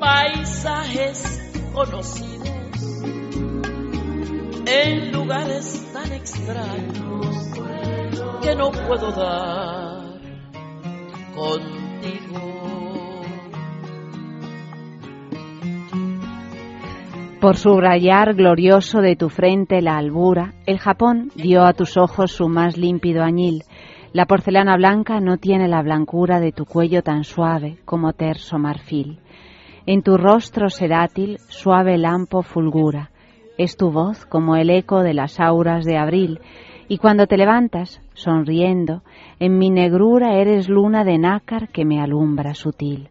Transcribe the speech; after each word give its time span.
paisajes 0.00 1.52
conocidos 1.74 2.48
en 4.66 5.12
lugares 5.12 5.92
tan 5.92 6.12
extraños 6.12 7.50
que 8.42 8.56
no 8.56 8.70
puedo 8.70 9.12
dar 9.12 10.20
contigo. 11.34 12.50
Por 17.40 17.56
subrayar 17.56 18.34
glorioso 18.34 19.00
de 19.00 19.16
tu 19.16 19.28
frente 19.28 19.82
la 19.82 19.98
albura, 19.98 20.54
el 20.66 20.78
Japón 20.78 21.30
dio 21.34 21.64
a 21.64 21.74
tus 21.74 21.98
ojos 21.98 22.32
su 22.32 22.48
más 22.48 22.78
límpido 22.78 23.22
añil. 23.22 23.64
La 24.12 24.26
porcelana 24.26 24.76
blanca 24.76 25.20
no 25.20 25.36
tiene 25.36 25.68
la 25.68 25.82
blancura 25.82 26.40
de 26.40 26.52
tu 26.52 26.64
cuello 26.64 27.02
tan 27.02 27.24
suave 27.24 27.78
como 27.84 28.12
terso 28.12 28.58
marfil. 28.58 29.20
En 29.86 30.02
tu 30.02 30.16
rostro 30.16 30.68
sedátil 30.68 31.38
suave 31.48 31.96
lampo 31.96 32.42
fulgura. 32.42 33.10
Es 33.56 33.76
tu 33.76 33.90
voz 33.90 34.26
como 34.26 34.56
el 34.56 34.70
eco 34.70 35.02
de 35.02 35.14
las 35.14 35.40
auras 35.40 35.84
de 35.84 35.96
abril, 35.96 36.40
y 36.88 36.98
cuando 36.98 37.26
te 37.26 37.36
levantas, 37.36 38.00
sonriendo, 38.14 39.02
en 39.38 39.58
mi 39.58 39.70
negrura 39.70 40.34
eres 40.34 40.68
luna 40.68 41.04
de 41.04 41.18
nácar 41.18 41.68
que 41.68 41.84
me 41.84 42.00
alumbra 42.00 42.54
sutil. 42.54 43.08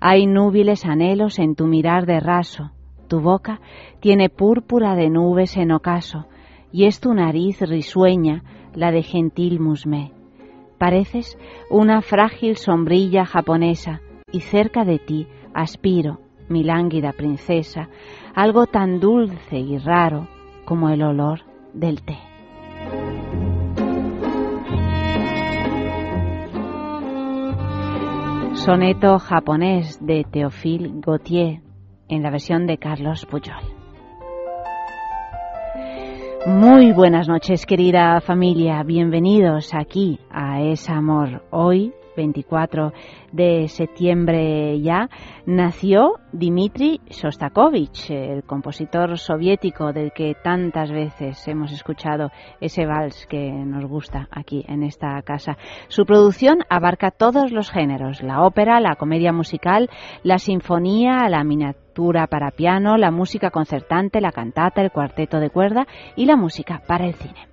Hay 0.00 0.26
núbiles 0.26 0.84
anhelos 0.84 1.38
en 1.38 1.54
tu 1.54 1.66
mirar 1.66 2.06
de 2.06 2.18
raso, 2.18 2.72
tu 3.06 3.20
boca 3.20 3.60
tiene 4.00 4.30
púrpura 4.30 4.94
de 4.94 5.10
nubes 5.10 5.56
en 5.56 5.70
ocaso, 5.70 6.26
y 6.72 6.86
es 6.86 6.98
tu 6.98 7.12
nariz 7.12 7.60
risueña 7.60 8.42
la 8.74 8.90
de 8.90 9.02
gentil 9.02 9.60
musmé. 9.60 10.12
Pareces 10.78 11.38
una 11.70 12.00
frágil 12.00 12.56
sombrilla 12.56 13.26
japonesa, 13.26 14.00
y 14.32 14.40
cerca 14.40 14.84
de 14.84 14.98
ti 14.98 15.26
aspiro, 15.54 16.20
mi 16.48 16.62
lánguida 16.62 17.12
princesa, 17.12 17.88
algo 18.34 18.66
tan 18.66 19.00
dulce 19.00 19.58
y 19.58 19.78
raro 19.78 20.28
como 20.64 20.90
el 20.90 21.02
olor 21.02 21.40
del 21.72 22.02
té. 22.02 22.18
Soneto 28.54 29.18
japonés 29.18 29.98
de 30.00 30.24
Théophile 30.24 30.90
Gautier 30.94 31.62
en 32.08 32.22
la 32.22 32.30
versión 32.30 32.66
de 32.66 32.78
Carlos 32.78 33.26
Puyol. 33.26 33.56
Muy 36.46 36.92
buenas 36.92 37.28
noches 37.28 37.66
querida 37.66 38.20
familia, 38.20 38.82
bienvenidos 38.82 39.74
aquí 39.74 40.18
a 40.30 40.60
Es 40.60 40.90
Amor. 40.90 41.42
Hoy 41.50 41.92
24 42.16 42.92
de 43.32 43.68
septiembre 43.68 44.80
ya, 44.80 45.08
nació 45.46 46.20
Dmitri 46.32 47.00
Shostakovich, 47.08 48.10
el 48.10 48.44
compositor 48.44 49.18
soviético 49.18 49.92
del 49.92 50.12
que 50.12 50.34
tantas 50.42 50.90
veces 50.90 51.46
hemos 51.48 51.72
escuchado 51.72 52.30
ese 52.60 52.86
vals 52.86 53.26
que 53.26 53.50
nos 53.50 53.84
gusta 53.86 54.28
aquí 54.30 54.64
en 54.68 54.82
esta 54.82 55.20
casa. 55.22 55.56
Su 55.88 56.04
producción 56.04 56.60
abarca 56.68 57.10
todos 57.10 57.52
los 57.52 57.70
géneros, 57.70 58.22
la 58.22 58.42
ópera, 58.42 58.80
la 58.80 58.96
comedia 58.96 59.32
musical, 59.32 59.90
la 60.22 60.38
sinfonía, 60.38 61.28
la 61.28 61.44
miniatura 61.44 62.26
para 62.26 62.50
piano, 62.50 62.96
la 62.96 63.10
música 63.10 63.50
concertante, 63.50 64.20
la 64.20 64.32
cantata, 64.32 64.82
el 64.82 64.90
cuarteto 64.90 65.40
de 65.40 65.50
cuerda 65.50 65.86
y 66.16 66.26
la 66.26 66.36
música 66.36 66.82
para 66.86 67.06
el 67.06 67.14
cine. 67.14 67.48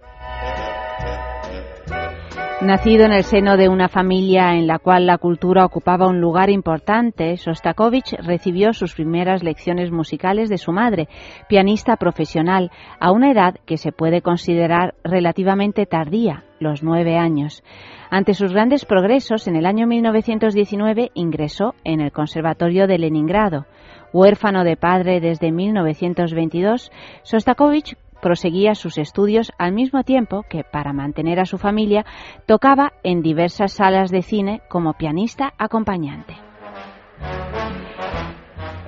Nacido 2.62 3.06
en 3.06 3.14
el 3.14 3.24
seno 3.24 3.56
de 3.56 3.70
una 3.70 3.88
familia 3.88 4.53
en 4.53 4.68
la 4.68 4.80
cual 4.80 5.06
la 5.06 5.18
cultura 5.18 5.64
ocupaba 5.64 6.09
un 6.09 6.20
lugar 6.20 6.50
importante, 6.50 7.38
Sostakovich 7.38 8.14
recibió 8.22 8.74
sus 8.74 8.96
primeras 8.96 9.44
lecciones 9.44 9.92
musicales 9.92 10.50
de 10.50 10.58
su 10.58 10.74
madre, 10.74 11.08
pianista 11.48 11.96
profesional, 11.96 12.69
a 13.00 13.14
una 13.14 13.31
edad 13.31 13.56
que 13.66 13.78
se 13.78 13.94
puede 13.94 14.22
considerar 14.22 14.94
relativamente 15.06 15.86
tardía, 15.86 16.44
los 16.59 16.84
nueve 16.84 17.18
años. 17.18 17.64
Ante 18.09 18.34
sus 18.34 18.52
grandes 18.52 18.84
progresos, 18.84 19.48
en 19.48 19.56
el 19.56 19.66
año 19.66 19.88
1919 19.88 21.12
ingresó 21.14 21.75
en 21.86 22.02
el 22.02 22.12
Conservatorio 22.12 22.88
de 22.88 22.98
Leningrado. 22.98 23.68
Huérfano 24.12 24.66
de 24.66 24.75
padre 24.75 25.22
desde 25.22 25.53
1922, 25.53 26.92
Sostakovich 27.24 27.96
proseguía 28.22 28.75
sus 28.75 28.97
estudios 28.97 29.52
al 29.57 29.74
mismo 29.74 30.03
tiempo 30.03 30.44
que, 30.50 30.63
para 30.63 30.94
mantener 30.94 31.40
a 31.40 31.46
su 31.46 31.57
familia, 31.57 32.06
tocaba 32.46 32.94
en 33.03 33.22
diversas 33.22 33.74
salas 33.74 34.12
de 34.12 34.22
cine 34.22 34.62
como 34.69 34.94
pianista 34.94 35.53
acompañante. 35.57 36.49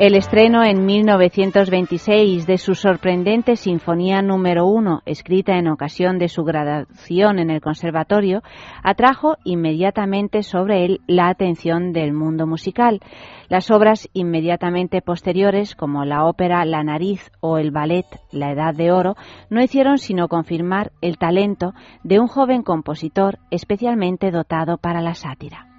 El 0.02 0.16
estreno 0.16 0.64
en 0.64 0.84
1926 0.84 2.48
de 2.48 2.58
su 2.58 2.74
sorprendente 2.74 3.56
Sinfonía 3.56 4.24
número 4.24 4.66
1, 4.66 5.04
escrita 5.06 5.60
en 5.60 5.68
ocasión 5.68 6.18
de 6.18 6.28
su 6.28 6.44
graduación 6.44 7.38
en 7.38 7.52
el 7.52 7.62
conservatorio, 7.62 8.42
atrajo 8.82 9.36
inmediatamente 9.44 10.42
sobre 10.42 10.86
él 10.86 11.02
la 11.06 11.28
atención 11.28 11.94
del 11.94 12.14
mundo 12.14 12.48
musical. 12.48 13.00
Las 13.48 13.70
obras 13.70 14.10
inmediatamente 14.14 15.04
posteriores, 15.04 15.76
como 15.76 16.04
la 16.04 16.26
ópera 16.26 16.66
La 16.66 16.84
nariz 16.84 17.30
o 17.40 17.60
el 17.60 17.70
ballet 17.70 18.08
La 18.32 18.54
Edad 18.54 18.74
de 18.74 18.92
Oro, 18.92 19.16
no 19.52 19.62
hicieron 19.62 20.00
sino 20.00 20.30
confirmar 20.30 20.94
el 21.02 21.20
talento 21.20 21.76
de 22.04 22.20
un 22.20 22.26
joven 22.26 22.64
compositor 22.64 23.38
especialmente 23.52 24.32
dotado 24.32 24.80
para 24.80 25.00
la 25.02 25.14
sátira. 25.14 25.71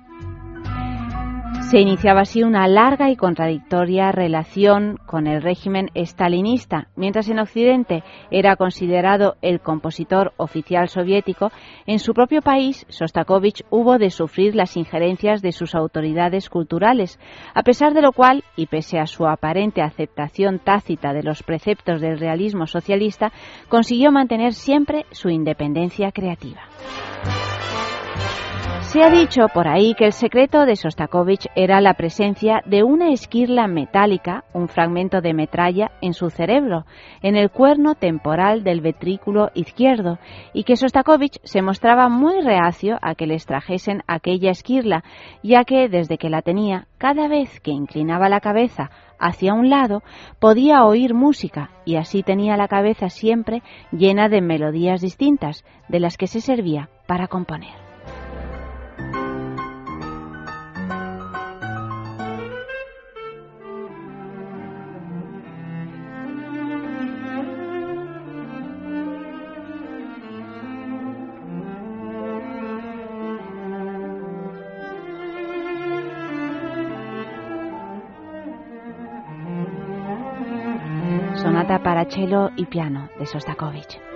Se 1.71 1.81
iniciaba 1.81 2.21
así 2.21 2.43
una 2.43 2.69
larga 2.69 3.11
y 3.11 3.17
contradictoria 3.17 4.13
relación 4.13 4.99
con 5.07 5.27
el 5.27 5.41
régimen 5.41 5.89
estalinista. 5.95 6.89
Mientras 6.97 7.29
en 7.31 7.39
Occidente 7.39 8.05
era 8.31 8.57
considerado 8.57 9.37
el 9.41 9.61
compositor 9.61 10.35
oficial 10.37 10.89
soviético, 10.89 11.51
en 11.87 11.99
su 11.99 12.13
propio 12.13 12.43
país 12.43 12.85
Sostakovich 12.91 13.65
hubo 13.71 13.97
de 13.97 14.11
sufrir 14.11 14.55
las 14.55 14.77
injerencias 14.77 15.41
de 15.41 15.53
sus 15.53 15.75
autoridades 15.75 16.51
culturales, 16.51 17.19
a 17.55 17.63
pesar 17.63 17.95
de 17.95 18.03
lo 18.03 18.13
cual, 18.13 18.45
y 18.55 18.67
pese 18.67 18.99
a 18.99 19.07
su 19.07 19.27
aparente 19.27 19.81
aceptación 19.81 20.59
tácita 20.59 21.15
de 21.15 21.23
los 21.23 21.43
preceptos 21.43 22.03
del 22.03 22.19
realismo 22.19 22.67
socialista, 22.67 23.33
consiguió 23.71 24.13
mantener 24.13 24.53
siempre 24.53 25.07
su 25.11 25.31
independencia 25.31 26.13
creativa. 26.13 26.61
Se 28.93 29.03
ha 29.03 29.09
dicho 29.09 29.47
por 29.55 29.69
ahí 29.69 29.95
que 29.95 30.05
el 30.05 30.13
secreto 30.13 30.67
de 30.67 30.77
Sostakovich 30.77 31.47
era 31.55 31.81
la 31.81 31.95
presencia 31.95 32.61
de 32.67 32.83
una 32.83 33.11
esquirla 33.11 33.67
metálica, 33.67 34.45
un 34.53 34.69
fragmento 34.69 35.23
de 35.23 35.33
metralla, 35.33 35.93
en 36.03 36.13
su 36.13 36.29
cerebro, 36.29 36.85
en 37.23 37.35
el 37.35 37.49
cuerno 37.49 37.95
temporal 37.95 38.65
del 38.65 38.83
ventrículo 38.83 39.49
izquierdo, 39.55 40.19
y 40.53 40.65
que 40.65 40.77
Sostakovich 40.77 41.41
se 41.43 41.63
mostraba 41.63 42.11
muy 42.11 42.43
reacio 42.43 42.99
a 43.01 43.15
que 43.15 43.27
le 43.27 43.33
extrajesen 43.33 44.03
aquella 44.07 44.51
esquirla, 44.51 45.05
ya 45.43 45.65
que 45.65 45.89
desde 45.89 46.19
que 46.19 46.29
la 46.29 46.43
tenía, 46.43 46.87
cada 46.99 47.29
vez 47.29 47.61
que 47.61 47.71
inclinaba 47.71 48.29
la 48.29 48.41
cabeza 48.41 48.91
hacia 49.19 49.55
un 49.55 49.71
lado, 49.71 50.03
podía 50.39 50.85
oír 50.85 51.15
música 51.15 51.71
y 51.87 51.97
así 51.97 52.23
tenía 52.23 52.59
la 52.59 52.69
cabeza 52.69 53.09
siempre 53.09 53.63
llena 53.91 54.29
de 54.29 54.43
melodías 54.43 55.01
distintas, 55.01 55.65
de 55.89 55.99
las 55.99 56.19
que 56.19 56.27
se 56.27 56.43
servía 56.43 56.91
para 57.07 57.27
componer. 57.29 57.82
Cello 82.13 82.51
y 82.57 82.67
piano 82.67 83.09
de 83.19 83.27
Sostakovich. 83.27 84.12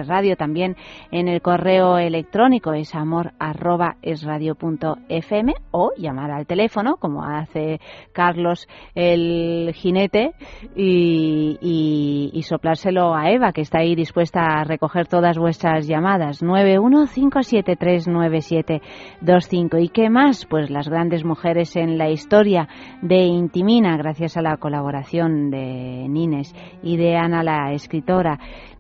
Radio, 0.07 0.37
también 0.37 0.75
en 1.11 1.29
el 1.29 1.43
correo 1.43 1.99
electrónico 1.99 2.73
esamor 2.73 3.33
arroba 3.39 3.97
esradio.fm 4.01 5.53
o 5.73 5.93
llamar 5.99 6.31
al 6.31 6.47
teléfono, 6.47 6.97
como 6.97 7.25
hace 7.25 7.79
Carlos 8.15 8.69
el 8.95 9.71
jinete, 9.75 10.33
y, 10.75 11.59
y, 11.61 12.31
y 12.33 12.43
soplárselo 12.45 13.15
a 13.15 13.31
Eva, 13.31 13.53
que 13.53 13.61
está 13.61 13.81
ahí 13.81 13.95
dispuesta 13.95 14.61
a 14.61 14.65
recoger 14.65 15.09
todas 15.09 15.37
vuestras 15.37 15.87
llamadas. 15.87 16.43
91 16.43 16.86
1-573-9725. 16.91 19.83
¿Y 19.83 19.89
qué 19.89 20.11
más? 20.11 20.47
Pues 20.47 20.71
las 20.71 20.89
grandes 20.89 21.25
mujeres 21.25 21.75
en 21.77 21.99
la 21.99 22.11
historia 22.11 22.69
de 23.03 23.25
Intimina, 23.25 23.97
gracias 23.97 24.37
a 24.37 24.43
la 24.43 24.57
colaboración 24.57 25.51
de 25.51 26.07
Nines 26.09 26.55
y 26.83 26.97
de 26.97 27.17
Ana, 27.17 27.43
la 27.43 27.73
escritora. 27.73 28.39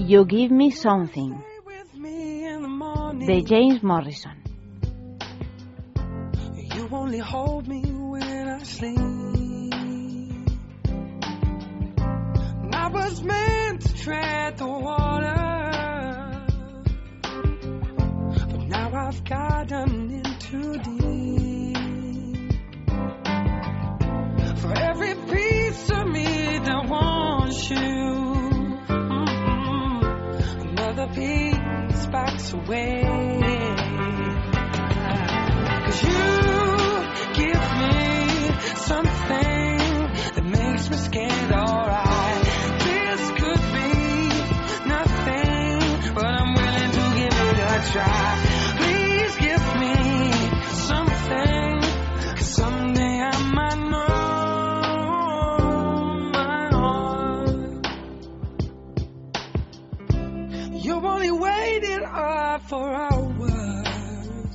You 0.00 0.24
Give 0.24 0.50
Me 0.50 0.70
Something 0.70 1.44
de 3.26 3.42
James 3.42 3.82
Morrison. 3.82 4.32
You 6.74 6.88
only 6.90 7.18
hold 7.18 7.68
me 7.68 7.82
when 7.82 8.48
I 8.48 8.62
sleep. 8.62 8.98
I 12.72 12.88
was 12.88 13.22
meant 13.22 13.82
to 13.82 13.94
tread 14.02 14.56
the 14.56 14.66
water, 14.66 15.36
but 18.48 18.68
now 18.68 18.90
I've 18.94 19.22
gotten 19.24 20.10
in 20.12 20.38
too 20.38 20.78
deep. 20.78 21.76
For 24.60 24.72
every 24.78 25.14
piece 25.30 25.90
of 25.90 26.06
me 26.08 26.58
that 26.58 26.88
wants 26.88 27.70
you. 27.70 28.19
Backs 32.10 32.52
away. 32.52 33.02
Cause 35.84 36.02
you 36.02 36.22
give 37.40 37.64
me 37.80 38.50
something 38.76 39.78
that 40.34 40.44
makes 40.44 40.90
me 40.90 40.96
scared, 40.96 41.52
alright. 41.52 42.44
This 42.84 43.30
could 43.40 43.62
be 43.76 43.92
nothing, 44.88 46.14
but 46.14 46.24
I'm 46.24 46.54
willing 46.54 46.90
to 46.90 47.04
give 47.16 47.34
it 47.40 47.58
a 47.58 47.92
try. 47.92 48.39
for 62.70 62.88
hours 62.94 64.54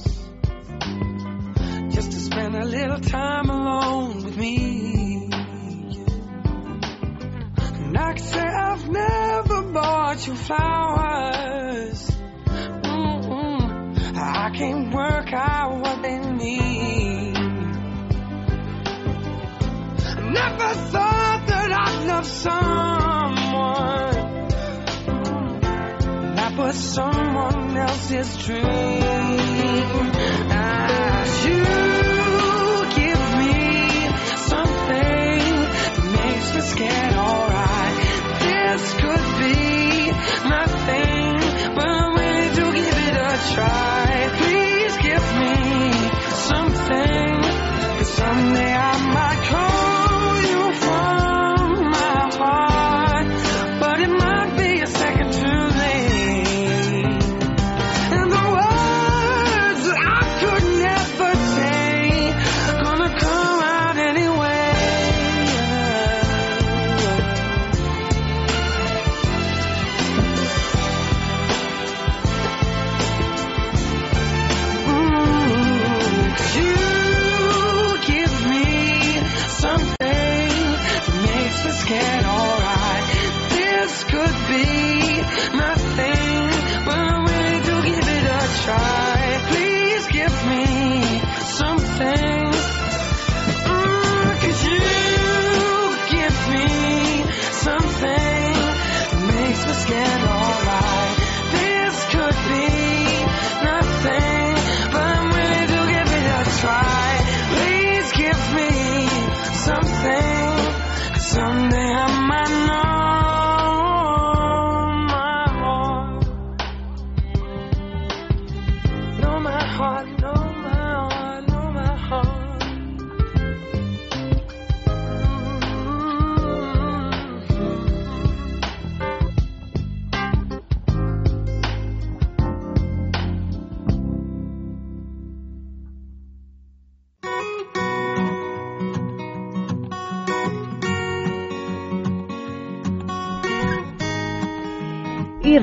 just 1.90 2.12
to 2.14 2.18
spend 2.18 2.56
a 2.56 2.64
little 2.64 3.02
time 3.02 3.50
alone 3.50 4.24
with 4.24 4.38
me. 4.38 5.28
And 7.58 7.98
I 7.98 8.14
can 8.14 8.24
say 8.24 8.40
I've 8.40 8.88
never 8.90 9.62
bought 9.64 10.28
you 10.28 10.36
flowers. 10.36 12.12
Mm-mm. 12.46 14.18
I 14.18 14.50
can't 14.56 14.94
work 14.94 15.34
out 15.34 15.82
what 15.82 16.02
they 16.02 16.18
mean. 16.18 17.36
I 20.06 20.22
never 20.22 20.74
thought 20.94 21.48
that 21.48 21.72
I'd 21.74 22.08
love 22.08 22.26
someone. 22.26 23.05
Was 26.66 26.78
someone 26.96 27.78
else's 27.78 28.38
dream. 28.38 28.64
As 30.50 31.46
you 31.46 31.64
give 33.02 33.22
me 33.42 33.54
something 34.50 35.42
that 35.86 35.96
makes 36.18 36.56
me 36.56 36.62
scared, 36.62 37.05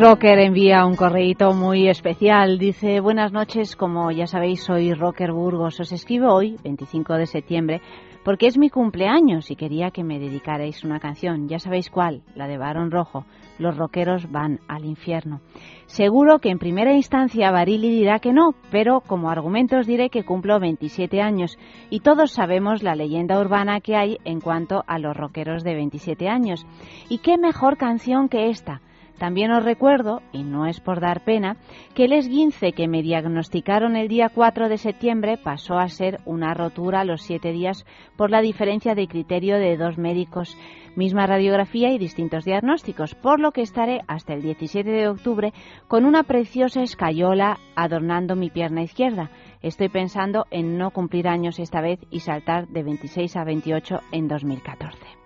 Rocker 0.02 0.40
envía 0.40 0.84
un 0.84 0.96
correíto 0.96 1.52
muy 1.52 1.88
especial. 1.88 2.58
Dice, 2.58 2.98
buenas 2.98 3.30
noches, 3.30 3.76
como 3.76 4.10
ya 4.10 4.26
sabéis, 4.26 4.64
soy 4.64 4.92
Rocker 4.94 5.30
Burgos. 5.30 5.78
Os 5.78 5.92
escribo 5.92 6.34
hoy, 6.34 6.56
25 6.64 7.14
de 7.14 7.26
septiembre, 7.26 7.80
porque 8.24 8.48
es 8.48 8.58
mi 8.58 8.68
cumpleaños 8.68 9.52
y 9.52 9.54
quería 9.54 9.92
que 9.92 10.02
me 10.02 10.18
dedicarais 10.18 10.82
una 10.82 10.98
canción. 10.98 11.46
Ya 11.46 11.60
sabéis 11.60 11.88
cuál, 11.88 12.22
la 12.34 12.48
de 12.48 12.58
Barón 12.58 12.90
Rojo. 12.90 13.26
Los 13.60 13.76
rockeros 13.76 14.28
van 14.28 14.58
al 14.66 14.86
infierno. 14.86 15.40
Seguro 15.86 16.40
que 16.40 16.50
en 16.50 16.58
primera 16.58 16.94
instancia 16.94 17.52
Barili 17.52 17.90
dirá 17.90 18.18
que 18.18 18.32
no, 18.32 18.56
pero 18.72 19.02
como 19.02 19.30
argumentos 19.30 19.86
diré 19.86 20.10
que 20.10 20.24
cumplo 20.24 20.58
27 20.58 21.22
años 21.22 21.56
y 21.90 22.00
todos 22.00 22.32
sabemos 22.32 22.82
la 22.82 22.96
leyenda 22.96 23.38
urbana 23.38 23.80
que 23.80 23.94
hay 23.94 24.18
en 24.24 24.40
cuanto 24.40 24.82
a 24.88 24.98
los 24.98 25.16
rockeros 25.16 25.62
de 25.62 25.76
27 25.76 26.28
años. 26.28 26.66
¿Y 27.08 27.18
qué 27.18 27.38
mejor 27.38 27.76
canción 27.76 28.28
que 28.28 28.50
esta? 28.50 28.80
También 29.18 29.52
os 29.52 29.64
recuerdo, 29.64 30.20
y 30.32 30.42
no 30.42 30.66
es 30.66 30.80
por 30.80 31.00
dar 31.00 31.22
pena, 31.24 31.56
que 31.94 32.06
el 32.06 32.12
esguince 32.12 32.72
que 32.72 32.88
me 32.88 33.02
diagnosticaron 33.02 33.96
el 33.96 34.08
día 34.08 34.30
4 34.34 34.68
de 34.68 34.78
septiembre 34.78 35.38
pasó 35.38 35.78
a 35.78 35.88
ser 35.88 36.20
una 36.24 36.54
rotura 36.54 37.00
a 37.00 37.04
los 37.04 37.22
siete 37.22 37.52
días 37.52 37.86
por 38.16 38.30
la 38.30 38.40
diferencia 38.40 38.94
de 38.94 39.06
criterio 39.06 39.58
de 39.58 39.76
dos 39.76 39.98
médicos, 39.98 40.56
misma 40.96 41.26
radiografía 41.26 41.92
y 41.92 41.98
distintos 41.98 42.44
diagnósticos, 42.44 43.14
por 43.14 43.40
lo 43.40 43.52
que 43.52 43.62
estaré 43.62 44.00
hasta 44.08 44.34
el 44.34 44.42
17 44.42 44.90
de 44.90 45.08
octubre 45.08 45.52
con 45.88 46.04
una 46.04 46.24
preciosa 46.24 46.82
escayola 46.82 47.58
adornando 47.76 48.36
mi 48.36 48.50
pierna 48.50 48.82
izquierda. 48.82 49.30
Estoy 49.62 49.88
pensando 49.88 50.46
en 50.50 50.78
no 50.78 50.90
cumplir 50.90 51.28
años 51.28 51.58
esta 51.58 51.80
vez 51.80 52.00
y 52.10 52.20
saltar 52.20 52.66
de 52.68 52.82
26 52.82 53.36
a 53.36 53.44
28 53.44 54.00
en 54.10 54.28
2014. 54.28 55.22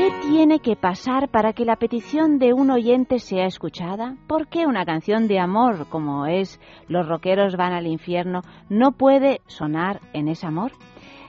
¿Qué 0.00 0.10
tiene 0.22 0.60
que 0.60 0.76
pasar 0.76 1.28
para 1.28 1.52
que 1.52 1.66
la 1.66 1.76
petición 1.76 2.38
de 2.38 2.54
un 2.54 2.70
oyente 2.70 3.18
sea 3.18 3.44
escuchada? 3.44 4.16
¿Por 4.26 4.48
qué 4.48 4.64
una 4.64 4.86
canción 4.86 5.28
de 5.28 5.38
amor 5.38 5.90
como 5.90 6.24
es 6.24 6.58
Los 6.88 7.06
rockeros 7.06 7.54
van 7.54 7.74
al 7.74 7.86
infierno 7.86 8.40
no 8.70 8.92
puede 8.92 9.42
sonar 9.46 10.00
en 10.14 10.28
ese 10.28 10.46
amor? 10.46 10.72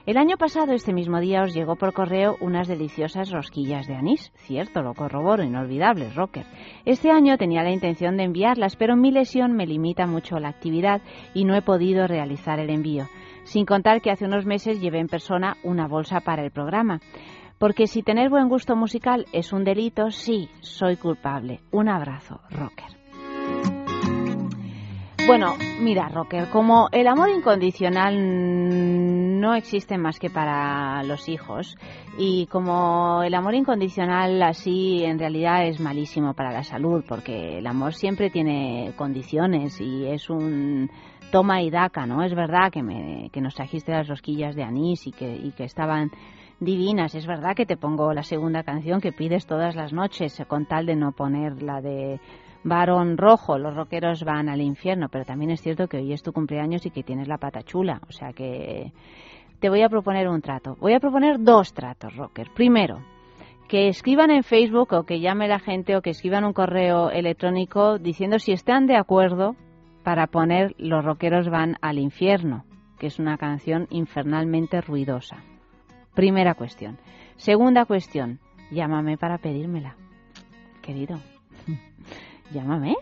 El 0.05 0.15
año 0.15 0.37
pasado, 0.37 0.71
este 0.71 0.93
mismo 0.93 1.19
día, 1.19 1.43
os 1.43 1.53
llegó 1.53 1.75
por 1.75 1.91
correo 1.91 2.37
unas 2.39 2.69
deliciosas 2.69 3.29
rosquillas 3.29 3.87
de 3.87 3.95
anís. 3.95 4.31
Cierto, 4.35 4.81
lo 4.81 4.93
corroboro, 4.93 5.43
inolvidables, 5.43 6.15
rocker. 6.15 6.45
Este 6.85 7.11
año 7.11 7.37
tenía 7.37 7.63
la 7.63 7.71
intención 7.71 8.15
de 8.15 8.23
enviarlas, 8.23 8.77
pero 8.77 8.95
mi 8.95 9.11
lesión 9.11 9.51
me 9.51 9.67
limita 9.67 10.07
mucho 10.07 10.39
la 10.39 10.47
actividad 10.47 11.01
y 11.33 11.43
no 11.43 11.57
he 11.57 11.61
podido 11.61 12.07
realizar 12.07 12.57
el 12.61 12.69
envío. 12.69 13.09
Sin 13.43 13.65
contar 13.65 14.01
que 14.01 14.11
hace 14.11 14.25
unos 14.25 14.45
meses 14.45 14.79
llevé 14.79 14.99
en 14.99 15.07
persona 15.07 15.57
una 15.63 15.87
bolsa 15.87 16.21
para 16.21 16.45
el 16.45 16.51
programa. 16.51 17.01
Porque 17.61 17.85
si 17.85 18.01
tener 18.01 18.31
buen 18.31 18.49
gusto 18.49 18.75
musical 18.75 19.27
es 19.33 19.53
un 19.53 19.63
delito, 19.63 20.09
sí, 20.09 20.49
soy 20.61 20.97
culpable. 20.97 21.59
Un 21.69 21.89
abrazo, 21.89 22.41
rocker. 22.49 22.87
Bueno, 25.27 25.53
mira, 25.79 26.09
Rocker, 26.09 26.49
como 26.49 26.89
el 26.91 27.07
amor 27.07 27.29
incondicional 27.29 29.39
no 29.39 29.53
existe 29.53 29.99
más 29.99 30.17
que 30.17 30.31
para 30.31 31.03
los 31.03 31.29
hijos 31.29 31.77
y 32.17 32.47
como 32.47 33.21
el 33.21 33.35
amor 33.35 33.53
incondicional 33.53 34.41
así 34.41 35.03
en 35.03 35.19
realidad 35.19 35.67
es 35.67 35.79
malísimo 35.79 36.33
para 36.33 36.51
la 36.51 36.63
salud 36.63 37.03
porque 37.07 37.59
el 37.59 37.67
amor 37.67 37.93
siempre 37.93 38.31
tiene 38.31 38.91
condiciones 38.95 39.79
y 39.79 40.07
es 40.07 40.31
un 40.31 40.89
toma 41.31 41.61
y 41.61 41.69
daca, 41.69 42.07
¿no? 42.07 42.23
Es 42.23 42.33
verdad 42.33 42.71
que, 42.71 42.81
me, 42.81 43.29
que 43.31 43.39
nos 43.39 43.53
trajiste 43.53 43.91
las 43.91 44.07
rosquillas 44.07 44.55
de 44.55 44.63
anís 44.63 45.05
y 45.05 45.11
que, 45.11 45.35
y 45.35 45.51
que 45.51 45.65
estaban 45.65 46.09
divinas. 46.61 47.15
Es 47.15 47.27
verdad 47.27 47.55
que 47.55 47.65
te 47.65 47.75
pongo 47.75 48.13
la 48.13 48.23
segunda 48.23 48.63
canción 48.63 49.01
que 49.01 49.11
pides 49.11 49.45
todas 49.45 49.75
las 49.75 49.91
noches 49.91 50.41
con 50.47 50.65
tal 50.65 50.85
de 50.85 50.95
no 50.95 51.11
poner 51.11 51.61
la 51.61 51.81
de 51.81 52.21
varón 52.63 53.17
rojo, 53.17 53.57
los 53.57 53.75
rockeros 53.75 54.23
van 54.23 54.47
al 54.47 54.61
infierno, 54.61 55.09
pero 55.09 55.25
también 55.25 55.49
es 55.49 55.61
cierto 55.61 55.87
que 55.87 55.97
hoy 55.97 56.13
es 56.13 56.21
tu 56.21 56.31
cumpleaños 56.31 56.85
y 56.85 56.91
que 56.91 57.03
tienes 57.03 57.27
la 57.27 57.39
pata 57.39 57.63
chula, 57.63 57.99
o 58.07 58.11
sea 58.11 58.33
que 58.33 58.93
te 59.59 59.69
voy 59.69 59.81
a 59.81 59.89
proponer 59.89 60.29
un 60.29 60.41
trato. 60.41 60.77
Voy 60.79 60.93
a 60.93 60.99
proponer 60.99 61.39
dos 61.39 61.73
tratos, 61.73 62.15
rocker. 62.15 62.49
Primero, 62.53 62.99
que 63.67 63.87
escriban 63.87 64.29
en 64.29 64.43
Facebook 64.43 64.93
o 64.93 65.03
que 65.03 65.19
llame 65.19 65.47
la 65.47 65.59
gente 65.59 65.95
o 65.95 66.01
que 66.01 66.11
escriban 66.11 66.45
un 66.45 66.53
correo 66.53 67.09
electrónico 67.09 67.97
diciendo 67.97 68.37
si 68.37 68.51
están 68.51 68.85
de 68.85 68.95
acuerdo 68.95 69.55
para 70.03 70.27
poner 70.27 70.75
Los 70.77 71.05
rockeros 71.05 71.49
van 71.49 71.77
al 71.81 71.99
infierno, 71.99 72.65
que 72.99 73.07
es 73.07 73.19
una 73.19 73.37
canción 73.37 73.87
infernalmente 73.91 74.81
ruidosa. 74.81 75.37
Primera 76.13 76.55
cuestión. 76.55 76.97
Segunda 77.37 77.85
cuestión, 77.85 78.41
llámame 78.69 79.17
para 79.17 79.37
pedírmela. 79.37 79.95
Querido, 80.81 81.21
llámame, 82.53 82.97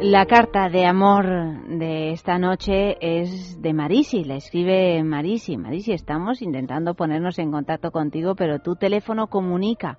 La 0.01 0.27
carta 0.27 0.69
de 0.69 0.85
amor 0.85 1.25
de 1.67 2.11
esta 2.11 2.37
noche 2.37 2.97
es 3.01 3.59
de 3.59 3.73
Marisi, 3.73 4.23
la 4.23 4.35
escribe 4.35 5.03
Marisi. 5.03 5.57
Marisi, 5.57 5.91
estamos 5.91 6.43
intentando 6.43 6.93
ponernos 6.93 7.39
en 7.39 7.51
contacto 7.51 7.89
contigo, 7.89 8.35
pero 8.35 8.59
tu 8.59 8.75
teléfono 8.75 9.25
comunica. 9.25 9.97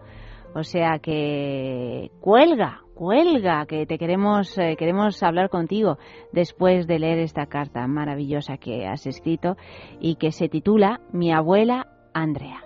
O 0.55 0.63
sea 0.63 1.01
que 1.01 2.13
cuelga, 2.21 2.83
cuelga, 2.95 3.67
que 3.67 3.87
te 3.87 3.99
queremos, 3.99 4.57
eh, 4.57 4.77
queremos 4.79 5.21
hablar 5.25 5.51
contigo 5.51 5.99
después 6.33 6.87
de 6.87 7.01
leer 7.01 7.19
esta 7.19 7.47
carta 7.47 7.85
maravillosa 7.89 8.57
que 8.57 8.87
has 8.87 9.05
escrito 9.05 9.57
y 10.01 10.15
que 10.15 10.31
se 10.31 10.49
titula 10.49 11.01
Mi 11.13 11.33
abuela 11.33 11.89
Andrea. 12.15 12.63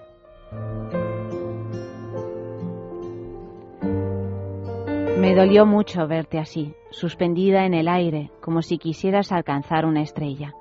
Me 5.23 5.37
dolió 5.37 5.67
mucho 5.67 6.09
verte 6.09 6.41
así, 6.41 6.75
suspendida 6.91 7.65
en 7.65 7.75
el 7.75 7.87
aire, 7.87 8.33
como 8.41 8.61
si 8.61 8.77
quisieras 8.77 9.31
alcanzar 9.31 9.87
una 9.87 10.03
estrella. 10.03 10.57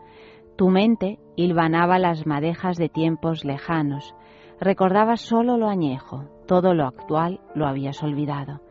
Tu 0.55 0.69
mente 0.69 1.17
hilvanaba 1.35 1.97
las 1.97 2.27
madejas 2.27 2.77
de 2.77 2.87
tiempos 2.87 3.43
lejanos. 3.43 4.13
Recordabas 4.59 5.21
solo 5.21 5.57
lo 5.57 5.67
añejo, 5.67 6.25
todo 6.45 6.75
lo 6.75 6.85
actual 6.85 7.39
lo 7.55 7.65
habías 7.65 8.03
olvidado. 8.03 8.61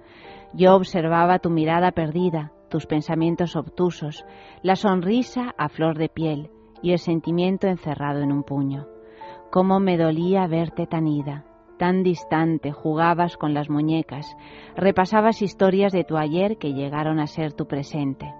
Yo 0.55 0.77
observaba 0.77 1.41
tu 1.41 1.51
mirada 1.51 1.91
perdida, 1.91 2.53
tus 2.69 2.87
pensamientos 2.87 3.57
obtusos, 3.57 4.25
la 4.63 4.77
sonrisa 4.77 5.57
a 5.59 5.69
flor 5.69 5.99
de 5.99 6.09
piel 6.09 6.51
y 6.83 6.93
el 6.93 7.01
sentimiento 7.01 7.67
encerrado 7.67 8.21
en 8.21 8.31
un 8.31 8.45
puño. 8.45 8.87
Cómo 9.51 9.81
me 9.81 9.99
dolía 9.99 10.47
verte 10.47 10.87
tan 10.87 11.09
ida, 11.09 11.47
tan 11.81 12.03
distante, 12.03 12.73
jugabas 12.73 13.39
con 13.39 13.55
las 13.55 13.71
muñecas, 13.71 14.37
repasabas 14.77 15.41
historias 15.41 15.93
de 15.93 16.05
tu 16.05 16.19
ayer 16.19 16.59
que 16.59 16.75
llegaron 16.75 17.19
a 17.19 17.27
ser 17.27 17.55
tu 17.55 17.67
presente. 17.67 18.35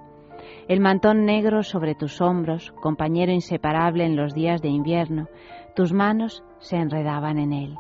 El 0.69 0.81
mantón 0.81 1.25
negro 1.25 1.63
sobre 1.63 1.95
tus 1.95 2.21
hombros, 2.21 2.71
compañero 2.83 3.33
inseparable 3.33 4.05
en 4.05 4.15
los 4.15 4.35
días 4.35 4.61
de 4.61 4.69
invierno, 4.69 5.29
tus 5.75 5.95
manos 5.95 6.45
se 6.59 6.77
enredaban 6.77 7.39
en 7.39 7.55
él. 7.55 7.77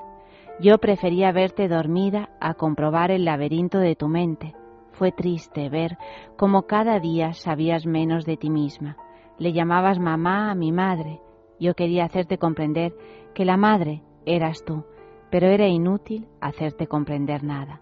Yo 0.60 0.78
prefería 0.78 1.30
verte 1.30 1.68
dormida 1.68 2.30
a 2.40 2.54
comprobar 2.54 3.10
el 3.10 3.26
laberinto 3.26 3.80
de 3.80 3.96
tu 3.96 4.08
mente. 4.08 4.54
Fue 4.92 5.12
triste 5.12 5.68
ver 5.68 5.98
cómo 6.38 6.62
cada 6.62 7.00
día 7.00 7.34
sabías 7.34 7.84
menos 7.84 8.24
de 8.24 8.38
ti 8.38 8.48
misma. 8.48 8.96
Le 9.36 9.52
llamabas 9.52 9.98
mamá 9.98 10.50
a 10.50 10.54
mi 10.54 10.72
madre. 10.72 11.20
Yo 11.58 11.74
quería 11.74 12.06
hacerte 12.06 12.38
comprender 12.38 12.94
que 13.34 13.44
la 13.44 13.58
madre 13.58 14.02
eras 14.24 14.64
tú, 14.64 14.84
pero 15.30 15.48
era 15.48 15.68
inútil 15.68 16.26
hacerte 16.40 16.86
comprender 16.86 17.44
nada. 17.44 17.80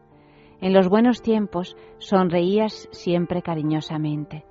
En 0.61 0.73
los 0.73 0.89
buenos 0.89 1.23
tiempos 1.23 1.77
sonreías 1.99 2.89
siempre 2.91 3.43
cariñosamente. 3.43 4.45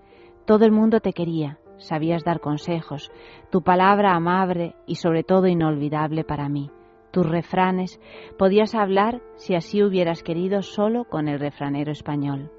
Todo 0.45 0.65
el 0.65 0.71
mundo 0.71 0.99
te 1.01 1.13
quería, 1.13 1.59
sabías 1.77 2.23
dar 2.23 2.39
consejos, 2.39 3.11
tu 3.49 3.61
palabra 3.61 4.15
amable 4.15 4.75
y 4.85 4.95
sobre 4.95 5.23
todo 5.23 5.47
inolvidable 5.47 6.23
para 6.23 6.49
mí. 6.49 6.71
Tus 7.11 7.25
refranes 7.25 7.99
podías 8.37 8.75
hablar 8.75 9.21
si 9.35 9.55
así 9.55 9.83
hubieras 9.83 10.23
querido 10.23 10.61
solo 10.61 11.05
con 11.05 11.27
el 11.27 11.39
refranero 11.39 11.91
español. 11.91 12.51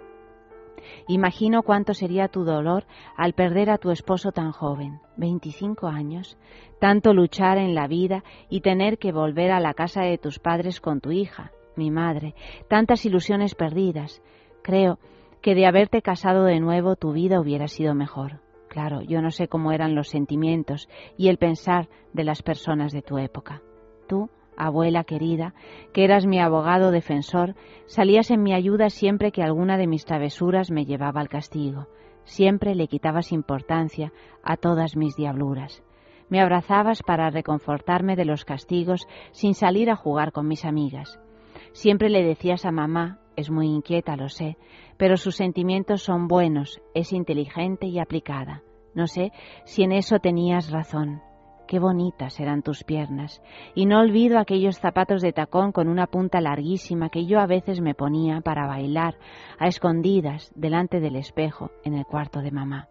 Imagino 1.06 1.62
cuánto 1.62 1.94
sería 1.94 2.28
tu 2.28 2.44
dolor 2.44 2.84
al 3.16 3.32
perder 3.32 3.70
a 3.70 3.78
tu 3.78 3.90
esposo 3.90 4.32
tan 4.32 4.52
joven, 4.52 5.00
25 5.16 5.86
años, 5.86 6.38
tanto 6.80 7.12
luchar 7.12 7.58
en 7.58 7.74
la 7.74 7.86
vida 7.86 8.24
y 8.48 8.60
tener 8.60 8.98
que 8.98 9.12
volver 9.12 9.50
a 9.50 9.60
la 9.60 9.74
casa 9.74 10.02
de 10.02 10.18
tus 10.18 10.38
padres 10.38 10.80
con 10.80 11.00
tu 11.00 11.10
hija, 11.10 11.52
mi 11.76 11.90
madre, 11.90 12.34
tantas 12.68 13.04
ilusiones 13.04 13.54
perdidas. 13.54 14.22
Creo 14.62 14.98
que 15.40 15.54
de 15.54 15.66
haberte 15.66 16.02
casado 16.02 16.44
de 16.44 16.60
nuevo 16.60 16.96
tu 16.96 17.12
vida 17.12 17.40
hubiera 17.40 17.68
sido 17.68 17.94
mejor. 17.94 18.40
Claro, 18.68 19.00
yo 19.02 19.22
no 19.22 19.30
sé 19.30 19.48
cómo 19.48 19.72
eran 19.72 19.94
los 19.94 20.08
sentimientos 20.08 20.88
y 21.16 21.28
el 21.28 21.38
pensar 21.38 21.88
de 22.12 22.24
las 22.24 22.42
personas 22.42 22.92
de 22.92 23.02
tu 23.02 23.18
época. 23.18 23.62
Tú 24.06 24.28
abuela 24.58 25.04
querida, 25.04 25.54
que 25.92 26.04
eras 26.04 26.26
mi 26.26 26.40
abogado 26.40 26.90
defensor, 26.90 27.54
salías 27.86 28.30
en 28.30 28.42
mi 28.42 28.52
ayuda 28.52 28.90
siempre 28.90 29.32
que 29.32 29.42
alguna 29.42 29.78
de 29.78 29.86
mis 29.86 30.04
travesuras 30.04 30.70
me 30.70 30.84
llevaba 30.84 31.20
al 31.20 31.28
castigo. 31.28 31.86
Siempre 32.24 32.74
le 32.74 32.88
quitabas 32.88 33.32
importancia 33.32 34.12
a 34.42 34.56
todas 34.56 34.96
mis 34.96 35.16
diabluras. 35.16 35.82
Me 36.28 36.40
abrazabas 36.40 37.02
para 37.02 37.30
reconfortarme 37.30 38.16
de 38.16 38.26
los 38.26 38.44
castigos 38.44 39.06
sin 39.30 39.54
salir 39.54 39.90
a 39.90 39.96
jugar 39.96 40.32
con 40.32 40.46
mis 40.46 40.64
amigas. 40.64 41.18
Siempre 41.72 42.10
le 42.10 42.22
decías 42.22 42.66
a 42.66 42.70
mamá, 42.70 43.20
es 43.36 43.50
muy 43.50 43.68
inquieta, 43.68 44.16
lo 44.16 44.28
sé, 44.28 44.58
pero 44.96 45.16
sus 45.16 45.36
sentimientos 45.36 46.02
son 46.02 46.28
buenos, 46.28 46.82
es 46.92 47.12
inteligente 47.12 47.86
y 47.86 47.98
aplicada. 47.98 48.62
No 48.94 49.06
sé 49.06 49.32
si 49.64 49.84
en 49.84 49.92
eso 49.92 50.18
tenías 50.18 50.70
razón. 50.70 51.22
Qué 51.68 51.78
bonitas 51.78 52.40
eran 52.40 52.62
tus 52.62 52.82
piernas. 52.82 53.42
Y 53.74 53.84
no 53.84 54.00
olvido 54.00 54.38
aquellos 54.38 54.78
zapatos 54.78 55.20
de 55.20 55.34
tacón 55.34 55.70
con 55.70 55.88
una 55.88 56.06
punta 56.06 56.40
larguísima 56.40 57.10
que 57.10 57.26
yo 57.26 57.40
a 57.40 57.46
veces 57.46 57.82
me 57.82 57.94
ponía 57.94 58.40
para 58.40 58.66
bailar 58.66 59.18
a 59.58 59.66
escondidas 59.66 60.50
delante 60.56 60.98
del 60.98 61.14
espejo 61.14 61.70
en 61.84 61.92
el 61.92 62.06
cuarto 62.06 62.40
de 62.40 62.52
mamá. 62.52 62.88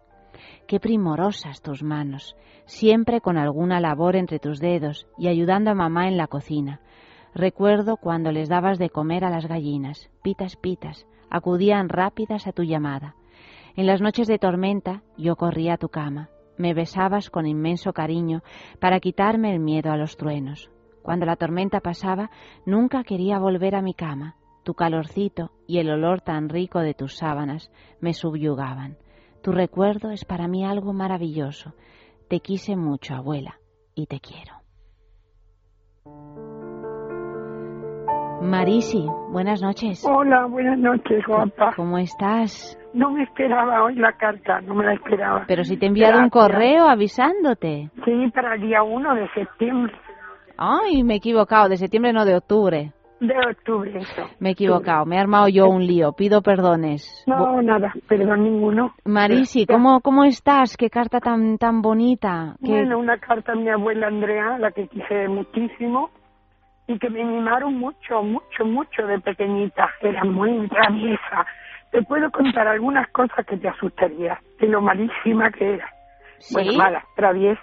Qué 0.68 0.78
primorosas 0.78 1.60
tus 1.60 1.82
manos, 1.82 2.36
siempre 2.66 3.20
con 3.20 3.36
alguna 3.36 3.80
labor 3.80 4.14
entre 4.14 4.38
tus 4.38 4.60
dedos 4.60 5.08
y 5.18 5.26
ayudando 5.26 5.72
a 5.72 5.74
mamá 5.74 6.06
en 6.06 6.16
la 6.16 6.28
cocina. 6.28 6.80
Recuerdo 7.34 7.96
cuando 7.96 8.30
les 8.30 8.48
dabas 8.48 8.78
de 8.78 8.90
comer 8.90 9.24
a 9.24 9.30
las 9.30 9.46
gallinas, 9.48 10.08
pitas, 10.22 10.54
pitas, 10.54 11.04
acudían 11.30 11.88
rápidas 11.88 12.46
a 12.46 12.52
tu 12.52 12.62
llamada. 12.62 13.16
En 13.74 13.88
las 13.88 14.00
noches 14.00 14.28
de 14.28 14.38
tormenta 14.38 15.02
yo 15.16 15.34
corría 15.34 15.74
a 15.74 15.78
tu 15.78 15.88
cama, 15.88 16.30
me 16.58 16.74
besabas 16.74 17.30
con 17.30 17.46
inmenso 17.46 17.92
cariño 17.92 18.42
para 18.80 19.00
quitarme 19.00 19.52
el 19.54 19.60
miedo 19.60 19.90
a 19.90 19.96
los 19.96 20.16
truenos. 20.16 20.70
Cuando 21.02 21.24
la 21.24 21.36
tormenta 21.36 21.80
pasaba, 21.80 22.30
nunca 22.66 23.02
quería 23.04 23.38
volver 23.38 23.74
a 23.74 23.82
mi 23.82 23.94
cama. 23.94 24.36
Tu 24.64 24.74
calorcito 24.74 25.52
y 25.66 25.78
el 25.78 25.90
olor 25.90 26.20
tan 26.20 26.50
rico 26.50 26.80
de 26.80 26.92
tus 26.92 27.16
sábanas 27.16 27.70
me 28.00 28.12
subyugaban. 28.12 28.98
Tu 29.42 29.52
recuerdo 29.52 30.10
es 30.10 30.24
para 30.24 30.48
mí 30.48 30.64
algo 30.64 30.92
maravilloso. 30.92 31.72
Te 32.28 32.40
quise 32.40 32.76
mucho, 32.76 33.14
abuela, 33.14 33.58
y 33.94 34.06
te 34.06 34.20
quiero. 34.20 34.58
Marisi, 38.42 39.04
buenas 39.30 39.62
noches. 39.62 40.04
Hola, 40.04 40.46
buenas 40.46 40.78
noches, 40.78 41.24
guapa. 41.26 41.72
¿Cómo 41.74 41.98
estás? 41.98 42.78
No 42.94 43.10
me 43.10 43.22
esperaba 43.22 43.84
hoy 43.84 43.94
la 43.96 44.12
carta, 44.12 44.60
no 44.62 44.74
me 44.74 44.84
la 44.84 44.94
esperaba. 44.94 45.44
Pero 45.46 45.62
si 45.64 45.76
te 45.76 45.84
he 45.86 45.88
enviado 45.88 46.18
un 46.20 46.30
correo 46.30 46.88
avisándote. 46.88 47.90
Sí, 48.04 48.30
para 48.34 48.54
el 48.54 48.62
día 48.62 48.82
1 48.82 49.14
de 49.14 49.28
septiembre, 49.34 49.94
Ay, 50.56 51.04
me 51.04 51.14
he 51.14 51.16
equivocado, 51.18 51.68
de 51.68 51.76
septiembre 51.76 52.12
no 52.12 52.24
de 52.24 52.34
octubre. 52.34 52.92
de 53.20 53.34
octubre, 53.50 53.98
eso. 53.98 54.22
Me 54.40 54.48
he 54.48 54.52
equivocado, 54.52 55.04
me 55.06 55.16
he 55.16 55.18
armado 55.20 55.48
yo 55.48 55.66
un 55.68 55.86
lío, 55.86 56.12
pido 56.12 56.40
perdones. 56.42 57.24
No, 57.28 57.60
nada, 57.62 57.92
perdón 58.08 58.42
ninguno. 58.44 58.92
Marisi. 59.04 59.66
¿cómo, 59.66 60.00
¿cómo 60.00 60.24
estás? 60.24 60.76
Qué 60.76 60.88
carta 60.90 61.20
tan 61.20 61.58
tan 61.58 61.80
bonita. 61.82 62.56
Qué- 62.64 62.70
Bueno, 62.70 62.98
una 62.98 63.18
carta 63.18 63.52
a 63.52 63.54
mi 63.56 63.68
abuela 63.68 64.06
Andrea, 64.08 64.58
la 64.58 64.70
que 64.72 64.88
quise 64.88 65.28
muchísimo, 65.28 66.10
y 66.88 66.98
que 66.98 67.10
me 67.10 67.22
mimaron 67.24 67.74
mucho, 67.78 68.22
mucho, 68.22 68.64
mucho 68.64 69.06
de 69.06 69.20
pequeñita. 69.20 69.88
Era 70.00 70.24
muy 70.24 70.66
traviesa. 70.68 71.46
Te 71.90 72.02
puedo 72.02 72.30
contar 72.30 72.68
algunas 72.68 73.08
cosas 73.08 73.46
que 73.46 73.56
te 73.56 73.68
asustaría, 73.68 74.38
de 74.60 74.66
lo 74.68 74.80
malísima 74.80 75.50
que 75.50 75.74
era. 75.74 75.88
¿Sí? 76.38 76.54
Bueno, 76.54 76.72
mala, 76.74 77.04
traviesa. 77.16 77.60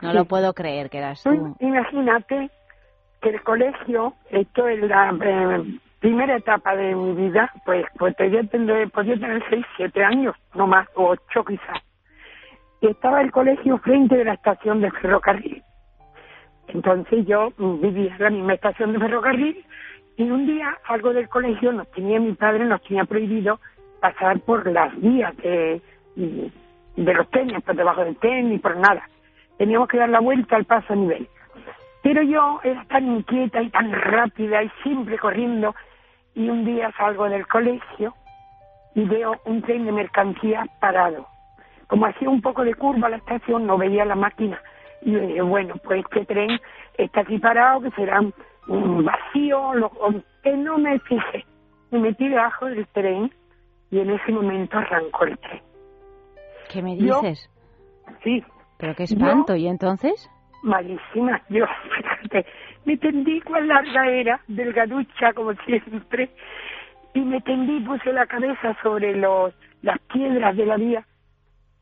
No 0.00 0.10
Sí. 0.10 0.16
lo 0.16 0.24
puedo 0.26 0.52
creer 0.52 0.90
que 0.90 0.98
eras 0.98 1.22
Tú 1.22 1.56
imagínate 1.60 2.50
que 3.20 3.30
el 3.30 3.42
colegio, 3.42 4.14
esto 4.30 4.68
es 4.68 4.80
la 4.82 5.10
eh, 5.10 5.78
primera 6.00 6.36
etapa 6.36 6.76
de 6.76 6.94
mi 6.94 7.14
vida, 7.14 7.50
pues, 7.64 7.84
pues 7.98 8.14
podía 8.14 8.42
tener, 8.44 8.90
podía 8.90 9.14
tener 9.14 9.42
seis, 9.50 9.66
siete 9.76 10.04
años, 10.04 10.36
no 10.54 10.66
más, 10.66 10.86
o 10.94 11.08
ocho 11.08 11.44
quizás. 11.44 11.78
Y 12.80 12.86
estaba 12.88 13.20
el 13.22 13.32
colegio 13.32 13.78
frente 13.78 14.16
de 14.16 14.24
la 14.24 14.34
estación 14.34 14.80
de 14.80 14.90
ferrocarril. 14.92 15.62
Entonces 16.68 17.26
yo 17.26 17.48
vivía 17.58 18.14
en 18.16 18.22
la 18.22 18.30
misma 18.30 18.54
estación 18.54 18.92
de 18.92 18.98
ferrocarril 19.00 19.64
y 20.18 20.28
un 20.28 20.46
día 20.46 20.76
algo 20.84 21.12
del 21.12 21.28
colegio 21.28 21.72
nos 21.72 21.88
tenía, 21.92 22.18
mi 22.18 22.32
padre 22.32 22.64
nos 22.66 22.82
tenía 22.82 23.04
prohibido 23.04 23.60
pasar 24.00 24.40
por 24.40 24.66
las 24.66 24.94
vías 25.00 25.34
de, 25.36 25.80
de 26.16 27.14
los 27.14 27.30
tenis, 27.30 27.62
por 27.64 27.76
debajo 27.76 28.04
del 28.04 28.16
tenis, 28.16 28.60
por 28.60 28.76
nada. 28.76 29.08
Teníamos 29.58 29.88
que 29.88 29.96
dar 29.96 30.08
la 30.08 30.18
vuelta 30.18 30.56
al 30.56 30.64
paso 30.64 30.92
a 30.92 30.96
nivel. 30.96 31.28
Pero 32.02 32.22
yo 32.22 32.58
era 32.64 32.84
tan 32.86 33.06
inquieta 33.06 33.62
y 33.62 33.70
tan 33.70 33.92
rápida 33.92 34.60
y 34.64 34.70
siempre 34.82 35.18
corriendo 35.18 35.76
y 36.34 36.48
un 36.48 36.64
día 36.64 36.90
salgo 36.96 37.28
del 37.28 37.46
colegio 37.46 38.14
y 38.96 39.04
veo 39.04 39.36
un 39.44 39.62
tren 39.62 39.84
de 39.84 39.92
mercancías 39.92 40.66
parado. 40.80 41.28
Como 41.86 42.06
hacía 42.06 42.28
un 42.28 42.42
poco 42.42 42.64
de 42.64 42.74
curva 42.74 43.08
la 43.08 43.18
estación, 43.18 43.68
no 43.68 43.78
veía 43.78 44.04
la 44.04 44.16
máquina. 44.16 44.60
Y 45.02 45.12
yo 45.12 45.20
dije, 45.20 45.42
bueno, 45.42 45.76
pues 45.84 46.04
este 46.04 46.24
tren 46.24 46.60
está 46.96 47.20
aquí 47.20 47.38
parado, 47.38 47.82
que 47.82 47.90
será 47.92 48.20
un 48.20 48.34
vacío, 48.68 49.74
lo, 49.74 49.90
que 50.42 50.52
no 50.56 50.78
me 50.78 50.98
fijé. 51.00 51.44
Me 51.90 51.98
metí 52.00 52.28
debajo 52.28 52.66
del 52.66 52.86
tren 52.88 53.32
y 53.90 53.98
en 54.00 54.10
ese 54.10 54.32
momento 54.32 54.76
arrancó 54.78 55.24
el 55.24 55.38
tren. 55.38 55.62
¿Qué 56.70 56.82
me 56.82 56.96
Yo- 56.96 57.20
dices? 57.22 57.50
Sí, 58.22 58.44
Pero 58.78 58.94
qué 58.94 59.04
espanto. 59.04 59.56
¿Y 59.56 59.66
entonces? 59.68 60.30
malísima. 60.62 61.40
Yo, 61.48 61.64
fíjate, 61.96 62.46
me 62.84 62.96
tendí 62.96 63.40
cuán 63.42 63.68
larga 63.68 64.08
era, 64.08 64.40
delgaducha 64.48 65.32
como 65.34 65.52
siempre, 65.64 66.30
y 67.14 67.20
me 67.20 67.40
tendí, 67.40 67.80
puse 67.80 68.12
la 68.12 68.26
cabeza 68.26 68.76
sobre 68.82 69.16
los 69.16 69.54
las 69.82 69.98
piedras 70.12 70.56
de 70.56 70.66
la 70.66 70.76
vía 70.76 71.06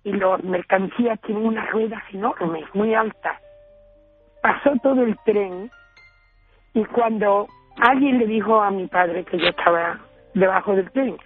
y 0.04 0.12
las 0.12 0.44
mercancías 0.44 1.18
tienen 1.22 1.46
unas 1.46 1.70
ruedas 1.70 2.02
enormes, 2.12 2.64
muy 2.74 2.94
altas. 2.94 3.40
Pasó 4.42 4.72
todo 4.82 5.02
el 5.02 5.16
tren 5.24 5.70
y 6.76 6.84
cuando 6.84 7.48
alguien 7.78 8.18
le 8.18 8.26
dijo 8.26 8.60
a 8.60 8.70
mi 8.70 8.86
padre 8.86 9.24
que 9.24 9.38
yo 9.38 9.48
estaba 9.48 9.98
debajo 10.34 10.76
del 10.76 10.90
tren, 10.90 11.16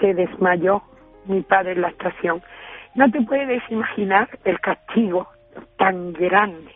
se 0.00 0.14
desmayó 0.14 0.82
mi 1.26 1.42
padre 1.42 1.72
en 1.72 1.80
la 1.80 1.88
estación. 1.88 2.40
No 2.94 3.10
te 3.10 3.20
puedes 3.22 3.60
imaginar 3.70 4.28
el 4.44 4.60
castigo 4.60 5.26
tan 5.78 6.12
grande. 6.12 6.70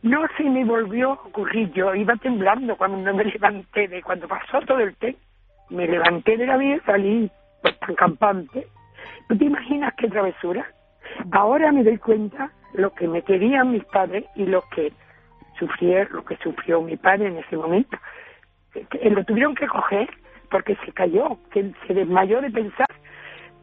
No 0.00 0.22
se 0.38 0.44
me 0.44 0.64
volvió 0.64 1.10
a 1.10 1.26
ocurrir, 1.26 1.70
yo 1.72 1.94
iba 1.94 2.16
temblando 2.16 2.74
cuando 2.74 3.12
me 3.12 3.24
levanté 3.32 3.86
de 3.86 4.02
cuando 4.02 4.26
pasó 4.26 4.60
todo 4.62 4.80
el 4.80 4.96
tren. 4.96 5.16
Me 5.68 5.86
levanté 5.86 6.38
de 6.38 6.46
la 6.46 6.56
vía, 6.56 6.80
salí 6.86 7.30
pues 7.60 7.78
tan 7.80 7.94
campante. 7.96 8.66
¿Tú 9.28 9.36
te 9.36 9.44
imaginas 9.44 9.92
qué 9.98 10.08
travesura? 10.08 10.66
Ahora 11.32 11.70
me 11.70 11.84
doy 11.84 11.98
cuenta 11.98 12.50
lo 12.72 12.94
que 12.94 13.06
me 13.06 13.20
querían 13.20 13.72
mis 13.72 13.84
padres 13.84 14.24
y 14.36 14.46
lo 14.46 14.62
que 14.74 14.90
sufrieron, 15.58 16.16
lo 16.16 16.24
que 16.24 16.36
sufrió 16.38 16.80
mi 16.82 16.96
padre 16.96 17.28
en 17.28 17.38
ese 17.38 17.56
momento. 17.56 17.96
Que- 18.72 18.84
que 18.86 19.10
lo 19.10 19.24
tuvieron 19.24 19.54
que 19.54 19.66
coger 19.66 20.08
porque 20.50 20.76
se 20.84 20.92
cayó, 20.92 21.38
que 21.50 21.72
se 21.86 21.94
desmayó 21.94 22.40
de 22.40 22.50
pensar 22.50 22.88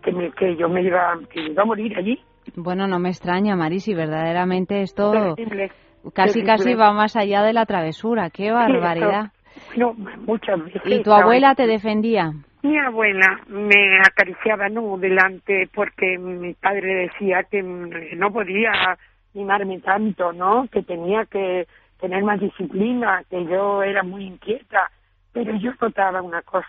que, 0.04 0.12
me, 0.12 0.32
que 0.32 0.56
yo 0.56 0.70
me 0.70 0.84
iba, 0.84 1.18
que 1.32 1.42
iba 1.42 1.64
a 1.64 1.66
morir 1.66 1.98
allí. 1.98 2.20
Bueno, 2.56 2.88
no 2.88 3.00
me 3.00 3.10
extraña, 3.10 3.56
Marisi, 3.56 3.94
verdaderamente 3.96 4.82
esto 4.82 5.12
Terrible. 5.36 5.72
casi 6.14 6.42
terrible. 6.42 6.46
casi 6.46 6.76
va 6.76 6.92
más 6.94 7.16
allá 7.16 7.42
de 7.42 7.54
la 7.54 7.66
travesura. 7.66 8.30
¡Qué 8.30 8.52
barbaridad! 8.52 9.32
No, 9.78 9.94
muchas 9.94 10.64
veces. 10.64 10.82
¿Y 10.86 11.02
tu 11.02 11.12
abuela 11.12 11.56
te 11.56 11.66
defendía? 11.66 12.32
Mi 12.62 12.78
abuela 12.78 13.40
me 13.48 14.00
acariciaba, 14.00 14.70
no, 14.70 14.98
delante, 14.98 15.70
porque 15.74 16.18
mi 16.18 16.54
padre 16.54 17.10
decía 17.10 17.44
que 17.50 17.62
no 17.64 18.32
podía 18.32 18.98
mimarme 19.34 19.80
tanto, 19.80 20.34
¿no? 20.34 20.68
Que 20.72 20.82
tenía 20.84 21.26
que 21.26 21.68
tener 22.06 22.24
más 22.24 22.40
disciplina, 22.40 23.24
que 23.32 23.44
yo 23.46 23.82
era 23.82 24.04
muy 24.04 24.26
inquieta. 24.26 24.92
Pero 25.34 25.56
yo 25.56 25.72
notaba 25.82 26.22
una 26.22 26.44
cosa, 26.44 26.68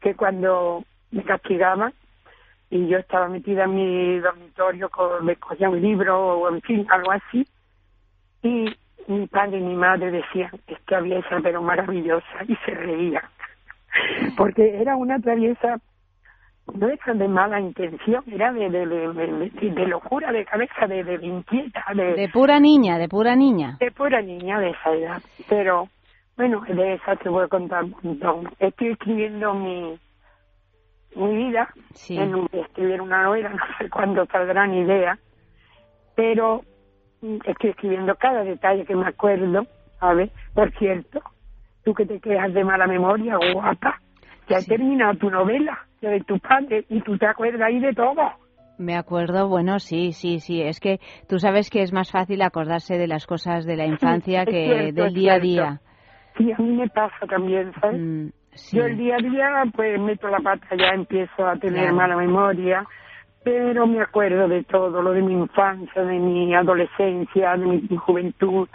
que 0.00 0.14
cuando 0.14 0.84
me 1.10 1.24
castigaban 1.24 1.94
y 2.68 2.86
yo 2.86 2.98
estaba 2.98 3.26
metida 3.28 3.64
en 3.64 3.74
mi 3.74 4.18
dormitorio, 4.18 4.90
me 5.22 5.36
cogía 5.36 5.70
un 5.70 5.80
libro 5.80 6.40
o 6.40 6.48
en 6.50 6.60
fin, 6.60 6.86
algo 6.90 7.10
así, 7.10 7.46
y 8.42 8.66
mi 9.08 9.26
padre 9.26 9.58
y 9.58 9.62
mi 9.62 9.74
madre 9.74 10.10
decían, 10.10 10.50
es 10.68 10.78
que 10.86 11.40
pero 11.42 11.62
maravillosa, 11.62 12.44
y 12.46 12.54
se 12.56 12.72
reían 12.72 13.24
porque 14.36 14.80
era 14.80 14.94
una 14.94 15.18
traviesa 15.18 15.80
no 16.74 16.88
era 16.88 17.14
de 17.14 17.28
mala 17.28 17.60
intención, 17.60 18.22
era 18.26 18.52
de, 18.52 18.68
de, 18.70 18.86
de, 19.70 19.86
locura 19.86 20.32
de 20.32 20.44
cabeza, 20.44 20.86
de, 20.86 21.04
de 21.04 21.26
inquieta, 21.26 21.84
de, 21.94 22.14
De 22.14 22.28
pura 22.28 22.58
niña, 22.60 22.98
de 22.98 23.08
pura 23.08 23.34
niña. 23.36 23.76
de 23.80 23.90
pura 23.90 24.20
niña 24.22 24.58
de 24.60 24.70
esa 24.70 24.90
edad. 24.92 25.22
Pero 25.48 25.88
bueno, 26.36 26.62
de 26.68 26.94
esa 26.94 27.16
te 27.16 27.28
voy 27.28 27.44
a 27.44 27.48
contar 27.48 27.84
un 27.84 27.94
montón. 28.02 28.50
Estoy 28.58 28.88
escribiendo 28.88 29.54
mi, 29.54 29.98
mi 31.16 31.36
vida, 31.36 31.68
Sí. 31.94 32.16
en 32.16 32.34
un, 32.34 32.48
escribir 32.52 33.00
una 33.00 33.22
novela, 33.24 33.48
no 33.50 33.58
sé 33.78 33.88
cuándo 33.90 34.24
saldrá 34.26 34.66
ni 34.66 34.80
idea, 34.80 35.18
pero 36.14 36.62
mm, 37.22 37.36
estoy 37.44 37.70
escribiendo 37.70 38.14
cada 38.16 38.42
detalle 38.44 38.84
que 38.84 38.94
me 38.96 39.06
acuerdo, 39.08 39.66
¿sabes? 39.98 40.30
Por 40.54 40.70
cierto, 40.78 41.20
tú 41.84 41.94
que 41.94 42.06
te 42.06 42.20
quedas 42.20 42.52
de 42.54 42.64
mala 42.64 42.86
memoria, 42.86 43.36
guapa, 43.52 44.00
ya 44.50 44.58
he 44.58 44.62
Sí. 44.62 44.68
terminado 44.70 45.14
tu 45.14 45.30
novela, 45.30 45.78
la 46.00 46.10
de 46.10 46.20
tu 46.20 46.38
padre, 46.40 46.84
y 46.88 47.00
tú 47.02 47.16
te 47.16 47.26
acuerdas 47.26 47.62
ahí 47.62 47.78
de 47.78 47.94
todo. 47.94 48.20
Me 48.78 48.96
acuerdo, 48.96 49.48
bueno, 49.48 49.78
sí, 49.78 50.12
sí, 50.12 50.40
sí. 50.40 50.62
Es 50.62 50.80
que 50.80 50.98
tú 51.28 51.38
sabes 51.38 51.70
que 51.70 51.82
es 51.82 51.92
más 51.92 52.10
fácil 52.10 52.42
acordarse 52.42 52.96
de 52.98 53.06
las 53.06 53.26
cosas 53.26 53.66
de 53.66 53.76
la 53.76 53.86
infancia 53.86 54.42
es 54.42 54.48
que 54.48 54.64
cierto, 54.64 55.02
del 55.02 55.14
día 55.14 55.34
a 55.34 55.38
día. 55.38 55.80
Sí, 56.36 56.50
a 56.50 56.56
mí 56.58 56.72
me 56.72 56.88
pasa 56.88 57.26
también, 57.28 57.72
¿sabes? 57.80 58.00
Mm, 58.00 58.28
sí. 58.52 58.76
Yo 58.78 58.84
el 58.86 58.96
día 58.96 59.16
a 59.16 59.22
día, 59.22 59.48
pues 59.74 60.00
meto 60.00 60.28
la 60.28 60.38
pata, 60.38 60.66
ya 60.76 60.94
empiezo 60.94 61.46
a 61.46 61.56
tener 61.56 61.82
Claro. 61.82 61.96
mala 61.96 62.16
memoria, 62.16 62.86
pero 63.44 63.86
me 63.86 64.00
acuerdo 64.00 64.48
de 64.48 64.64
todo, 64.64 65.02
lo 65.02 65.12
de 65.12 65.22
mi 65.22 65.34
infancia, 65.34 66.02
de 66.02 66.18
mi 66.18 66.54
adolescencia, 66.54 67.56
de 67.56 67.66
mi 67.66 67.96
juventud. 67.98 68.66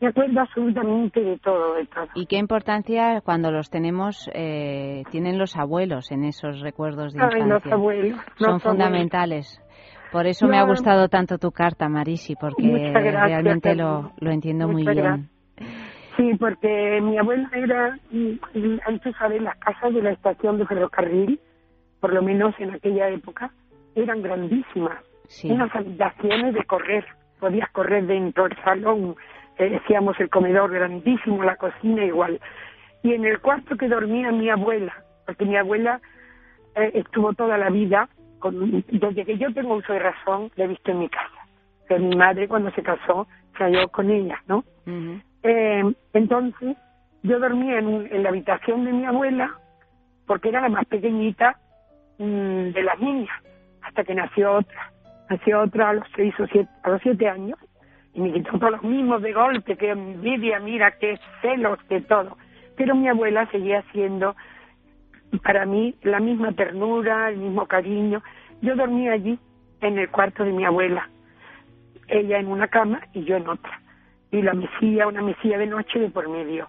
Me 0.00 0.08
acuerdo 0.08 0.40
absolutamente 0.40 1.20
de 1.20 1.38
todo, 1.38 1.74
de 1.74 1.86
todo. 1.86 2.06
¿Y 2.14 2.26
qué 2.26 2.36
importancia 2.36 3.20
cuando 3.22 3.50
los 3.50 3.70
tenemos, 3.70 4.28
eh, 4.34 5.04
tienen 5.10 5.38
los 5.38 5.56
abuelos 5.56 6.10
en 6.12 6.24
esos 6.24 6.60
recuerdos 6.60 7.14
de 7.14 7.20
Ay, 7.22 7.28
los 7.40 7.46
infancia? 7.46 7.72
abuelos. 7.74 8.18
Son 8.36 8.52
los 8.54 8.62
fundamentales. 8.62 9.62
Por 10.12 10.26
eso 10.26 10.46
me 10.46 10.58
ha 10.58 10.64
gustado 10.64 11.08
tanto 11.08 11.38
tu 11.38 11.50
carta, 11.50 11.88
Marisi, 11.88 12.36
porque 12.36 12.62
gracias, 12.62 13.26
realmente 13.26 13.74
lo, 13.74 14.12
lo 14.18 14.30
entiendo 14.30 14.68
muy 14.68 14.84
bien. 14.84 14.96
gracias. 14.96 15.30
Sí, 16.16 16.32
porque 16.38 17.00
mi 17.02 17.18
abuela 17.18 17.50
era, 17.54 17.98
mm, 18.10 18.98
tú 19.02 19.12
sabes, 19.18 19.42
las 19.42 19.56
casas 19.58 19.92
de 19.92 20.02
la 20.02 20.12
estación 20.12 20.58
de 20.58 20.66
ferrocarril, 20.66 21.40
por 22.00 22.12
lo 22.14 22.22
menos 22.22 22.54
en 22.58 22.70
aquella 22.70 23.08
época, 23.10 23.50
eran 23.94 24.22
grandísimas. 24.22 24.98
Sí. 25.26 25.50
Unas 25.50 25.74
habitaciones 25.74 26.54
de 26.54 26.64
correr, 26.64 27.04
podías 27.40 27.68
correr 27.72 28.06
dentro 28.06 28.44
del 28.44 28.56
salón, 28.62 29.16
eh, 29.58 29.70
decíamos 29.70 30.18
el 30.20 30.30
comedor 30.30 30.70
grandísimo, 30.70 31.42
la 31.42 31.56
cocina 31.56 32.04
igual. 32.04 32.40
Y 33.02 33.14
en 33.14 33.24
el 33.24 33.40
cuarto 33.40 33.76
que 33.76 33.88
dormía 33.88 34.32
mi 34.32 34.50
abuela, 34.50 34.92
porque 35.24 35.44
mi 35.44 35.56
abuela 35.56 36.00
eh, 36.74 36.90
estuvo 36.94 37.32
toda 37.32 37.56
la 37.56 37.70
vida, 37.70 38.08
con, 38.38 38.84
desde 38.88 39.24
que 39.24 39.38
yo 39.38 39.52
tengo 39.54 39.76
uso 39.76 39.92
de 39.92 40.00
razón, 40.00 40.50
la 40.56 40.64
he 40.64 40.68
visto 40.68 40.90
en 40.90 40.98
mi 41.00 41.08
casa. 41.08 41.30
Que 41.88 41.98
mi 41.98 42.16
madre 42.16 42.48
cuando 42.48 42.70
se 42.72 42.82
casó, 42.82 43.26
cayó 43.52 43.88
con 43.88 44.10
ella, 44.10 44.42
¿no? 44.46 44.64
Eh, 45.42 45.82
entonces, 46.12 46.76
yo 47.22 47.38
dormía 47.38 47.78
en, 47.78 48.08
en 48.10 48.22
la 48.22 48.28
habitación 48.28 48.84
de 48.84 48.92
mi 48.92 49.04
abuela, 49.04 49.54
porque 50.26 50.48
era 50.48 50.60
la 50.60 50.68
más 50.68 50.84
pequeñita 50.86 51.58
mm, 52.18 52.72
de 52.72 52.82
las 52.82 52.98
niñas, 52.98 53.36
hasta 53.82 54.04
que 54.04 54.14
nació 54.14 54.52
otra. 54.54 54.92
Nació 55.30 55.62
otra 55.62 55.90
a 55.90 55.92
los 55.94 56.06
seis 56.14 56.34
o 56.38 56.46
siete, 56.46 56.70
a 56.82 56.90
los 56.90 57.02
siete 57.02 57.28
años, 57.28 57.58
y 58.16 58.20
me 58.20 58.32
quitó 58.32 58.58
todos 58.58 58.72
los 58.72 58.82
mismos 58.82 59.20
de 59.20 59.32
golpe, 59.32 59.76
que 59.76 59.90
envidia, 59.90 60.58
mira, 60.58 60.92
qué 60.98 61.18
celos, 61.42 61.78
que 61.88 62.00
todo. 62.00 62.38
Pero 62.76 62.94
mi 62.94 63.08
abuela 63.08 63.46
seguía 63.50 63.84
siendo 63.92 64.34
para 65.44 65.66
mí 65.66 65.94
la 66.02 66.18
misma 66.18 66.52
ternura, 66.52 67.28
el 67.28 67.36
mismo 67.36 67.66
cariño. 67.66 68.22
Yo 68.62 68.74
dormía 68.74 69.12
allí, 69.12 69.38
en 69.82 69.98
el 69.98 70.08
cuarto 70.08 70.44
de 70.44 70.52
mi 70.52 70.64
abuela, 70.64 71.10
ella 72.08 72.38
en 72.38 72.48
una 72.48 72.68
cama 72.68 73.02
y 73.12 73.24
yo 73.24 73.36
en 73.36 73.48
otra 73.48 73.82
y 74.30 74.42
la 74.42 74.54
mesilla, 74.54 75.06
una 75.06 75.22
mesilla 75.22 75.58
de 75.58 75.66
noche 75.66 75.98
de 75.98 76.10
por 76.10 76.28
medio. 76.28 76.68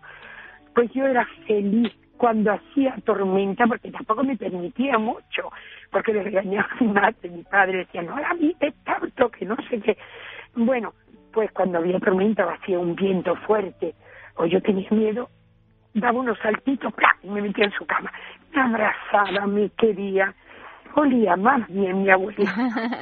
Pues 0.75 0.91
yo 0.91 1.05
era 1.05 1.25
feliz 1.47 1.91
cuando 2.17 2.51
hacía 2.51 2.95
tormenta, 3.05 3.65
porque 3.67 3.91
tampoco 3.91 4.23
me 4.23 4.35
permitía 4.35 4.97
mucho, 4.97 5.51
porque 5.91 6.13
le 6.13 6.23
regañaba 6.23 6.67
a 6.71 6.75
mi 6.83 6.91
madre, 6.91 7.29
mi 7.29 7.43
padre 7.43 7.77
decía, 7.79 8.01
no 8.01 8.17
la 8.19 8.33
viste 8.33 8.73
tanto, 8.83 9.29
que 9.29 9.45
no 9.45 9.55
sé 9.69 9.79
qué. 9.79 9.97
Bueno, 10.55 10.93
pues 11.37 11.51
cuando 11.51 11.77
había 11.77 11.99
tormenta 11.99 12.47
o 12.47 12.49
hacía 12.49 12.79
un 12.79 12.95
viento 12.95 13.35
fuerte, 13.45 13.93
o 14.37 14.47
yo 14.47 14.59
tenía 14.59 14.89
miedo, 14.89 15.29
daba 15.93 16.19
unos 16.19 16.35
saltitos, 16.39 16.91
¡plá! 16.95 17.15
y 17.21 17.29
me 17.29 17.43
metía 17.43 17.65
en 17.65 17.71
su 17.73 17.85
cama. 17.85 18.11
Me 18.55 18.59
abrazaba, 18.59 19.45
me 19.45 19.69
quería, 19.77 20.33
olía 20.95 21.35
más 21.35 21.67
bien 21.67 22.01
mi 22.01 22.09
abuela. 22.09 22.51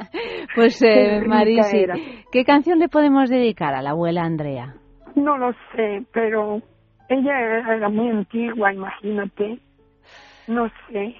pues, 0.54 0.82
eh, 0.82 1.20
rica 1.20 1.28
Marisi, 1.30 1.78
era. 1.78 1.94
¿qué 2.30 2.44
canción 2.44 2.78
le 2.78 2.90
podemos 2.90 3.30
dedicar 3.30 3.72
a 3.72 3.80
la 3.80 3.92
abuela 3.92 4.24
Andrea? 4.24 4.74
No 5.14 5.38
lo 5.38 5.54
sé, 5.74 6.04
pero 6.12 6.60
ella 7.08 7.74
era 7.74 7.88
muy 7.88 8.10
antigua, 8.10 8.70
imagínate. 8.70 9.60
No 10.46 10.68
sé. 10.90 11.16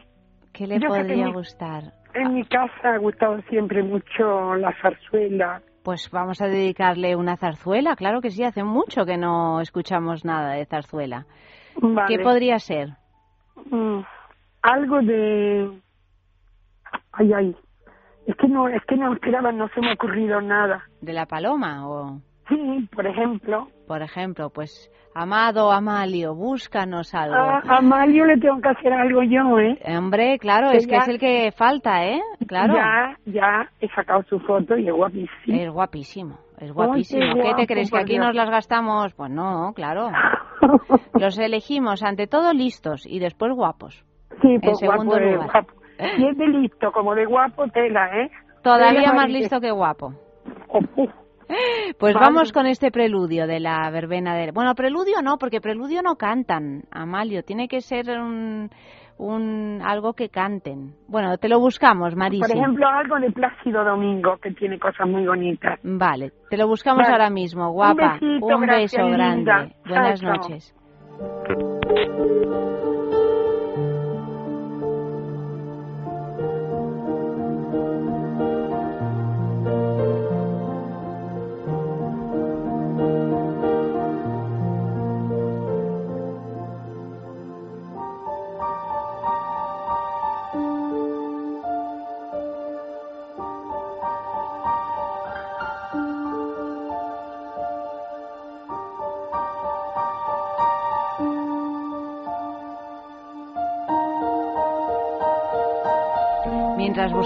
¿Qué 0.52 0.66
le 0.66 0.80
Yo 0.80 0.88
podría 0.88 1.30
gustar? 1.30 1.94
En 2.12 2.34
mi 2.34 2.44
casa 2.44 2.92
ha 2.92 2.98
gustado 2.98 3.40
siempre 3.48 3.82
mucho 3.82 4.54
la 4.56 4.74
zarzuela. 4.82 5.62
Pues 5.86 6.10
vamos 6.10 6.42
a 6.42 6.48
dedicarle 6.48 7.14
una 7.14 7.36
zarzuela, 7.36 7.94
claro 7.94 8.20
que 8.20 8.30
sí, 8.30 8.42
hace 8.42 8.64
mucho 8.64 9.06
que 9.06 9.16
no 9.16 9.60
escuchamos 9.60 10.24
nada 10.24 10.54
de 10.54 10.66
zarzuela. 10.66 11.26
Vale. 11.76 12.08
¿Qué 12.08 12.24
podría 12.24 12.58
ser? 12.58 12.88
Mm, 13.70 14.00
algo 14.62 15.00
de 15.02 15.80
Ay, 17.12 17.32
ay. 17.32 17.56
Es 18.26 18.34
que 18.34 18.48
no, 18.48 18.66
es 18.66 18.84
que 18.86 18.96
no 18.96 19.12
esperaba, 19.12 19.52
no 19.52 19.68
se 19.68 19.80
me 19.80 19.90
ha 19.90 19.92
ocurrido 19.92 20.40
nada. 20.40 20.82
¿De 21.00 21.12
la 21.12 21.26
paloma 21.26 21.88
o...? 21.88 22.20
Sí, 22.48 22.88
por 22.94 23.06
ejemplo. 23.06 23.68
Por 23.88 24.02
ejemplo, 24.02 24.50
pues, 24.50 24.90
amado 25.14 25.72
Amalio, 25.72 26.34
búscanos 26.34 27.14
algo. 27.14 27.34
A, 27.34 27.58
a 27.66 27.80
Mario 27.80 28.24
le 28.26 28.36
tengo 28.38 28.60
que 28.60 28.68
hacer 28.68 28.92
algo 28.92 29.22
yo, 29.22 29.58
¿eh? 29.58 29.78
Hombre, 29.96 30.38
claro, 30.38 30.70
Que 30.70 30.76
es 30.78 30.86
que 30.86 30.92
ya- 30.92 30.98
es 30.98 31.08
el 31.08 31.18
que 31.18 31.52
falta, 31.52 32.04
¿eh? 32.06 32.20
Claro. 32.46 32.74
Ya, 32.74 33.16
ya 33.26 33.68
he 33.80 33.88
sacado 33.88 34.22
su 34.28 34.38
foto 34.40 34.76
y 34.76 34.86
es 34.88 34.94
guapísimo. 34.94 35.28
Es 35.58 35.70
guapísimo, 35.70 36.38
es 36.58 36.72
guapísimo. 36.72 37.20
qué 37.20 37.34
¿Qué 37.34 37.40
te 37.42 37.48
guapo, 37.48 37.66
crees? 37.66 37.90
¿Que 37.90 37.98
aquí 37.98 38.12
Dios. 38.14 38.26
nos 38.26 38.34
las 38.34 38.50
gastamos? 38.50 39.12
Pues 39.14 39.30
no, 39.30 39.72
claro. 39.74 40.10
Los 41.18 41.38
elegimos 41.38 42.02
ante 42.02 42.26
todo 42.26 42.52
listos 42.52 43.06
y 43.06 43.18
después 43.18 43.52
guapos. 43.54 44.04
sí, 44.42 44.58
pues 44.62 44.78
segundo 44.78 45.04
guapo, 45.16 45.24
lugar. 45.24 45.50
guapo. 45.52 45.72
Si 46.16 46.26
es 46.26 46.36
de 46.36 46.46
listo, 46.48 46.92
como 46.92 47.14
de 47.14 47.24
guapo, 47.24 47.66
tela, 47.68 48.06
¿eh? 48.20 48.30
Todavía 48.62 49.00
Tela 49.00 49.12
más 49.14 49.30
listo 49.30 49.60
que 49.60 49.70
guapo. 49.70 50.12
Oh. 50.68 50.80
Pues 51.98 52.14
Vale. 52.14 52.26
vamos 52.26 52.52
con 52.52 52.66
este 52.66 52.90
preludio 52.90 53.46
de 53.46 53.60
la 53.60 53.88
verbena 53.90 54.34
de... 54.34 54.50
Bueno, 54.52 54.74
preludio 54.74 55.22
no, 55.22 55.38
porque 55.38 55.60
preludio 55.60 56.02
no 56.02 56.16
cantan, 56.16 56.82
Amalio. 56.90 57.42
Tiene 57.44 57.68
que 57.68 57.80
ser 57.80 58.10
un, 58.18 58.68
un 59.18 59.80
algo 59.84 60.12
que 60.14 60.28
canten. 60.28 60.94
Bueno, 61.08 61.38
te 61.38 61.48
lo 61.48 61.60
buscamos, 61.60 62.14
Marisi. 62.16 62.42
Por 62.42 62.56
ejemplo, 62.56 62.86
algo 62.88 63.16
de 63.20 63.30
Plácido 63.30 63.84
Domingo, 63.84 64.36
que 64.38 64.50
tiene 64.52 64.78
cosas 64.78 65.08
muy 65.08 65.24
bonitas. 65.26 65.78
Vale, 65.82 66.32
te 66.50 66.56
lo 66.56 66.66
buscamos 66.66 67.02
Vale. 67.02 67.12
ahora 67.12 67.30
mismo, 67.30 67.70
guapa. 67.70 68.14
besito, 68.20 68.46
Un 68.46 68.66
beso 68.66 69.06
grande. 69.06 69.36
linda. 69.36 69.68
Buenas 69.86 70.20
chao. 70.20 70.32
noches. 70.32 70.74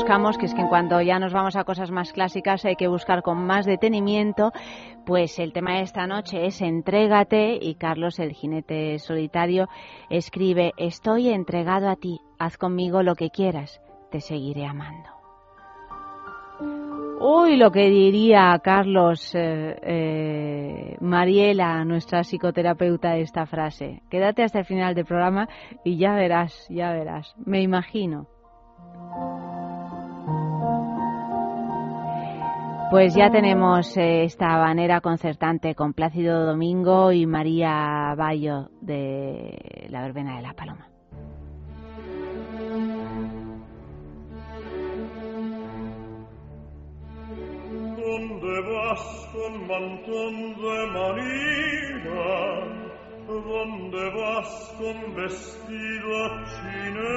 Buscamos, 0.01 0.39
que 0.39 0.47
es 0.47 0.55
que 0.55 0.67
cuando 0.67 1.03
ya 1.03 1.19
nos 1.19 1.35
vamos 1.35 1.57
a 1.57 1.65
cosas 1.65 1.91
más 1.91 2.15
clásicas 2.15 2.65
hay 2.65 2.75
que 2.75 2.89
buscar 2.89 3.21
con 3.21 3.45
más 3.45 3.67
detenimiento, 3.67 4.51
pues 5.05 5.39
el 5.39 5.53
tema 5.53 5.75
de 5.75 5.83
esta 5.83 6.07
noche 6.07 6.47
es 6.47 6.63
Entrégate 6.63 7.59
y 7.61 7.75
Carlos, 7.75 8.19
el 8.19 8.33
jinete 8.33 8.99
solitario, 8.99 9.69
escribe 10.09 10.73
Estoy 10.79 11.29
entregado 11.29 11.91
a 11.91 11.97
ti, 11.97 12.19
haz 12.39 12.57
conmigo 12.57 13.03
lo 13.03 13.15
que 13.15 13.29
quieras, 13.29 13.83
te 14.11 14.23
seguiré 14.23 14.65
amando. 14.65 15.11
Uy, 17.21 17.57
lo 17.59 17.71
que 17.71 17.91
diría 17.91 18.59
Carlos 18.65 19.35
eh, 19.35 19.77
eh, 19.83 20.97
Mariela, 21.01 21.85
nuestra 21.85 22.25
psicoterapeuta, 22.25 23.19
esta 23.19 23.45
frase. 23.45 24.01
Quédate 24.09 24.45
hasta 24.45 24.61
el 24.61 24.65
final 24.65 24.95
del 24.95 25.05
programa 25.05 25.47
y 25.85 25.99
ya 25.99 26.15
verás, 26.15 26.67
ya 26.71 26.91
verás. 26.91 27.35
Me 27.45 27.61
imagino. 27.61 28.29
Pues 32.91 33.15
ya 33.15 33.31
tenemos 33.31 33.97
eh, 33.97 34.25
esta 34.25 34.57
habanera 34.57 35.01
concertante 35.01 35.77
con 35.77 35.93
Plácido 35.93 36.45
Domingo 36.45 37.13
y 37.13 37.25
María 37.25 38.17
Bayo 38.17 38.69
de 38.81 39.87
la 39.91 40.03
Verbena 40.03 40.35
de 40.35 40.43
la 40.43 40.55
Paloma. 40.55 40.89
¿Dónde 47.97 48.61
vas 48.73 49.29
con 49.33 49.69
mantón 49.69 50.35
de 50.57 50.87
María? 50.93 52.11
¿Dónde 53.29 54.11
vas 54.11 54.75
con 54.79 55.15
vestido 55.15 56.11
chiné? 56.57 57.11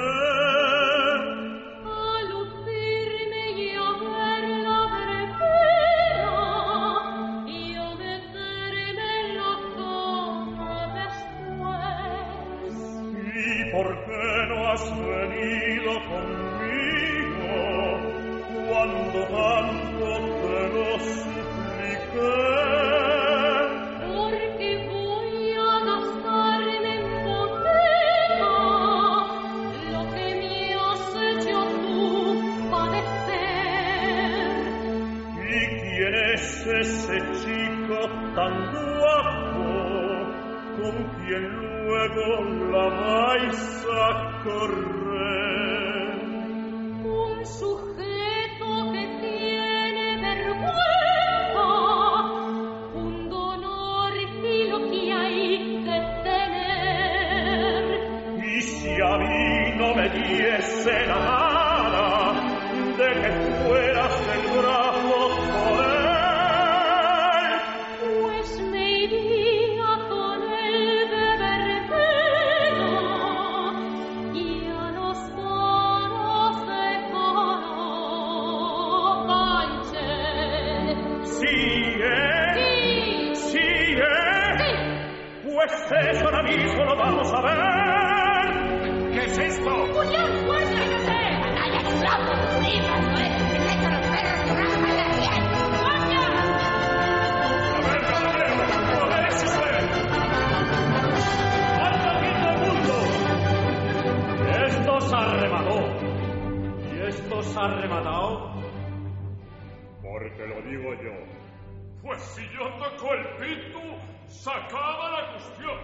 non 42.08 42.70
la 42.70 42.88
mai 42.88 43.50
cor 44.42 44.93
sí. 85.88 85.94
Pues 85.94 86.16
eso 86.16 86.24
ahora 86.24 86.42
mismo 86.42 86.84
lo 86.84 86.96
vamos 86.96 87.32
a 87.32 87.40
ver. 87.42 89.12
¿Qué 89.12 89.24
es 89.24 89.38
esto? 89.38 89.70
Julián, 89.92 90.32
tu 92.52 92.60
libro, 92.60 92.94
no 93.00 93.18
eres 93.18 93.32
el 93.32 93.46
secreto 93.50 93.84
de 93.84 93.90
los 93.90 94.06
perros 94.06 94.40
que 94.42 94.54
rajan 94.54 94.98
a. 94.98 95.14
Esto 104.66 105.00
se 105.00 105.16
arremató. 105.16 105.78
¿Y 106.92 107.00
esto 107.08 107.42
se 107.42 107.60
ha 107.60 107.68
rematado? 107.68 108.43
Pues 112.04 112.20
si 112.20 112.42
yo 112.50 112.68
toco 112.74 113.14
el 113.14 113.24
pito, 113.38 113.80
se 114.28 114.50
acaba 114.50 115.10
la 115.10 115.32
cuestión. 115.32 115.78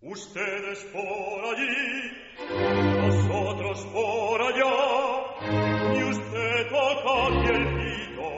Ustedes 0.00 0.84
por 0.94 1.44
allí, 1.44 2.10
nosotros 3.06 3.84
por 3.92 4.40
allá, 4.40 5.92
ni 5.92 6.02
usted 6.04 6.68
toca 6.70 7.30
ni 7.32 7.48
el 7.48 7.64
pito, 7.76 8.30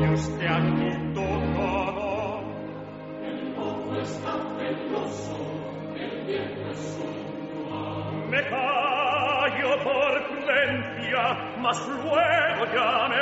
ni 0.00 0.08
usted 0.14 0.46
aquí 0.46 1.12
toca 1.12 1.92
nada. 1.92 2.42
Me 8.30 8.42
callo 9.52 9.78
por 9.82 10.22
prudencia, 10.28 11.36
mas 11.58 11.86
luego 11.88 12.66
ya 12.72 13.08
me 13.08 13.21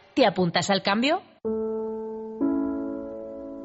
¿Te 0.13 0.25
apuntas 0.25 0.69
al 0.69 0.81
cambio? 0.83 1.21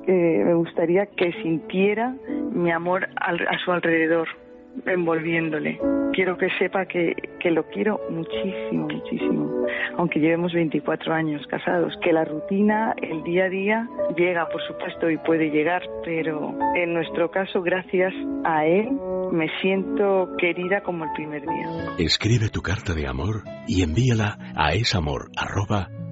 Eh, 0.09 0.43
me 0.45 0.55
gustaría 0.55 1.07
que 1.07 1.33
sintiera 1.43 2.15
mi 2.53 2.71
amor 2.71 3.09
al- 3.17 3.47
a 3.49 3.59
su 3.65 3.73
alrededor, 3.73 4.29
envolviéndole. 4.87 5.81
Quiero 6.13 6.39
que 6.39 6.49
sepa 6.59 6.87
que, 6.87 7.13
que 7.41 7.51
lo 7.51 7.65
quiero 7.69 8.01
muchísimo, 8.11 8.87
muchísimo, 8.89 9.67
aunque 9.99 10.21
llevemos 10.21 10.53
24 10.53 11.13
años 11.13 11.45
casados, 11.49 11.93
que 12.03 12.13
la 12.13 12.25
rutina, 12.25 12.95
el 13.03 13.25
día 13.25 13.47
a 13.47 13.49
día, 13.49 13.89
llega, 14.17 14.49
por 14.49 14.63
supuesto, 14.63 15.11
y 15.11 15.19
puede 15.19 15.51
llegar, 15.51 15.83
pero 16.05 16.55
en 16.77 16.95
nuestro 16.95 17.31
caso, 17.33 17.61
gracias 17.63 18.15
a 18.45 18.65
él, 18.65 18.89
me 19.33 19.49
siento 19.61 20.31
querida 20.39 20.83
como 20.83 21.05
el 21.05 21.11
primer 21.17 21.43
día. 21.43 21.69
Escribe 21.99 22.49
tu 22.49 22.63
carta 22.63 22.95
de 22.95 23.09
amor 23.09 23.43
y 23.67 23.83
envíala 23.83 24.39
a 24.55 24.73
esamor@esradio.fm. 24.73 26.06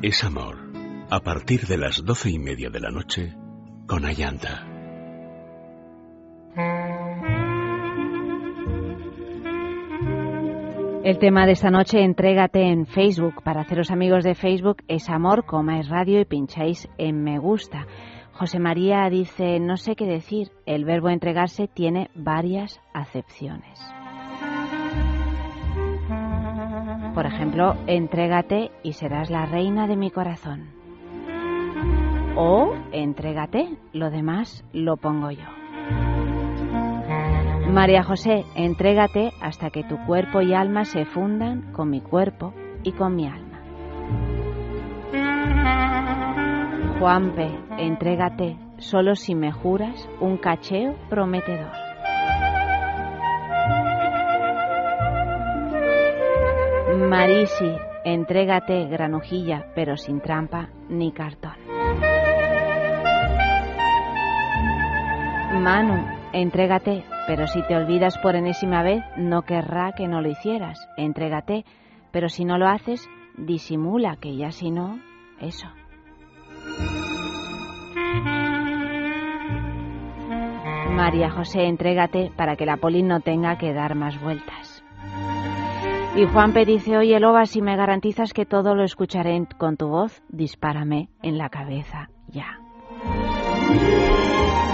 Es 0.00 0.24
amor. 0.24 0.56
A 1.10 1.20
partir 1.20 1.66
de 1.66 1.76
las 1.76 2.02
doce 2.02 2.30
y 2.30 2.38
media 2.38 2.70
de 2.70 2.80
la 2.80 2.88
noche 2.88 3.36
con 3.86 4.06
Ayanta. 4.06 4.66
El 11.04 11.18
tema 11.18 11.44
de 11.44 11.52
esta 11.52 11.70
noche, 11.70 12.02
entrégate 12.02 12.62
en 12.62 12.86
Facebook. 12.86 13.42
Para 13.42 13.60
haceros 13.60 13.90
amigos 13.90 14.24
de 14.24 14.34
Facebook 14.34 14.78
es 14.88 15.10
amor, 15.10 15.44
coma 15.44 15.80
es 15.80 15.90
radio 15.90 16.22
y 16.22 16.24
pincháis 16.24 16.88
en 16.96 17.22
me 17.22 17.38
gusta. 17.38 17.86
José 18.32 18.60
María 18.60 19.10
dice, 19.10 19.60
no 19.60 19.76
sé 19.76 19.94
qué 19.94 20.06
decir, 20.06 20.52
el 20.64 20.86
verbo 20.86 21.10
entregarse 21.10 21.68
tiene 21.68 22.08
varias 22.14 22.80
acepciones. 22.94 23.78
Por 27.18 27.26
ejemplo, 27.26 27.74
entrégate 27.88 28.70
y 28.84 28.92
serás 28.92 29.28
la 29.28 29.44
reina 29.44 29.88
de 29.88 29.96
mi 29.96 30.08
corazón. 30.08 30.68
O 32.36 32.76
entrégate, 32.92 33.76
lo 33.92 34.10
demás 34.10 34.64
lo 34.72 34.96
pongo 34.98 35.32
yo. 35.32 35.42
María 37.72 38.04
José, 38.04 38.44
entrégate 38.54 39.32
hasta 39.42 39.70
que 39.70 39.82
tu 39.82 39.96
cuerpo 40.06 40.42
y 40.42 40.54
alma 40.54 40.84
se 40.84 41.06
fundan 41.06 41.72
con 41.72 41.90
mi 41.90 42.00
cuerpo 42.00 42.54
y 42.84 42.92
con 42.92 43.16
mi 43.16 43.26
alma. 43.26 43.64
Juanpe, 47.00 47.50
entrégate 47.78 48.56
solo 48.76 49.16
si 49.16 49.34
me 49.34 49.50
juras 49.50 50.08
un 50.20 50.36
cacheo 50.36 50.94
prometedor. 51.10 51.87
Marisi, 56.98 57.76
entrégate 58.04 58.86
granujilla, 58.86 59.66
pero 59.74 59.96
sin 59.96 60.20
trampa 60.20 60.68
ni 60.88 61.12
cartón. 61.12 61.54
Manu, 65.62 66.04
entrégate, 66.32 67.04
pero 67.26 67.46
si 67.46 67.62
te 67.62 67.76
olvidas 67.76 68.18
por 68.18 68.34
enésima 68.34 68.82
vez, 68.82 69.02
no 69.16 69.42
querrá 69.42 69.92
que 69.92 70.08
no 70.08 70.20
lo 70.20 70.28
hicieras. 70.28 70.88
Entrégate, 70.96 71.64
pero 72.10 72.28
si 72.28 72.44
no 72.44 72.58
lo 72.58 72.66
haces, 72.66 73.08
disimula 73.36 74.16
que 74.16 74.36
ya 74.36 74.50
si 74.50 74.70
no, 74.70 74.98
eso. 75.40 75.68
María 80.90 81.30
José, 81.30 81.66
entrégate 81.66 82.32
para 82.36 82.56
que 82.56 82.66
la 82.66 82.76
poli 82.76 83.02
no 83.02 83.20
tenga 83.20 83.56
que 83.56 83.72
dar 83.72 83.94
más 83.94 84.20
vueltas. 84.20 84.77
Y 86.16 86.26
Juanpe 86.26 86.64
dice, 86.64 86.96
oye 86.96 87.20
Loba, 87.20 87.44
si 87.44 87.62
me 87.62 87.76
garantizas 87.76 88.32
que 88.32 88.44
todo 88.44 88.74
lo 88.74 88.84
escucharé 88.84 89.40
con 89.56 89.76
tu 89.76 89.88
voz, 89.88 90.22
dispárame 90.28 91.08
en 91.22 91.38
la 91.38 91.48
cabeza 91.48 92.10
ya. 92.28 92.58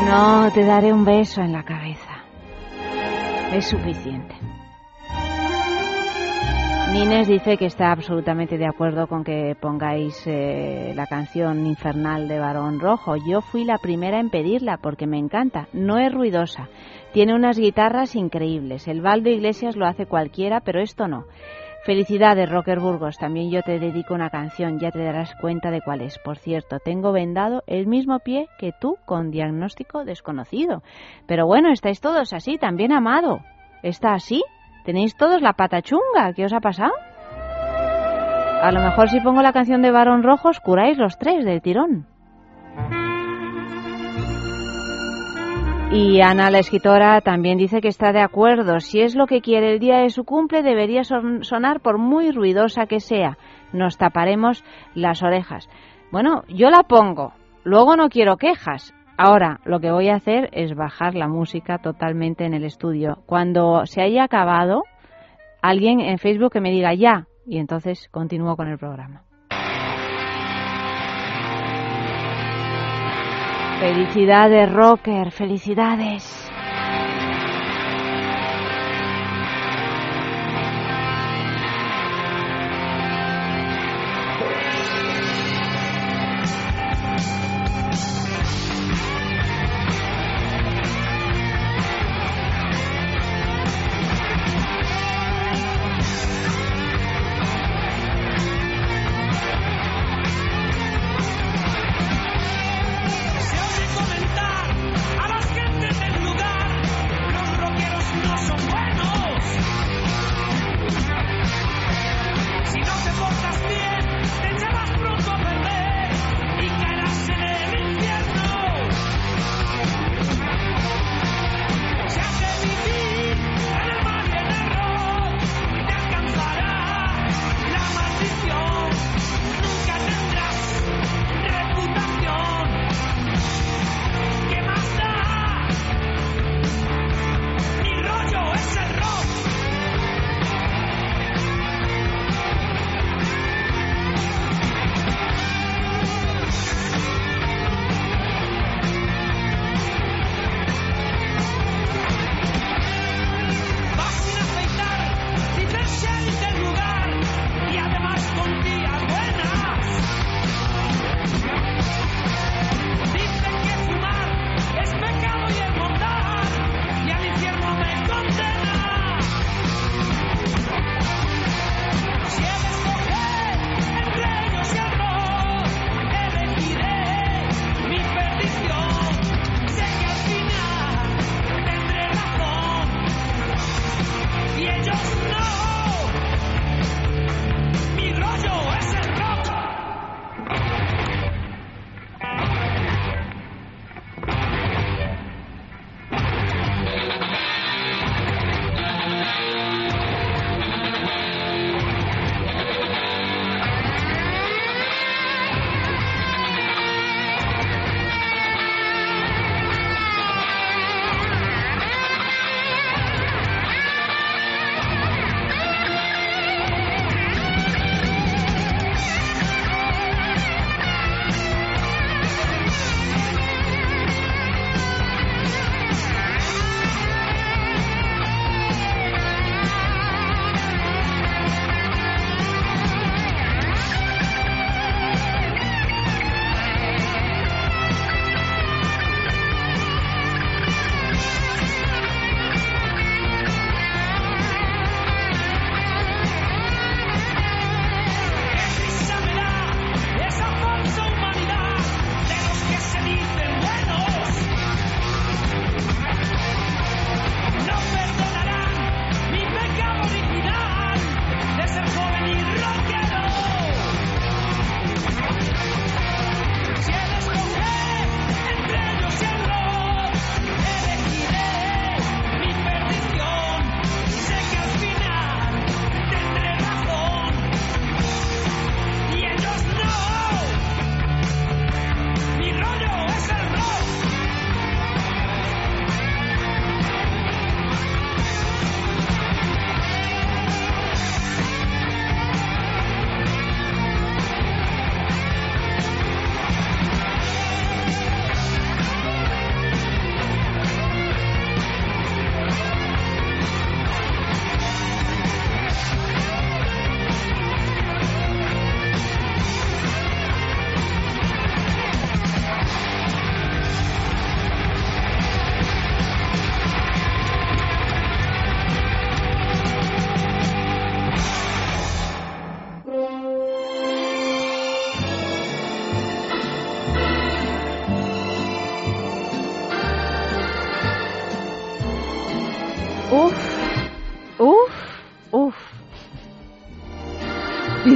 No, 0.07 0.51
te 0.53 0.65
daré 0.65 0.93
un 0.93 1.05
beso 1.05 1.43
en 1.43 1.53
la 1.53 1.65
cabeza. 1.65 2.25
Es 3.53 3.67
suficiente. 3.67 4.35
Nines 6.95 7.27
dice 7.27 7.57
que 7.57 7.67
está 7.67 7.91
absolutamente 7.91 8.57
de 8.57 8.69
acuerdo 8.69 9.09
con 9.09 9.25
que 9.25 9.57
pongáis 9.61 10.25
eh, 10.29 10.93
la 10.95 11.09
canción 11.09 11.67
infernal 11.67 12.29
de 12.29 12.39
Barón 12.39 12.79
Rojo. 12.79 13.17
Yo 13.17 13.41
fui 13.41 13.65
la 13.65 13.79
primera 13.79 14.21
en 14.21 14.31
pedirla 14.31 14.77
porque 14.77 15.09
me 15.09 15.19
encanta. 15.19 15.67
No 15.73 15.99
es 15.99 16.15
ruidosa. 16.15 16.69
Tiene 17.13 17.35
unas 17.35 17.59
guitarras 17.59 18.15
increíbles. 18.15 18.87
El 18.87 19.01
Baldo 19.01 19.29
Iglesias 19.29 19.75
lo 19.75 19.87
hace 19.87 20.07
cualquiera, 20.07 20.61
pero 20.61 20.81
esto 20.81 21.09
no. 21.09 21.25
Felicidades, 21.85 22.49
Rocker 22.49 22.79
Burgos. 22.79 23.19
También 23.19 23.51
yo 23.51 23.63
te 23.63 23.81
dedico 23.81 24.15
una 24.15 24.31
canción, 24.31 24.79
ya 24.79 24.93
te 24.93 25.03
darás 25.03 25.35
cuenta 25.41 25.73
de 25.73 25.81
cuál 25.81 26.01
es. 26.01 26.21
Por 26.21 26.39
cierto, 26.39 26.79
tengo 26.79 27.11
vendado 27.11 27.65
el 27.67 27.89
mismo 27.89 28.21
pie 28.21 28.47
que 28.57 28.71
tú 28.81 28.99
con 29.05 29.33
diagnóstico 29.33 30.05
desconocido. 30.05 30.85
Pero 31.27 31.45
bueno, 31.45 31.73
estáis 31.73 32.01
todos 32.01 32.33
así, 32.33 32.57
también 32.57 32.93
amado. 32.93 33.41
¿Está 33.83 34.15
así? 34.15 34.45
¿Tenéis 34.85 35.17
todos 35.17 35.41
la 35.41 35.55
pata 35.55 35.83
chunga? 35.83 36.33
¿Qué 36.35 36.45
os 36.45 36.53
ha 36.53 36.61
pasado? 36.61 36.93
A 38.63 38.71
lo 38.73 38.81
mejor 38.81 39.09
si 39.09 39.21
pongo 39.21 39.43
la 39.43 39.53
canción 39.53 39.83
de 39.83 39.91
Barón 39.91 40.23
Rojo 40.23 40.49
os 40.51 40.61
curáis 40.61 40.97
los 40.99 41.19
tres 41.19 41.45
del 41.45 41.61
tirón. 41.63 42.07
Y 45.93 46.21
Ana, 46.23 46.51
la 46.51 46.59
escritora, 46.59 47.21
también 47.21 47.57
dice 47.57 47.81
que 47.81 47.89
está 47.89 48.13
de 48.13 48.21
acuerdo. 48.21 48.81
Si 48.81 49.01
es 49.01 49.15
lo 49.15 49.27
que 49.27 49.41
quiere 49.41 49.73
el 49.75 49.79
día 49.79 49.99
de 49.99 50.11
su 50.11 50.25
cumple, 50.25 50.63
debería 50.63 51.05
son- 51.05 51.45
sonar 51.45 51.81
por 51.81 51.99
muy 51.99 52.33
ruidosa 52.33 52.87
que 52.87 52.99
sea. 53.01 53.39
Nos 53.73 53.97
taparemos 53.97 54.65
las 54.95 55.23
orejas. 55.23 55.69
Bueno, 56.11 56.43
yo 56.49 56.71
la 56.71 56.83
pongo. 56.83 57.33
Luego 57.63 57.97
no 57.97 58.09
quiero 58.09 58.37
quejas. 58.39 58.93
Ahora, 59.17 59.61
lo 59.65 59.79
que 59.79 59.93
voy 59.93 60.09
a 60.09 60.17
hacer 60.17 60.51
es 60.53 60.75
bajar 60.75 61.15
la 61.15 61.29
música 61.29 61.79
totalmente 61.79 62.45
en 62.45 62.55
el 62.55 62.65
estudio. 62.65 63.23
Cuando 63.27 63.87
se 63.87 64.03
haya 64.03 64.25
acabado, 64.25 64.83
alguien 65.63 66.01
en 66.01 66.19
Facebook 66.19 66.53
que 66.53 66.61
me 66.61 66.73
diga 66.73 66.95
ya. 66.95 67.27
Y 67.47 67.59
entonces 67.59 68.09
continúo 68.11 68.57
con 68.57 68.69
el 68.69 68.79
programa. 68.79 69.23
Felicidades, 73.81 74.73
Rocker, 74.73 75.31
felicidades. 75.31 76.54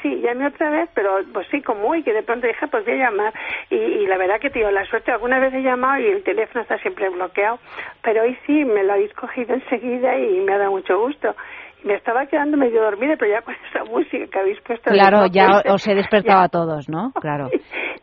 Sí, 0.02 0.20
llamé 0.22 0.46
otra 0.46 0.70
vez, 0.70 0.90
pero 0.94 1.10
pues 1.32 1.46
sí, 1.50 1.62
como 1.62 1.88
hoy, 1.88 2.02
que 2.04 2.12
de 2.12 2.22
pronto 2.22 2.46
dije, 2.46 2.66
pues 2.68 2.84
voy 2.84 2.94
a 3.00 3.10
llamar. 3.10 3.32
Y, 3.70 3.76
y 3.76 4.06
la 4.06 4.18
verdad 4.18 4.38
que, 4.40 4.50
tío, 4.50 4.70
la 4.70 4.84
suerte, 4.84 5.10
alguna 5.10 5.40
vez 5.40 5.52
he 5.54 5.62
llamado 5.62 5.98
y 6.00 6.06
el 6.06 6.22
teléfono 6.22 6.60
está 6.62 6.78
siempre 6.78 7.08
bloqueado. 7.08 7.58
Pero 8.02 8.22
hoy 8.22 8.36
sí, 8.46 8.64
me 8.64 8.84
lo 8.84 8.92
habéis 8.92 9.12
cogido 9.14 9.54
enseguida 9.54 10.16
y 10.18 10.40
me 10.40 10.52
ha 10.52 10.58
dado 10.58 10.70
mucho 10.72 10.98
gusto. 11.00 11.34
Me 11.82 11.94
estaba 11.94 12.26
quedando 12.26 12.56
medio 12.56 12.82
dormida, 12.82 13.16
pero 13.18 13.32
ya 13.32 13.40
con 13.42 13.54
esa 13.70 13.84
música 13.84 14.26
que 14.30 14.38
habéis 14.38 14.60
puesto. 14.60 14.90
Claro, 14.90 15.26
ya 15.26 15.62
os 15.72 15.88
he 15.88 15.94
despertado 15.94 16.40
ya. 16.40 16.44
a 16.44 16.48
todos, 16.50 16.88
¿no? 16.88 17.12
Claro. 17.20 17.48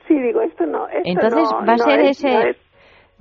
Sí, 0.06 0.20
digo, 0.20 0.42
esto 0.42 0.66
no. 0.66 0.86
Esto 0.90 1.02
Entonces 1.06 1.50
no- 1.50 1.66
va 1.66 1.74
a 1.74 1.78
no 1.78 1.84
ser 1.86 2.00
es- 2.02 2.10
ese 2.20 2.30
no 2.30 2.42
es- 2.42 2.58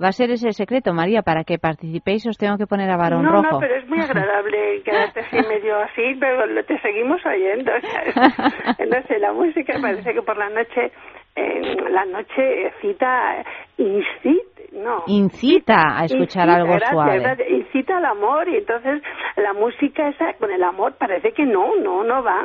va 0.01 0.07
a 0.09 0.11
ser 0.11 0.31
ese 0.31 0.47
el 0.47 0.53
secreto, 0.53 0.93
María, 0.93 1.21
para 1.21 1.43
que 1.43 1.57
participéis 1.59 2.25
os 2.27 2.37
tengo 2.37 2.57
que 2.57 2.67
poner 2.67 2.89
a 2.89 2.97
varón 2.97 3.23
no, 3.23 3.31
rojo. 3.31 3.51
no, 3.53 3.59
pero 3.59 3.75
es 3.75 3.87
muy 3.87 3.99
agradable 3.99 4.81
quedarte 4.85 5.19
así 5.21 5.37
medio 5.47 5.77
así, 5.79 6.15
pero 6.19 6.45
lo- 6.45 6.63
te 6.65 6.79
seguimos 6.79 7.25
oyendo. 7.25 7.71
o 7.75 7.79
sea, 7.81 8.01
es- 8.03 8.15
no 8.89 9.07
sé, 9.07 9.19
la 9.19 9.33
música 9.33 9.73
parece 9.81 10.13
que 10.13 10.21
por 10.21 10.37
la 10.37 10.49
noche, 10.49 10.91
eh, 11.35 11.75
la 11.89 12.05
noche 12.05 12.71
cita, 12.81 13.43
incita, 13.77 14.61
no. 14.73 15.03
Incita 15.07 15.99
a 15.99 16.05
escuchar 16.05 16.47
Incita, 16.47 16.55
algo 16.55 16.67
gracias, 16.73 16.91
suave. 16.91 17.19
gracias, 17.19 17.49
incita 17.49 17.97
al 17.97 18.05
amor 18.05 18.49
y 18.49 18.57
entonces 18.57 19.01
la 19.37 19.53
música 19.53 20.09
esa 20.09 20.33
con 20.33 20.51
el 20.51 20.63
amor 20.63 20.93
parece 20.97 21.31
que 21.33 21.45
no, 21.45 21.75
no, 21.75 22.03
no 22.03 22.23
va. 22.23 22.43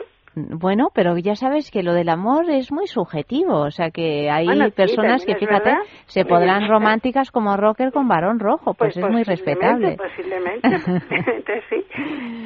Bueno, 0.50 0.88
pero 0.94 1.16
ya 1.18 1.34
sabes 1.34 1.70
que 1.70 1.82
lo 1.82 1.92
del 1.94 2.08
amor 2.08 2.50
es 2.50 2.70
muy 2.72 2.86
subjetivo, 2.86 3.60
o 3.60 3.70
sea 3.70 3.90
que 3.90 4.30
hay 4.30 4.46
Bueno, 4.46 4.66
sí, 4.66 4.72
personas 4.72 5.24
que, 5.24 5.34
fíjate, 5.34 5.70
verdad. 5.70 5.82
se 6.06 6.24
podrán 6.24 6.68
románticas 6.68 7.30
como 7.30 7.56
rocker 7.56 7.92
con 7.92 8.08
varón 8.08 8.38
rojo, 8.38 8.74
pues, 8.74 8.96
es 8.96 9.08
muy 9.08 9.22
respetable. 9.24 9.96
Posiblemente, 9.96 10.68
posiblemente 10.70 11.62
sí. 11.68 11.84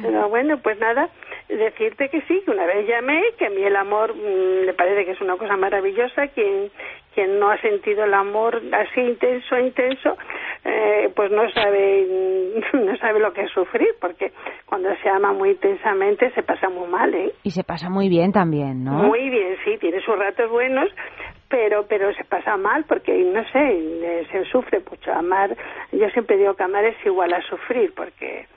Pero 0.01 0.29
bueno, 0.29 0.57
pues 0.61 0.79
nada, 0.79 1.09
decirte 1.49 2.09
que 2.09 2.21
sí, 2.21 2.41
que 2.45 2.51
una 2.51 2.65
vez 2.65 2.87
llamé, 2.87 3.21
que 3.37 3.47
a 3.47 3.49
mí 3.49 3.63
el 3.63 3.75
amor 3.75 4.15
mm, 4.15 4.65
me 4.65 4.73
parece 4.73 5.05
que 5.05 5.11
es 5.11 5.21
una 5.21 5.37
cosa 5.37 5.55
maravillosa, 5.57 6.27
quien 6.27 6.71
quien 7.13 7.39
no 7.39 7.51
ha 7.51 7.61
sentido 7.61 8.05
el 8.05 8.13
amor 8.13 8.61
así 8.71 9.01
intenso, 9.01 9.57
intenso, 9.59 10.17
eh, 10.65 11.11
pues 11.15 11.31
no 11.31 11.49
sabe 11.51 12.07
no 12.73 12.95
sabe 12.97 13.19
lo 13.19 13.33
que 13.33 13.41
es 13.41 13.51
sufrir, 13.51 13.89
porque 13.99 14.31
cuando 14.65 14.89
se 15.01 15.09
ama 15.09 15.33
muy 15.33 15.51
intensamente 15.51 16.31
se 16.31 16.43
pasa 16.43 16.69
muy 16.69 16.87
mal, 16.87 17.13
¿eh? 17.13 17.33
Y 17.43 17.51
se 17.51 17.63
pasa 17.63 17.89
muy 17.89 18.09
bien 18.09 18.31
también, 18.31 18.83
¿no? 18.83 18.93
Muy 18.93 19.29
bien, 19.29 19.55
sí, 19.63 19.77
tiene 19.79 19.99
sus 20.01 20.17
ratos 20.17 20.49
buenos, 20.49 20.89
pero 21.49 21.85
pero 21.87 22.13
se 22.13 22.23
pasa 22.23 22.57
mal 22.57 22.85
porque, 22.87 23.13
no 23.13 23.43
sé, 23.49 23.59
eh, 23.59 24.27
se 24.31 24.45
sufre 24.45 24.81
mucho. 24.89 25.11
Amar, 25.11 25.55
yo 25.91 26.09
siempre 26.09 26.37
digo 26.37 26.53
que 26.55 26.63
amar 26.63 26.85
es 26.85 26.95
igual 27.05 27.33
a 27.33 27.41
sufrir, 27.41 27.93
porque 27.95 28.47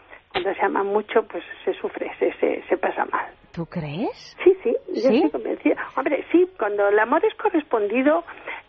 cuando 0.43 0.55
se 0.59 0.65
ama 0.67 0.83
mucho, 0.83 1.23
pues 1.27 1.43
se 1.65 1.73
sufre, 1.75 2.11
se, 2.19 2.33
se, 2.35 2.63
se 2.69 2.77
pasa 2.77 3.05
mal. 3.07 3.27
¿Tú 3.53 3.65
crees? 3.67 4.37
Sí, 4.45 4.55
sí, 4.63 4.77
yo 5.03 5.09
¿Sí? 5.09 5.17
estoy 5.17 5.31
convencida. 5.31 5.77
Hombre, 5.97 6.25
sí, 6.31 6.47
cuando 6.59 6.89
el 6.89 6.99
amor 6.99 7.25
es 7.25 7.35
correspondido 7.37 8.23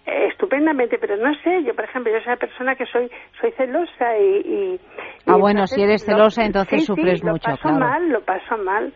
eh, 0.05 0.27
estupendamente, 0.31 0.97
pero 0.97 1.17
no 1.17 1.33
sé, 1.35 1.63
yo 1.63 1.75
por 1.75 1.83
ejemplo, 1.85 2.11
yo 2.11 2.19
soy 2.19 2.27
una 2.27 2.37
persona 2.37 2.75
que 2.75 2.85
soy 2.85 3.11
soy 3.41 3.51
celosa 3.51 4.17
y... 4.17 4.37
y- 4.37 4.79
Ah, 5.25 5.35
y 5.35 5.39
bueno, 5.41 5.61
entonces 5.67 5.75
si 5.75 5.81
eres 5.83 6.07
lo- 6.07 6.15
celosa, 6.15 6.45
entonces 6.45 6.79
sí, 6.81 6.85
sufres 6.87 7.19
sí, 7.19 7.25
lo 7.25 7.33
mucho, 7.33 7.51
paso 7.51 7.61
claro. 7.63 7.79
mal, 7.79 8.09
lo 8.09 8.21
paso 8.21 8.57
mal, 8.57 8.93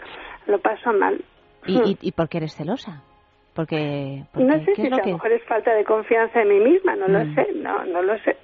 lo 0.47 0.59
paso 0.59 0.93
mal. 0.93 1.22
¿Y, 1.67 1.74
y, 1.91 1.97
y 2.01 2.11
por 2.13 2.30
qué 2.30 2.38
eres 2.38 2.55
celosa? 2.55 3.03
Porque, 3.53 4.24
porque 4.32 4.45
No 4.47 4.59
sé 4.59 4.65
¿qué 4.67 4.76
si 4.76 4.82
es 4.88 4.91
lo 4.91 4.95
a 4.95 4.99
que 5.01 5.09
lo 5.09 5.15
mejor 5.17 5.32
es 5.34 5.43
falta 5.43 5.74
de 5.74 5.84
confianza 5.84 6.41
en 6.41 6.47
mí 6.47 6.59
misma, 6.61 6.95
no 6.95 7.07
lo 7.09 7.19
Mm. 7.19 7.36
sé, 7.36 7.47
no, 7.55 7.84
no 7.84 8.01
lo 8.01 8.17
sé, 8.19 8.38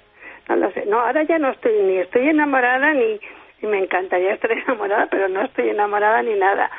no 0.50 0.56
lo 0.56 0.70
sé. 0.72 0.84
No, 0.84 1.00
ahora 1.00 1.22
ya 1.22 1.38
no 1.38 1.50
estoy 1.50 1.82
ni 1.82 1.96
estoy 1.96 2.28
enamorada 2.28 2.92
ni, 2.92 3.18
ni 3.62 3.68
me 3.68 3.78
encantaría 3.78 4.34
estar 4.34 4.50
enamorada, 4.66 5.06
pero 5.10 5.28
no 5.28 5.42
estoy 5.44 5.68
enamorada 5.70 6.22
ni 6.22 6.34
nada. 6.38 6.70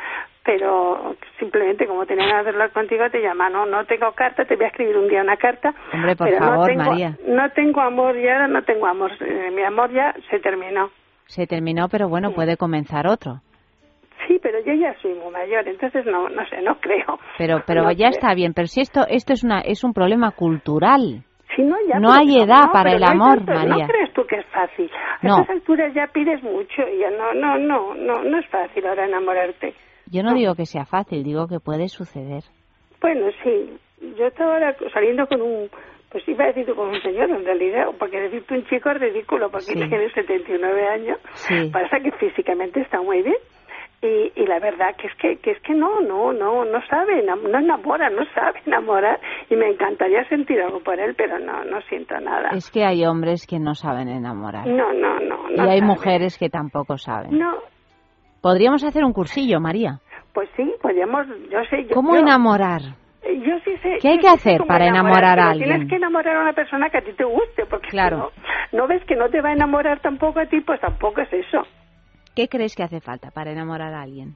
Pero 0.44 1.16
simplemente 1.38 1.86
como 1.86 2.06
tenía 2.06 2.26
ganas 2.26 2.46
de 2.46 2.52
hablar 2.52 2.72
contigo 2.72 3.10
te 3.12 3.22
llama, 3.22 3.50
no, 3.50 3.66
no 3.66 3.86
tengo 3.86 4.12
carta, 4.14 4.46
te 4.46 4.56
voy 4.56 4.66
a 4.66 4.70
escribir 4.70 4.98
un 4.98 5.08
día 5.08 5.22
una 5.22 5.38
carta. 5.38 5.74
Hombre, 5.94 6.16
por 6.16 6.28
pero 6.28 6.40
no 6.40 6.52
favor, 6.52 6.66
tengo, 6.68 6.84
María. 6.86 7.18
No 7.28 7.50
tengo 7.52 7.82
amor 7.82 8.18
y 8.18 8.28
ahora 8.28 8.48
no 8.48 8.64
tengo 8.64 8.88
amor, 8.88 9.12
Eh, 9.20 9.52
mi 9.52 9.62
amor 9.64 9.92
ya 9.92 10.14
se 10.30 10.40
terminó. 10.40 10.90
se 11.26 11.46
terminó, 11.46 11.88
pero 11.90 12.08
bueno, 12.10 12.32
puede 12.32 12.58
comenzar 12.58 13.06
otro. 13.06 13.42
Sí, 14.28 14.40
pero 14.42 14.60
yo 14.66 14.74
ya 14.74 14.94
soy 15.02 15.14
muy 15.16 15.32
mayor, 15.32 15.68
entonces 15.68 16.06
no, 16.06 16.30
no 16.30 16.46
sé, 16.48 16.62
no 16.62 16.80
creo. 16.80 17.20
Pero, 17.38 17.64
pero 17.68 17.84
No 17.84 17.92
ya 17.92 18.08
creo. 18.08 18.12
está 18.12 18.34
bien. 18.34 18.54
Pero 18.54 18.68
si 18.68 18.82
esto, 18.82 19.06
esto 19.08 19.34
es 19.34 19.44
una, 19.44 19.60
es 19.62 19.84
un 19.84 19.94
problema 19.94 20.32
cultural. 20.32 21.24
Si 21.60 21.66
no, 21.66 21.76
ya, 21.90 22.00
No 22.00 22.08
pero 22.10 22.20
hay 22.22 22.42
edad 22.42 22.66
no, 22.68 22.72
para 22.72 22.92
el 22.94 23.04
amor, 23.04 23.38
tanto- 23.40 23.52
María. 23.54 23.86
¿No 23.86 23.92
crees 23.92 24.14
tú 24.14 24.26
que 24.26 24.38
es 24.38 24.46
fácil? 24.46 24.90
A 25.22 25.28
No. 25.28 25.42
estas 25.42 25.50
alturas 25.58 25.94
ya 25.94 26.08
pides 26.08 26.42
mucho 26.42 26.84
y 26.88 27.00
ya 27.00 27.10
no, 27.10 27.34
no, 27.34 27.58
no, 27.58 27.94
no, 27.96 28.24
no 28.24 28.40
es 28.40 28.48
fácil 28.48 28.86
ahora 28.88 29.06
enamorarte. 29.06 29.74
Yo 30.10 30.24
no 30.24 30.34
digo 30.34 30.56
que 30.56 30.66
sea 30.66 30.86
fácil, 30.86 31.22
digo 31.22 31.48
que 31.50 31.60
puede 31.60 31.90
suceder. 31.90 32.44
Bueno, 33.02 33.28
sí, 33.44 33.78
yo 34.18 34.28
estaba 34.28 34.54
ahora 34.54 34.76
saliendo 34.94 35.28
con 35.28 35.42
un, 35.42 35.70
pues 36.10 36.26
iba 36.30 36.46
a 36.46 36.48
decirte 36.48 36.74
con 36.74 36.88
un 36.90 37.02
señor 37.02 37.30
en 37.30 37.44
realidad, 37.44 37.88
porque 38.00 38.22
decirte 38.22 38.54
un 38.54 38.66
chico 38.68 38.90
es 38.92 39.00
ridículo 39.02 39.50
porque 39.52 39.66
Sí. 39.74 39.74
tiene 39.74 40.10
79 40.12 40.88
años, 40.88 41.18
Sí. 41.34 41.70
pasa 41.74 42.00
que 42.00 42.12
físicamente 42.14 42.80
está 42.80 43.02
muy 43.02 43.22
bien. 43.22 43.36
Y, 44.02 44.32
y 44.42 44.46
la 44.46 44.60
verdad 44.60 44.96
que 44.98 45.08
es 45.08 45.16
que, 45.16 45.38
que 45.38 45.52
es 45.52 45.60
que 45.62 45.74
no, 45.74 46.00
no, 46.00 46.32
no, 46.32 46.64
no 46.64 46.80
sabe, 46.88 47.22
no 47.22 47.36
enamora, 47.60 48.10
no 48.10 48.24
sabe 48.34 48.62
enamorar 48.66 49.20
y 49.50 49.56
me 49.58 49.68
encantaría 49.70 50.24
sentir 50.30 50.62
algo 50.62 50.80
por 50.82 50.98
él, 51.00 51.16
pero 51.18 51.38
no, 51.40 51.66
no 51.66 51.82
siento 51.82 52.18
nada. 52.20 52.50
Es 52.52 52.72
que 52.72 52.86
hay 52.86 53.06
hombres 53.06 53.46
que 53.46 53.60
no 53.60 53.76
saben 53.76 54.08
enamorar. 54.08 54.66
No, 54.68 54.94
no, 54.94 55.20
no. 55.20 55.50
y 55.52 55.56
no 55.58 55.64
hay 55.64 55.80
sabe. 55.80 55.82
mujeres 55.82 56.38
que 56.38 56.50
tampoco 56.50 56.98
saben. 56.98 57.38
No, 57.38 57.52
Podríamos 58.42 58.84
hacer 58.86 59.04
un 59.04 59.12
cursillo, 59.12 59.60
María. 59.60 60.00
Pues 60.34 60.48
sí, 60.56 60.74
podríamos, 60.82 61.28
yo 61.52 61.60
sé... 61.70 61.84
Yo, 61.84 61.94
¿Cómo 61.96 62.14
yo- 62.14 62.22
enamorar? 62.22 62.82
Yo 63.22 63.60
sí 63.66 63.76
sé. 63.84 63.98
¿Qué 64.02 64.08
hay 64.08 64.18
que 64.18 64.28
sí 64.30 64.34
hacer 64.34 64.62
para 64.66 64.88
enamorar 64.88 65.38
a 65.40 65.44
pero 65.44 65.50
alguien? 65.50 65.70
Tienes 65.72 65.90
que 65.90 65.96
enamorar 65.98 66.38
a 66.38 66.42
una 66.44 66.54
persona 66.54 66.90
que 66.90 67.00
a 67.00 67.02
ti 67.02 67.12
te 67.14 67.26
guste, 67.26 67.66
porque 67.70 67.90
Claro. 67.90 68.32
si 68.34 68.78
no, 68.78 68.84
no 68.84 68.88
ves 68.88 69.04
que 69.06 69.16
no 69.16 69.30
te 69.30 69.42
va 69.42 69.50
a 69.50 69.54
enamorar 69.54 70.00
tampoco 70.00 70.40
a 70.40 70.46
ti, 70.46 70.62
pues 70.62 70.80
tampoco 70.80 71.20
es 71.20 71.34
eso. 71.34 71.64
¿Qué 72.36 72.48
crees 72.48 72.76
que 72.76 72.84
hace 72.84 73.00
falta 73.02 73.32
para 73.32 73.52
enamorar 73.52 73.94
a 73.94 74.02
alguien? 74.02 74.36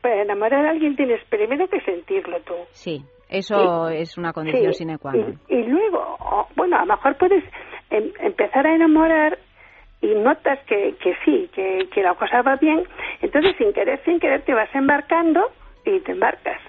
Para 0.00 0.22
enamorar 0.22 0.66
a 0.66 0.70
alguien 0.70 0.96
tienes 0.96 1.22
primero 1.28 1.68
que 1.68 1.80
sentirlo 1.80 2.40
tú. 2.40 2.54
Sí, 2.72 3.02
eso 3.28 3.88
es 3.90 4.16
una 4.16 4.32
condición 4.32 4.72
Sí, 4.72 4.78
sine 4.78 4.98
qua 4.98 5.12
non. 5.12 5.38
Y, 5.48 5.54
y 5.56 5.62
luego, 5.64 6.16
bueno, 6.56 6.76
a 6.76 6.84
lo 6.84 6.94
mejor 6.96 7.16
puedes 7.16 7.44
em- 7.90 8.12
empezar 8.20 8.66
a 8.66 8.74
enamorar 8.74 9.38
y 10.00 10.14
notas 10.14 10.58
que, 10.66 10.94
que 11.02 11.14
sí, 11.24 11.50
que, 11.54 11.88
que 11.92 12.02
la 12.02 12.14
cosa 12.14 12.40
va 12.42 12.56
bien, 12.56 12.82
entonces 13.20 13.54
sin 13.58 13.72
querer, 13.72 14.00
sin 14.04 14.18
querer 14.18 14.42
te 14.42 14.54
vas 14.54 14.74
embarcando 14.74 15.50
y 15.84 16.00
te 16.00 16.12
embarcas. 16.12 16.60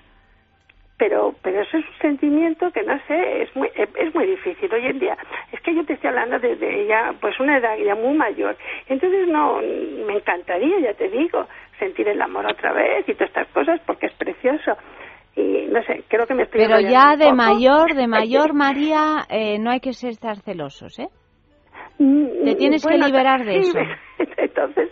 Pero, 1.02 1.34
pero 1.42 1.62
eso 1.62 1.80
es 1.80 1.84
un 1.84 1.98
sentimiento 2.00 2.70
que 2.70 2.84
no 2.84 2.96
sé, 3.08 3.42
es 3.42 3.56
muy, 3.56 3.72
es 3.74 4.14
muy 4.14 4.28
difícil 4.28 4.72
hoy 4.72 4.86
en 4.86 5.00
día. 5.00 5.18
Es 5.52 5.60
que 5.62 5.74
yo 5.74 5.84
te 5.84 5.94
estoy 5.94 6.10
hablando 6.10 6.38
de, 6.38 6.56
de 6.56 6.86
ya, 6.86 7.12
pues 7.20 7.40
una 7.40 7.58
edad 7.58 7.76
ya 7.84 7.96
muy 7.96 8.16
mayor. 8.16 8.56
Entonces 8.88 9.28
no, 9.28 9.60
me 10.06 10.18
encantaría, 10.18 10.80
ya 10.80 10.94
te 10.94 11.10
digo, 11.10 11.48
sentir 11.80 12.08
el 12.08 12.22
amor 12.22 12.46
otra 12.46 12.72
vez 12.74 13.10
y 13.10 13.16
todas 13.16 13.30
estas 13.30 13.48
cosas 13.48 13.82
porque 13.88 14.06
es 14.06 14.14
precioso. 14.14 14.78
Y 15.36 15.66
no 15.72 15.82
sé, 15.86 16.04
creo 16.08 16.28
que 16.28 16.36
me 16.36 16.44
estoy 16.44 16.62
Pero 16.62 16.80
ya 16.80 17.16
de 17.16 17.34
mayor, 17.34 17.96
de 17.96 18.06
mayor, 18.20 18.54
María, 18.54 19.26
eh, 19.28 19.58
no 19.58 19.72
hay 19.72 19.80
que 19.80 19.94
ser 19.94 20.12
estar 20.12 20.38
celosos, 20.42 21.00
¿eh? 21.00 21.08
Te 21.98 22.56
tienes 22.58 22.86
que 22.86 22.98
liberar 23.00 23.44
de 23.44 23.64
sí, 23.64 23.70
eso. 23.70 23.80
Entonces, 24.38 24.92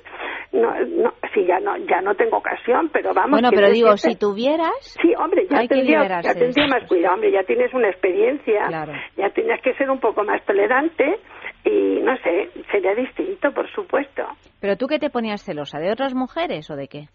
no, 0.52 0.74
no, 0.86 1.14
sí, 1.34 1.46
ya 1.46 1.60
no, 1.60 1.78
ya 1.78 2.02
no 2.02 2.16
tengo 2.16 2.38
ocasión, 2.38 2.90
pero 2.92 3.14
vamos. 3.14 3.32
Bueno, 3.32 3.50
pero 3.54 3.70
digo, 3.70 3.96
si 3.98 4.16
tuvieras, 4.16 4.72
Sí, 5.02 5.14
hombre, 5.18 5.46
ya 5.50 5.68
tendría, 5.68 6.22
ya 6.22 6.34
tendría 6.34 6.68
más 6.68 6.88
cuidado, 6.88 7.16
hombre, 7.16 7.32
ya 7.32 7.44
tienes 7.44 7.74
una 7.74 7.90
experiencia, 7.90 8.66
Claro. 8.68 8.94
ya 9.18 9.30
tienes 9.30 9.62
que 9.62 9.74
ser 9.76 9.90
un 9.90 10.00
poco 10.00 10.24
más 10.24 10.44
tolerante 10.46 11.20
y, 11.66 12.00
no 12.02 12.16
sé, 12.18 12.50
sería 12.72 12.96
distinto, 12.96 13.52
por 13.54 13.70
supuesto. 13.72 14.24
pero 14.60 14.76
tú 14.76 14.88
qué 14.88 14.98
te 15.00 15.10
ponías 15.10 15.44
celosa, 15.44 15.80
¿de 15.80 15.92
otras 15.92 16.14
mujeres 16.16 16.70
o 16.72 16.76
de 16.76 16.88
qué? 16.88 17.06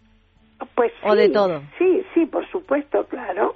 Pues 0.73 0.93
¿O 1.03 1.13
de 1.15 1.29
todo? 1.29 1.61
Sí, 1.77 2.03
sí, 2.13 2.25
por 2.27 2.49
supuesto, 2.49 3.05
claro, 3.07 3.55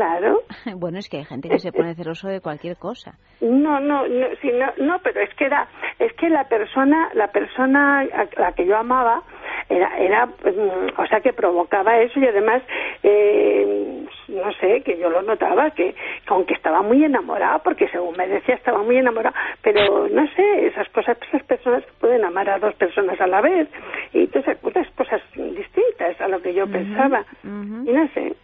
claro. 0.00 0.42
Bueno, 0.76 0.98
es 0.98 1.08
que 1.08 1.18
hay 1.18 1.24
gente 1.24 1.48
que 1.48 1.58
se 1.58 1.72
pone 1.72 1.94
celoso 1.94 2.28
de 2.28 2.40
cualquier 2.40 2.76
cosa. 2.76 3.14
No, 3.40 3.80
no, 3.80 4.06
no, 4.08 4.26
sí, 4.40 4.50
no, 4.52 4.66
no, 4.84 4.98
pero 5.02 5.20
es 5.20 5.34
que 5.34 5.44
era, 5.44 5.68
es 5.98 6.12
que 6.14 6.28
la 6.30 6.44
persona, 6.44 7.10
la 7.14 7.28
persona 7.28 8.00
a 8.00 8.40
la 8.40 8.52
que 8.52 8.66
yo 8.66 8.76
amaba 8.76 9.22
era, 9.68 9.98
era, 9.98 10.26
mm, 10.26 11.00
o 11.00 11.06
sea, 11.06 11.20
que 11.20 11.32
provocaba 11.32 11.98
eso 11.98 12.18
y 12.18 12.26
además, 12.26 12.62
eh, 13.02 14.06
no 14.28 14.52
sé, 14.54 14.82
que 14.82 14.98
yo 14.98 15.10
lo 15.10 15.22
notaba 15.22 15.70
que, 15.70 15.92
que 15.92 16.34
aunque 16.34 16.54
estaba 16.54 16.82
muy 16.82 17.04
enamorada, 17.04 17.58
porque 17.58 17.88
según 17.88 18.16
me 18.16 18.26
decía 18.26 18.54
estaba 18.54 18.82
muy 18.82 18.96
enamorada, 18.96 19.34
pero 19.62 20.08
no 20.08 20.26
sé, 20.34 20.66
esas 20.66 20.88
cosas, 20.90 21.18
esas 21.28 21.42
personas 21.44 21.84
pueden 22.00 22.24
amar 22.24 22.48
a 22.48 22.58
dos 22.58 22.74
personas 22.74 23.20
a 23.20 23.26
la 23.26 23.40
vez 23.40 23.68
y 24.12 24.26
todas 24.28 24.48
esas 24.48 24.88
cosas 24.94 25.22
distintas 25.34 26.20
a 26.20 26.28
lo 26.28 26.40
que 26.40 26.54
yo 26.54 26.66
pensaba 26.66 27.24
y 27.44 27.92
no 27.92 28.08
sé. 28.14 28.34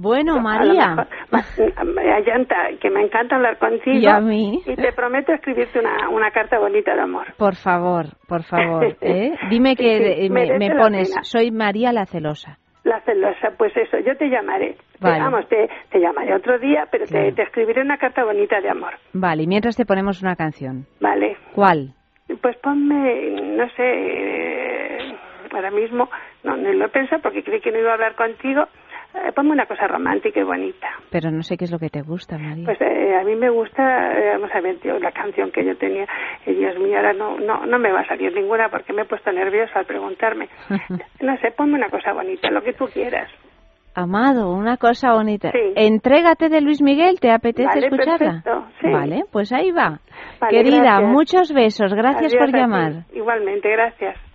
Bueno, 0.00 0.38
María, 0.40 0.94
Ayanta, 2.16 2.56
que 2.80 2.88
me 2.90 3.02
encanta 3.02 3.36
hablar 3.36 3.58
contigo. 3.58 3.98
Y 3.98 4.06
a 4.06 4.20
mí. 4.20 4.62
Y 4.64 4.76
te 4.76 4.92
prometo 4.92 5.32
escribirte 5.32 5.80
una, 5.80 6.08
una 6.08 6.30
carta 6.30 6.58
bonita 6.58 6.94
de 6.94 7.00
amor. 7.00 7.26
por 7.36 7.56
favor, 7.56 8.06
por 8.28 8.42
favor, 8.44 8.96
¿eh? 9.00 9.32
Dime 9.50 9.74
que 9.74 9.98
Sí, 10.16 10.22
sí, 10.22 10.30
me, 10.30 10.56
me 10.58 10.70
pones, 10.76 11.12
soy 11.22 11.50
María 11.50 11.92
la 11.92 12.06
celosa. 12.06 12.58
La 12.84 13.00
celosa, 13.00 13.50
pues 13.58 13.76
eso, 13.76 13.98
yo 13.98 14.16
te 14.16 14.28
llamaré. 14.30 14.76
Vale. 15.00 15.18
vamos, 15.20 15.48
te, 15.48 15.68
te 15.90 15.98
llamaré 16.00 16.34
otro 16.34 16.58
día, 16.58 16.86
pero 16.90 17.04
te- 17.04 17.10
Claro. 17.10 17.34
te, 17.34 17.42
escribiré 17.42 17.82
una 17.82 17.98
carta 17.98 18.24
bonita 18.24 18.60
de 18.60 18.70
amor. 18.70 18.94
Vale, 19.12 19.42
y 19.42 19.46
mientras 19.46 19.76
te 19.76 19.84
ponemos 19.84 20.22
una 20.22 20.36
canción. 20.36 20.86
Vale. 21.00 21.36
¿Cuál? 21.54 21.92
Pues 22.40 22.56
ponme, 22.58 23.30
no 23.56 23.68
sé, 23.70 23.82
eh, 23.82 25.14
ahora 25.52 25.70
mismo, 25.70 26.08
no, 26.44 26.56
no 26.56 26.72
lo 26.72 26.86
he 26.86 26.88
pensado 26.88 27.20
porque 27.22 27.42
creí 27.42 27.60
que 27.60 27.72
no 27.72 27.78
iba 27.78 27.90
a 27.90 27.94
hablar 27.94 28.14
contigo. 28.14 28.64
Eh, 29.14 29.32
ponme 29.34 29.52
una 29.52 29.66
cosa 29.66 29.86
romántica 29.86 30.40
y 30.40 30.44
bonita. 30.44 30.88
Pero 31.10 31.30
no 31.30 31.42
sé 31.42 31.56
qué 31.56 31.64
es 31.64 31.72
lo 31.72 31.78
que 31.78 31.88
te 31.88 32.02
gusta, 32.02 32.36
María. 32.36 32.66
Pues 32.66 32.80
eh, 32.80 33.16
a 33.16 33.24
mí 33.24 33.34
me 33.36 33.48
gusta, 33.50 34.12
eh, 34.12 34.32
vamos 34.34 34.50
a 34.54 34.60
ver, 34.60 34.78
tío, 34.78 34.98
la 34.98 35.12
canción 35.12 35.50
que 35.50 35.64
yo 35.64 35.76
tenía, 35.76 36.04
eh, 36.44 36.52
Dios 36.52 36.78
mío, 36.78 36.96
ahora 36.96 37.14
no, 37.14 37.38
no, 37.38 37.64
no 37.66 37.78
me 37.78 37.90
va 37.90 38.00
a 38.00 38.06
salir 38.06 38.32
ninguna 38.34 38.68
porque 38.68 38.92
me 38.92 39.02
he 39.02 39.06
puesto 39.06 39.32
nerviosa 39.32 39.78
al 39.78 39.86
preguntarme. 39.86 40.48
No 41.20 41.36
sé, 41.38 41.50
ponme 41.50 41.74
una 41.74 41.88
cosa 41.88 42.12
bonita, 42.12 42.50
lo 42.50 42.62
que 42.62 42.72
tú 42.74 42.86
quieras. 42.86 43.30
Amado, 43.94 44.52
una 44.52 44.76
cosa 44.76 45.12
bonita. 45.12 45.50
Sí. 45.50 45.72
Entrégate 45.74 46.48
de 46.48 46.60
Luis 46.60 46.80
Miguel, 46.80 47.18
¿te 47.20 47.32
apetece 47.32 47.66
Vale, 47.66 47.86
escucharla? 47.86 48.42
perfecto, 48.44 48.66
sí. 48.80 48.88
Vale, 48.90 49.24
pues 49.32 49.52
ahí 49.52 49.72
va. 49.72 49.98
Vale, 50.40 50.50
Querida, 50.56 50.82
gracias. 50.82 51.10
muchos 51.10 51.52
besos, 51.52 51.92
gracias 51.92 52.32
Adiós 52.32 52.46
por 52.50 52.56
llamar. 52.56 52.92
Igualmente, 53.12 53.68
gracias. 53.70 54.27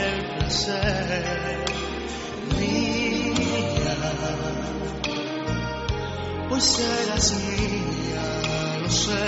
Del 0.00 0.24
placer, 0.36 1.64
mía. 2.58 3.94
Hoy 6.50 6.60
serás 6.60 7.32
mía, 7.44 8.24
lo 8.82 8.90
sé. 8.90 9.24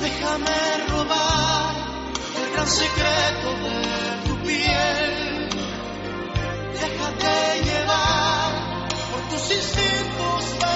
Déjame 0.00 0.58
robar 0.88 1.74
el 2.40 2.52
gran 2.52 2.66
secreto 2.66 3.48
de 3.64 3.96
tu 4.26 4.34
piel. 4.46 5.48
Déjate 6.80 7.34
llevar 7.68 8.88
por 9.10 9.20
tus 9.30 9.44
instintos 9.58 10.75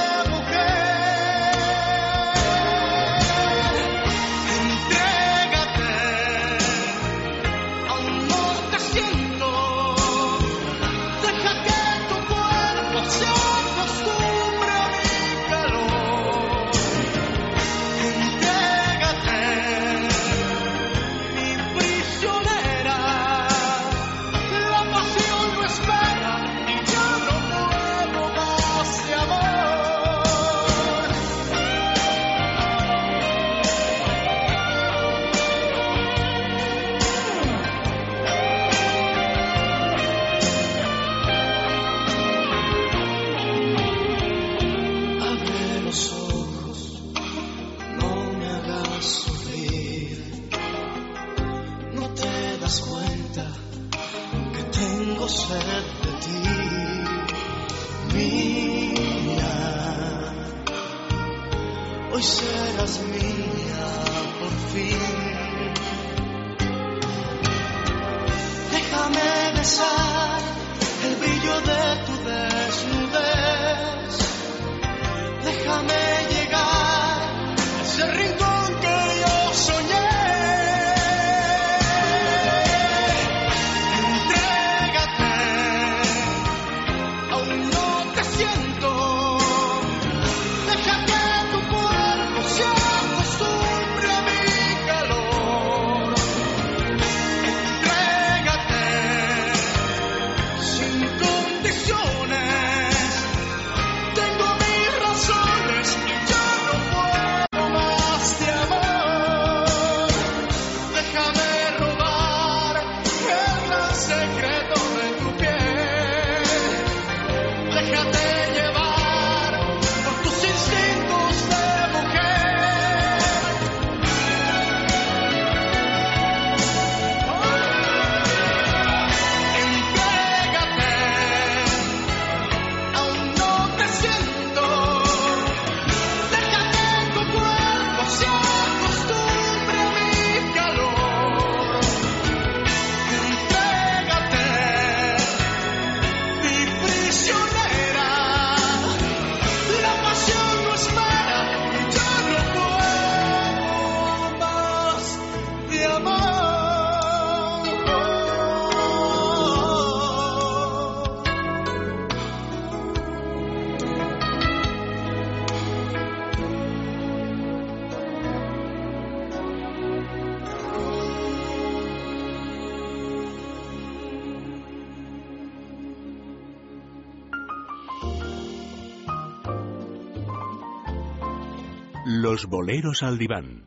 Los 182.40 182.48
boleros 182.48 183.02
al 183.02 183.18
diván. 183.18 183.66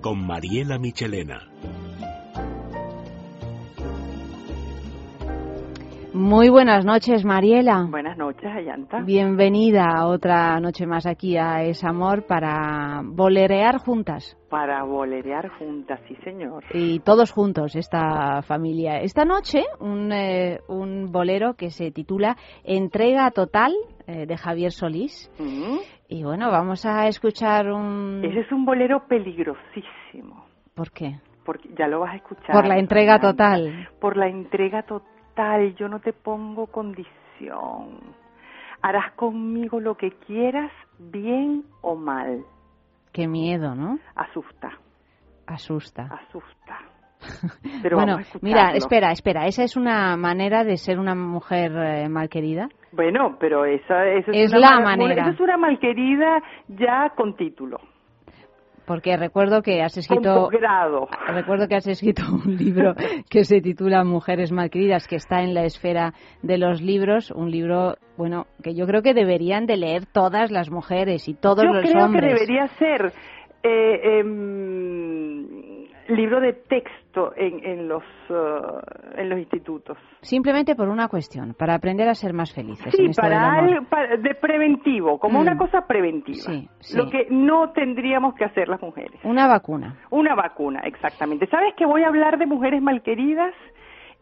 Con 0.00 0.26
Mariela 0.26 0.78
Michelena. 0.78 1.50
Muy 6.14 6.48
buenas 6.48 6.86
noches, 6.86 7.26
Mariela. 7.26 7.86
Buenas 7.90 8.16
noches, 8.16 8.50
Ayanta. 8.50 9.02
Bienvenida 9.02 10.06
otra 10.06 10.58
noche 10.60 10.86
más 10.86 11.04
aquí 11.04 11.36
a 11.36 11.62
Es 11.64 11.84
Amor 11.84 12.26
para 12.26 13.02
bolerear 13.04 13.76
juntas. 13.76 14.38
Para 14.48 14.82
bolerear 14.84 15.50
juntas, 15.58 16.00
sí, 16.08 16.16
señor. 16.24 16.64
Y 16.72 17.00
todos 17.00 17.32
juntos, 17.32 17.76
esta 17.76 18.40
familia. 18.40 18.98
Esta 19.00 19.26
noche, 19.26 19.62
un, 19.78 20.10
eh, 20.10 20.60
un 20.68 21.12
bolero 21.12 21.52
que 21.52 21.68
se 21.68 21.90
titula 21.90 22.38
Entrega 22.64 23.30
Total 23.30 23.74
eh, 24.06 24.24
de 24.24 24.36
Javier 24.38 24.72
Solís. 24.72 25.30
Mm. 25.38 25.80
Y 26.08 26.22
bueno, 26.22 26.50
vamos 26.50 26.86
a 26.86 27.08
escuchar 27.08 27.70
un... 27.70 28.22
Ese 28.24 28.40
es 28.40 28.52
un 28.52 28.64
bolero 28.64 29.06
peligrosísimo. 29.06 30.46
¿Por 30.74 30.90
qué? 30.92 31.18
Porque 31.44 31.68
ya 31.76 31.88
lo 31.88 32.00
vas 32.00 32.12
a 32.12 32.16
escuchar. 32.16 32.52
Por 32.52 32.66
la 32.66 32.78
entrega 32.78 33.18
total. 33.18 33.88
Por 34.00 34.16
la 34.16 34.28
entrega 34.28 34.82
total. 34.82 35.74
Yo 35.74 35.88
no 35.88 36.00
te 36.00 36.12
pongo 36.12 36.68
condición. 36.68 38.00
Harás 38.82 39.12
conmigo 39.12 39.80
lo 39.80 39.96
que 39.96 40.12
quieras, 40.12 40.70
bien 40.98 41.64
o 41.80 41.96
mal. 41.96 42.44
Qué 43.12 43.26
miedo, 43.26 43.74
¿no? 43.74 43.98
Asusta, 44.14 44.78
Asusta. 45.46 46.02
asusta. 46.02 46.78
Pero 47.82 47.96
bueno, 47.96 48.18
mira, 48.42 48.72
espera, 48.74 49.10
espera. 49.12 49.46
¿Esa 49.46 49.64
es 49.64 49.76
una 49.76 50.16
manera 50.16 50.64
de 50.64 50.76
ser 50.76 50.98
una 50.98 51.14
mujer 51.14 51.72
eh, 51.76 52.08
malquerida? 52.08 52.68
Bueno, 52.92 53.36
pero 53.38 53.64
esa, 53.64 54.06
Es 54.08 54.50
una 54.52 54.58
la 54.58 54.70
mal- 54.80 54.98
manera. 54.98 55.22
Eso 55.24 55.30
es 55.32 55.40
una 55.40 55.56
malquerida 55.58 56.38
ya 56.68 57.12
con 57.16 57.36
título. 57.36 57.78
Porque 58.86 59.16
recuerdo 59.16 59.62
que 59.62 59.82
has 59.82 59.94
Con 59.94 60.00
escrito 60.00 60.48
recuerdo 61.28 61.66
que 61.66 61.74
has 61.74 61.86
escrito 61.88 62.22
un 62.46 62.56
libro 62.56 62.94
que 63.28 63.42
se 63.44 63.60
titula 63.60 64.04
Mujeres 64.04 64.52
malqueridas 64.52 65.08
que 65.08 65.16
está 65.16 65.42
en 65.42 65.54
la 65.54 65.64
esfera 65.64 66.12
de 66.42 66.56
los 66.56 66.80
libros, 66.80 67.32
un 67.32 67.50
libro 67.50 67.96
bueno 68.16 68.46
que 68.62 68.76
yo 68.76 68.86
creo 68.86 69.02
que 69.02 69.12
deberían 69.12 69.66
de 69.66 69.76
leer 69.76 70.06
todas 70.06 70.52
las 70.52 70.70
mujeres 70.70 71.28
y 71.28 71.34
todos 71.34 71.64
Yo 71.64 71.72
los 71.72 71.90
creo 71.90 72.04
hombres. 72.04 72.22
que 72.22 72.34
debería 72.34 72.68
ser 72.78 73.12
eh, 73.64 74.20
em, 74.20 75.75
libro 76.08 76.40
de 76.40 76.52
texto 76.52 77.32
en, 77.36 77.64
en 77.64 77.88
los 77.88 78.02
eh, 78.30 78.34
en 79.16 79.28
los 79.28 79.38
institutos. 79.38 79.96
Simplemente 80.20 80.74
por 80.74 80.88
una 80.88 81.08
cuestión, 81.08 81.54
para 81.54 81.74
aprender 81.74 82.08
a 82.08 82.14
ser 82.14 82.32
más 82.32 82.52
felices. 82.54 82.94
Sí, 82.94 83.02
en 83.04 83.10
esto 83.10 83.22
del 83.22 83.32
para, 83.32 83.58
amor. 83.58 83.70
algo- 83.74 83.88
para- 83.88 84.16
de 84.16 84.34
preventivo, 84.34 85.18
como 85.18 85.38
Mm. 85.38 85.42
una 85.42 85.56
cosa 85.56 85.86
preventiva. 85.86 86.36
Sí, 86.38 86.68
sí. 86.80 86.96
Lo 86.96 87.08
que 87.10 87.26
no 87.30 87.70
tendríamos 87.72 88.34
que 88.34 88.44
hacer 88.44 88.68
las 88.68 88.80
mujeres. 88.82 89.18
Una 89.24 89.46
vacuna. 89.46 89.96
Una 90.10 90.34
vacuna, 90.34 90.80
exactamente. 90.84 91.46
¿Sabes 91.48 91.74
que 91.76 91.86
voy 91.86 92.02
a 92.02 92.08
hablar 92.08 92.38
de 92.38 92.46
mujeres 92.46 92.82
malqueridas 92.82 93.52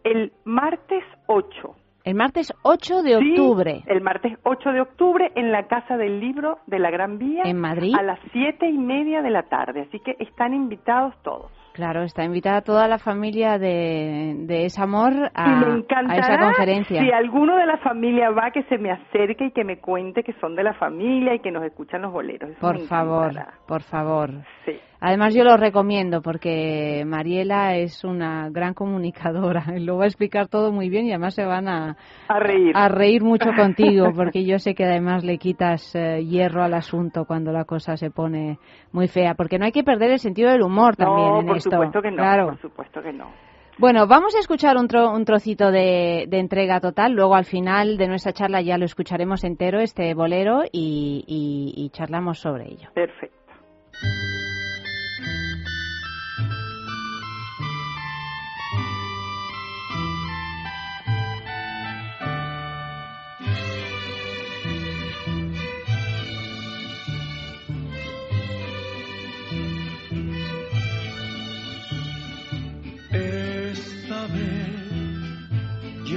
el 0.04 0.32
martes 0.44 1.02
8? 1.26 1.74
El 2.04 2.14
martes 2.16 2.52
8 2.62 3.02
de 3.02 3.18
Sí, 3.18 3.30
octubre. 3.30 3.82
el 3.86 4.02
martes 4.02 4.36
8 4.42 4.72
de 4.72 4.82
octubre 4.82 5.32
en 5.36 5.50
la 5.50 5.66
Casa 5.68 5.96
del 5.96 6.20
Libro 6.20 6.58
de 6.66 6.78
la 6.78 6.90
Gran 6.90 7.16
Vía. 7.16 7.44
¿En 7.46 7.58
Madrid? 7.58 7.94
A 7.98 8.02
las 8.02 8.18
siete 8.30 8.68
y 8.68 8.76
media 8.76 9.22
de 9.22 9.30
la 9.30 9.44
tarde. 9.44 9.86
Así 9.88 9.98
que 10.00 10.14
están 10.18 10.52
invitados 10.52 11.14
todos. 11.22 11.50
Claro, 11.74 12.04
está 12.04 12.22
invitada 12.22 12.60
toda 12.62 12.86
la 12.86 12.98
familia 12.98 13.58
de, 13.58 14.34
de 14.46 14.64
Es 14.66 14.78
Amor 14.78 15.12
a, 15.34 15.44
y 15.46 15.50
me 15.56 15.66
a 15.72 15.76
encantará 15.76 16.18
esa 16.20 16.38
conferencia. 16.38 17.02
si 17.02 17.10
alguno 17.10 17.56
de 17.56 17.66
la 17.66 17.78
familia 17.78 18.30
va 18.30 18.52
que 18.52 18.62
se 18.64 18.78
me 18.78 18.92
acerque 18.92 19.46
y 19.46 19.50
que 19.50 19.64
me 19.64 19.78
cuente 19.80 20.22
que 20.22 20.32
son 20.34 20.54
de 20.54 20.62
la 20.62 20.74
familia 20.74 21.34
y 21.34 21.40
que 21.40 21.50
nos 21.50 21.64
escuchan 21.64 22.02
los 22.02 22.12
boleros. 22.12 22.50
Eso 22.50 22.60
Por 22.60 22.78
favor, 22.86 23.32
encantará. 23.32 23.54
por 23.66 23.82
favor. 23.82 24.30
Sí. 24.64 24.78
Además, 25.00 25.34
yo 25.34 25.44
lo 25.44 25.56
recomiendo 25.58 26.22
porque 26.22 27.04
Mariela 27.06 27.76
es 27.76 28.04
una 28.04 28.48
gran 28.50 28.72
comunicadora. 28.72 29.64
Lo 29.78 29.98
va 29.98 30.04
a 30.04 30.06
explicar 30.06 30.48
todo 30.48 30.72
muy 30.72 30.88
bien 30.88 31.06
y 31.06 31.10
además 31.10 31.34
se 31.34 31.44
van 31.44 31.68
a, 31.68 31.96
A 32.28 32.38
reír. 32.38 32.72
a 32.74 32.88
reír 32.88 33.22
mucho 33.22 33.50
contigo 33.56 34.06
porque 34.14 34.44
yo 34.44 34.58
sé 34.58 34.74
que 34.74 34.84
además 34.84 35.22
le 35.24 35.36
quitas 35.38 35.94
eh, 35.94 36.24
hierro 36.24 36.62
al 36.62 36.72
asunto 36.74 37.24
cuando 37.26 37.52
la 37.52 37.64
cosa 37.64 37.96
se 37.96 38.10
pone 38.10 38.58
muy 38.92 39.08
fea. 39.08 39.34
Porque 39.34 39.58
no 39.58 39.66
hay 39.66 39.72
que 39.72 39.84
perder 39.84 40.10
el 40.12 40.18
sentido 40.20 40.50
del 40.50 40.62
humor 40.62 40.96
también 40.96 41.28
no, 41.28 41.40
en 41.40 41.46
por 41.48 41.56
esto. 41.58 41.70
supuesto 41.70 42.00
que 42.00 42.10
no. 42.10 42.16
Claro. 42.16 42.46
Por 42.46 42.60
supuesto 42.60 43.02
que 43.02 43.12
no. 43.12 43.30
Bueno, 43.76 44.06
vamos 44.06 44.34
a 44.36 44.38
escuchar 44.38 44.76
un, 44.76 44.86
tro- 44.88 45.12
un 45.14 45.24
trocito 45.24 45.70
de, 45.72 46.26
de 46.28 46.38
entrega 46.38 46.80
total. 46.80 47.12
Luego, 47.12 47.34
al 47.34 47.44
final 47.44 47.96
de 47.98 48.06
nuestra 48.06 48.32
charla, 48.32 48.62
ya 48.62 48.78
lo 48.78 48.84
escucharemos 48.84 49.42
entero, 49.42 49.80
este 49.80 50.14
bolero, 50.14 50.62
y, 50.70 51.24
y- 51.26 51.84
y 51.84 51.90
charlamos 51.90 52.38
sobre 52.38 52.68
ello. 52.72 52.88
Perfecto. 52.94 53.36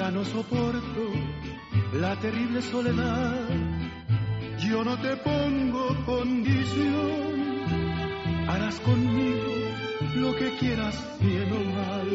Ya 0.07 0.11
no 0.13 0.23
soporto 0.23 1.11
la 1.93 2.15
terrible 2.21 2.61
soledad. 2.61 3.49
Yo 4.59 4.83
no 4.83 4.95
te 5.01 5.15
pongo 5.17 5.87
condición, 6.05 7.63
harás 8.47 8.79
conmigo 8.81 9.53
lo 10.15 10.33
que 10.35 10.49
quieras, 10.59 11.19
bien 11.21 11.51
o 11.51 11.59
mal. 11.75 12.07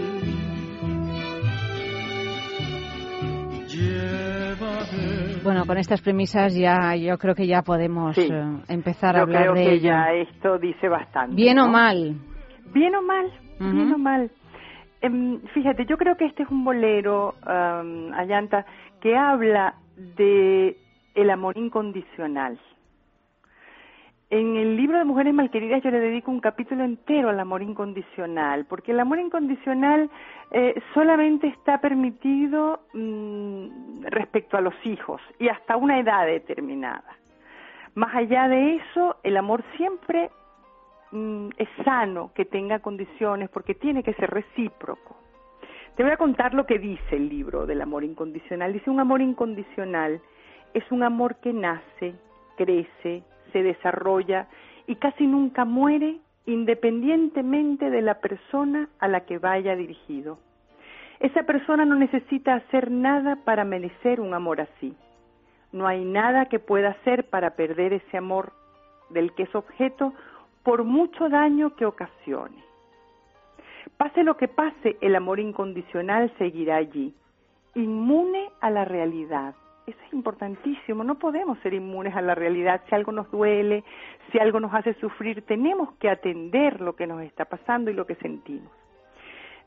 Llévame. 4.12 5.42
Bueno, 5.44 5.66
con 5.66 5.76
estas 5.76 6.00
premisas 6.00 6.54
ya 6.54 6.94
yo 6.96 7.18
creo 7.18 7.34
que 7.34 7.46
ya 7.46 7.60
podemos 7.62 8.16
Sí. 8.16 8.28
eh, 8.30 8.42
empezar 8.68 9.16
a 9.16 9.18
Yo 9.18 9.22
hablar 9.24 9.42
creo 9.42 9.54
de 9.54 9.62
que 9.64 9.72
ello. 9.74 9.82
ya 9.88 10.12
esto 10.14 10.58
dice 10.58 10.88
bastante. 10.88 11.36
Bien 11.36 11.58
o 11.58 11.66
¿no? 11.66 11.72
mal. 11.72 12.16
Bien 12.72 12.94
o 12.94 13.02
mal, 13.02 13.26
Ujú. 13.60 13.70
bien 13.76 13.92
o 13.92 13.98
mal. 13.98 14.30
Em, 15.02 15.40
fíjate, 15.48 15.84
yo 15.84 15.98
creo 15.98 16.16
que 16.16 16.26
este 16.26 16.44
es 16.44 16.48
un 16.48 16.64
bolero, 16.64 17.34
um, 17.44 18.12
Ayanta, 18.14 18.64
que 19.00 19.16
habla 19.16 19.74
de 20.16 20.76
el 21.16 21.30
amor 21.30 21.58
incondicional. 21.58 22.58
En 24.30 24.56
el 24.56 24.76
libro 24.76 24.96
de 24.96 25.04
Mujeres 25.04 25.34
Malqueridas 25.34 25.82
yo 25.82 25.90
le 25.90 25.98
dedico 25.98 26.30
un 26.30 26.40
capítulo 26.40 26.84
entero 26.84 27.28
al 27.28 27.40
amor 27.40 27.62
incondicional, 27.62 28.64
porque 28.66 28.92
el 28.92 29.00
amor 29.00 29.18
incondicional 29.18 30.08
eh, 30.52 30.80
solamente 30.94 31.48
está 31.48 31.80
permitido 31.80 32.80
mm, 32.94 34.04
respecto 34.04 34.56
a 34.56 34.60
los 34.60 34.74
hijos 34.84 35.20
y 35.40 35.48
hasta 35.48 35.76
una 35.76 35.98
edad 35.98 36.24
determinada. 36.26 37.18
Más 37.94 38.14
allá 38.14 38.48
de 38.48 38.76
eso, 38.76 39.16
el 39.24 39.36
amor 39.36 39.64
siempre 39.76 40.30
mm, 41.12 41.50
es 41.56 41.68
sano 41.84 42.32
que 42.34 42.44
tenga 42.44 42.80
condiciones 42.80 43.48
porque 43.50 43.74
tiene 43.74 44.02
que 44.02 44.14
ser 44.14 44.30
recíproco. 44.30 45.16
Te 45.96 46.02
voy 46.02 46.12
a 46.12 46.16
contar 46.16 46.54
lo 46.54 46.66
que 46.66 46.78
dice 46.78 47.16
el 47.16 47.28
libro 47.28 47.66
del 47.66 47.82
amor 47.82 48.02
incondicional. 48.02 48.72
Dice 48.72 48.90
un 48.90 48.98
amor 48.98 49.20
incondicional 49.20 50.20
es 50.74 50.90
un 50.90 51.02
amor 51.02 51.36
que 51.36 51.52
nace, 51.52 52.14
crece, 52.56 53.22
se 53.52 53.62
desarrolla 53.62 54.48
y 54.86 54.96
casi 54.96 55.26
nunca 55.26 55.64
muere 55.64 56.18
independientemente 56.46 57.90
de 57.90 58.02
la 58.02 58.20
persona 58.20 58.88
a 58.98 59.08
la 59.08 59.20
que 59.20 59.38
vaya 59.38 59.76
dirigido. 59.76 60.38
Esa 61.20 61.44
persona 61.44 61.84
no 61.84 61.94
necesita 61.94 62.54
hacer 62.54 62.90
nada 62.90 63.36
para 63.44 63.64
merecer 63.64 64.20
un 64.20 64.34
amor 64.34 64.60
así. 64.60 64.96
No 65.70 65.86
hay 65.86 66.04
nada 66.04 66.46
que 66.46 66.58
pueda 66.58 66.90
hacer 66.90 67.28
para 67.28 67.50
perder 67.50 67.92
ese 67.92 68.16
amor 68.16 68.52
del 69.10 69.32
que 69.34 69.44
es 69.44 69.54
objeto 69.54 70.14
por 70.62 70.84
mucho 70.84 71.28
daño 71.28 71.74
que 71.76 71.86
ocasione. 71.86 72.62
Pase 73.96 74.22
lo 74.22 74.36
que 74.36 74.48
pase, 74.48 74.96
el 75.00 75.14
amor 75.14 75.40
incondicional 75.40 76.32
seguirá 76.38 76.76
allí, 76.76 77.14
inmune 77.74 78.50
a 78.60 78.70
la 78.70 78.84
realidad. 78.84 79.54
Eso 79.86 79.98
es 80.06 80.12
importantísimo, 80.12 81.02
no 81.02 81.18
podemos 81.18 81.58
ser 81.58 81.74
inmunes 81.74 82.14
a 82.14 82.22
la 82.22 82.34
realidad. 82.34 82.82
Si 82.88 82.94
algo 82.94 83.10
nos 83.10 83.30
duele, 83.30 83.82
si 84.30 84.38
algo 84.38 84.60
nos 84.60 84.72
hace 84.72 84.94
sufrir, 84.94 85.42
tenemos 85.42 85.92
que 85.94 86.08
atender 86.08 86.80
lo 86.80 86.94
que 86.94 87.06
nos 87.06 87.22
está 87.22 87.44
pasando 87.46 87.90
y 87.90 87.94
lo 87.94 88.06
que 88.06 88.14
sentimos. 88.16 88.70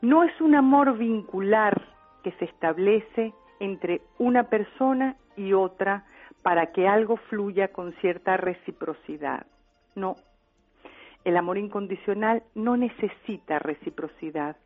No 0.00 0.24
es 0.24 0.40
un 0.40 0.54
amor 0.54 0.96
vincular 0.96 1.82
que 2.22 2.32
se 2.32 2.46
establece 2.46 3.32
entre 3.60 4.00
una 4.18 4.44
persona 4.44 5.16
y 5.36 5.52
otra 5.52 6.04
para 6.42 6.72
que 6.72 6.88
algo 6.88 7.16
fluya 7.16 7.68
con 7.68 7.92
cierta 7.94 8.36
reciprocidad. 8.36 9.46
No, 9.94 10.16
el 11.26 11.36
amor 11.36 11.58
incondicional 11.58 12.44
no 12.54 12.76
necesita 12.76 13.58
reciprocidad. 13.58 14.56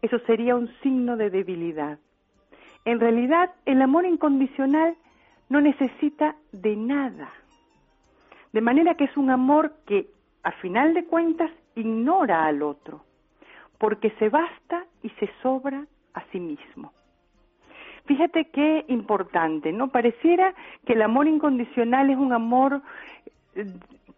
Eso 0.00 0.20
sería 0.20 0.54
un 0.54 0.68
signo 0.80 1.16
de 1.16 1.28
debilidad. 1.28 1.98
En 2.84 3.00
realidad, 3.00 3.50
el 3.66 3.82
amor 3.82 4.06
incondicional 4.06 4.94
no 5.48 5.60
necesita 5.60 6.36
de 6.52 6.76
nada. 6.76 7.32
De 8.52 8.60
manera 8.60 8.94
que 8.94 9.04
es 9.04 9.16
un 9.16 9.30
amor 9.30 9.74
que, 9.84 10.06
a 10.44 10.52
final 10.52 10.94
de 10.94 11.04
cuentas, 11.04 11.50
ignora 11.74 12.44
al 12.44 12.62
otro, 12.62 13.04
porque 13.78 14.10
se 14.20 14.28
basta 14.28 14.86
y 15.02 15.08
se 15.10 15.28
sobra 15.42 15.84
a 16.14 16.22
sí 16.30 16.38
mismo. 16.38 16.92
Fíjate 18.04 18.44
qué 18.50 18.84
importante, 18.86 19.72
¿no? 19.72 19.88
Pareciera 19.88 20.54
que 20.86 20.92
el 20.92 21.02
amor 21.02 21.26
incondicional 21.26 22.08
es 22.10 22.16
un 22.16 22.32
amor, 22.32 22.82
eh, 23.56 23.66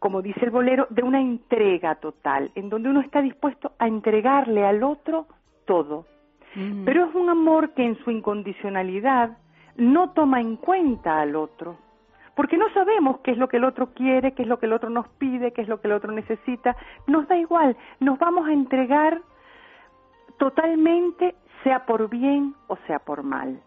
como 0.04 0.20
dice 0.20 0.44
el 0.44 0.50
bolero, 0.50 0.86
de 0.90 1.02
una 1.02 1.18
entrega 1.18 1.94
total, 1.94 2.50
en 2.56 2.68
donde 2.68 2.90
uno 2.90 3.00
está 3.00 3.22
dispuesto 3.22 3.72
a 3.78 3.88
entregarle 3.88 4.62
al 4.62 4.82
otro 4.82 5.26
todo. 5.64 6.04
Pero 6.84 7.06
es 7.06 7.14
un 7.14 7.30
amor 7.30 7.70
que 7.70 7.86
en 7.86 7.96
su 8.04 8.10
incondicionalidad 8.10 9.38
no 9.78 10.10
toma 10.10 10.42
en 10.42 10.56
cuenta 10.56 11.22
al 11.22 11.34
otro, 11.34 11.78
porque 12.36 12.58
no 12.58 12.68
sabemos 12.74 13.20
qué 13.20 13.30
es 13.30 13.38
lo 13.38 13.48
que 13.48 13.56
el 13.56 13.64
otro 13.64 13.94
quiere, 13.94 14.32
qué 14.32 14.42
es 14.42 14.48
lo 14.48 14.58
que 14.58 14.66
el 14.66 14.74
otro 14.74 14.90
nos 14.90 15.08
pide, 15.08 15.54
qué 15.54 15.62
es 15.62 15.68
lo 15.68 15.80
que 15.80 15.88
el 15.88 15.94
otro 15.94 16.12
necesita. 16.12 16.76
Nos 17.06 17.26
da 17.26 17.38
igual, 17.38 17.74
nos 17.98 18.18
vamos 18.18 18.46
a 18.46 18.52
entregar 18.52 19.22
totalmente, 20.36 21.34
sea 21.62 21.86
por 21.86 22.10
bien 22.10 22.54
o 22.66 22.76
sea 22.86 22.98
por 22.98 23.22
mal. 23.22 23.58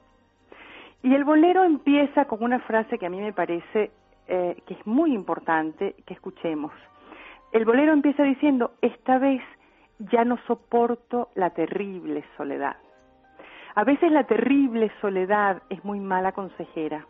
Y 1.01 1.15
el 1.15 1.23
bolero 1.23 1.63
empieza 1.63 2.25
con 2.25 2.43
una 2.43 2.59
frase 2.59 2.99
que 2.99 3.07
a 3.07 3.09
mí 3.09 3.19
me 3.19 3.33
parece 3.33 3.89
eh, 4.27 4.55
que 4.67 4.73
es 4.73 4.87
muy 4.87 5.13
importante 5.13 5.95
que 6.05 6.13
escuchemos. 6.13 6.71
El 7.51 7.65
bolero 7.65 7.93
empieza 7.93 8.23
diciendo, 8.23 8.71
esta 8.81 9.17
vez 9.19 9.41
ya 9.99 10.23
no 10.25 10.37
soporto 10.47 11.29
la 11.35 11.51
terrible 11.51 12.23
soledad. 12.35 12.75
A 13.75 13.83
veces 13.83 14.11
la 14.11 14.25
terrible 14.25 14.91
soledad 15.01 15.61
es 15.69 15.83
muy 15.85 15.99
mala 15.99 16.31
consejera. 16.33 17.05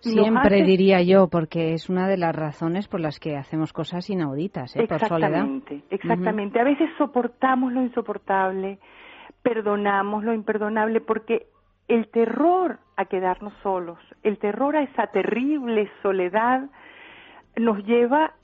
Siempre 0.00 0.58
hace- 0.58 0.64
diría 0.64 1.02
yo, 1.02 1.26
porque 1.28 1.72
es 1.74 1.88
una 1.88 2.06
de 2.06 2.16
las 2.16 2.34
razones 2.34 2.86
por 2.86 3.00
las 3.00 3.18
que 3.18 3.36
hacemos 3.36 3.72
cosas 3.72 4.08
inauditas, 4.10 4.76
¿eh? 4.76 4.86
por 4.86 5.00
soledad. 5.00 5.30
Exactamente, 5.30 5.82
exactamente. 5.90 6.60
A 6.60 6.64
veces 6.64 6.88
soportamos 6.98 7.72
lo 7.72 7.82
insoportable, 7.82 8.78
perdonamos 9.42 10.22
lo 10.22 10.32
imperdonable, 10.32 11.00
porque 11.00 11.46
el 11.88 12.08
terror 12.08 12.78
a 12.96 13.06
quedarnos 13.06 13.52
solos, 13.62 13.98
el 14.22 14.38
terror 14.38 14.76
a 14.76 14.82
esa 14.82 15.08
terrible 15.08 15.90
soledad, 16.02 16.68
nos 17.56 17.84
lleva 17.84 18.34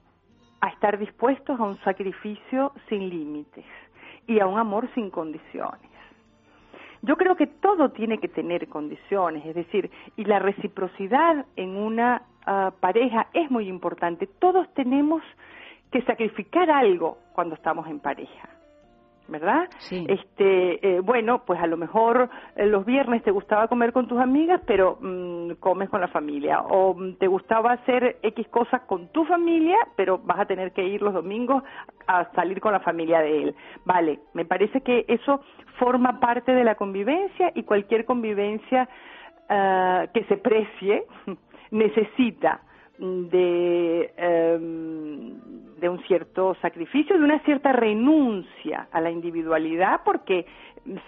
a 0.61 0.69
estar 0.69 0.99
dispuestos 0.99 1.61
a 1.61 1.63
un 1.63 1.77
sacrificio 1.79 2.73
sin 2.89 3.09
límites 3.11 3.65
y 4.27 4.41
a 4.41 4.47
un 4.47 4.59
amor 4.59 4.89
sin 4.95 5.11
condiciones. 5.11 5.91
Yo 7.03 7.17
creo 7.17 7.37
que 7.37 7.47
todo 7.47 7.91
tiene 7.91 8.17
que 8.17 8.29
tener 8.29 8.67
condiciones, 8.69 9.45
es 9.45 9.55
decir, 9.55 9.91
y 10.17 10.25
la 10.25 10.39
reciprocidad 10.39 11.45
en 11.55 11.77
una 11.77 12.23
ah, 12.47 12.73
pareja 12.81 13.27
es 13.35 13.51
muy 13.51 13.69
importante. 13.69 14.27
Todos 14.27 14.73
tenemos 14.73 15.23
que 15.93 16.01
sacrificar 16.03 16.71
algo 16.71 17.19
cuando 17.35 17.57
estamos 17.57 17.87
en 17.89 18.01
pareja. 18.01 18.49
¿Verdad? 19.27 19.69
Sí. 19.79 20.05
Este, 20.07 20.97
eh, 20.97 21.01
bueno, 21.01 21.45
pues 21.47 21.59
a 21.59 21.67
lo 21.67 21.79
mejor 21.79 22.29
eh, 22.57 22.67
los 22.67 22.85
viernes 22.85 23.23
te 23.23 23.31
gustaba 23.31 23.69
comer 23.69 23.93
con 23.93 24.07
tus 24.07 24.21
amigas, 24.21 24.61
pero 24.67 24.99
mm, 25.01 25.53
comes 25.61 25.89
con 25.89 26.03
la 26.03 26.09
familia. 26.09 26.61
O 26.61 26.95
mm, 26.95 27.15
te 27.15 27.27
gustaba 27.27 27.73
hacer 27.73 28.19
X 28.23 28.47
cosas 28.49 28.83
con 28.83 29.09
tu 29.09 29.25
familia, 29.25 29.79
pero 29.97 30.19
vas 30.19 30.41
a 30.41 30.45
tener 30.45 30.73
que 30.73 30.85
ir 30.85 31.01
los 31.01 31.15
domingos 31.15 31.63
a 32.07 32.31
salir 32.33 32.61
con 32.61 32.73
la 32.73 32.81
familia 32.81 33.21
de 33.21 33.45
él. 33.45 33.55
Vale, 33.87 34.21
me 34.35 34.45
parece 34.45 34.83
que 34.83 35.07
eso 35.09 35.41
forma 35.79 36.21
parte 36.21 36.53
de 36.53 36.65
la 36.65 36.75
convivencia 36.75 37.51
y 37.55 37.63
cualquier 37.63 38.05
convivencia 38.05 38.89
ah, 39.49 40.07
que 40.13 40.25
se 40.25 40.37
precie 40.37 41.05
necesita 41.71 42.61
de, 42.99 44.13
em, 44.17 45.35
de 45.81 45.89
un 45.89 46.03
cierto 46.05 46.55
sacrificio, 46.63 47.19
de 47.19 47.25
una 47.25 47.41
cierta 47.41 47.73
renuncia 47.73 48.89
a 48.93 49.01
la 49.01 49.11
individualidad 49.11 50.03
porque 50.05 50.47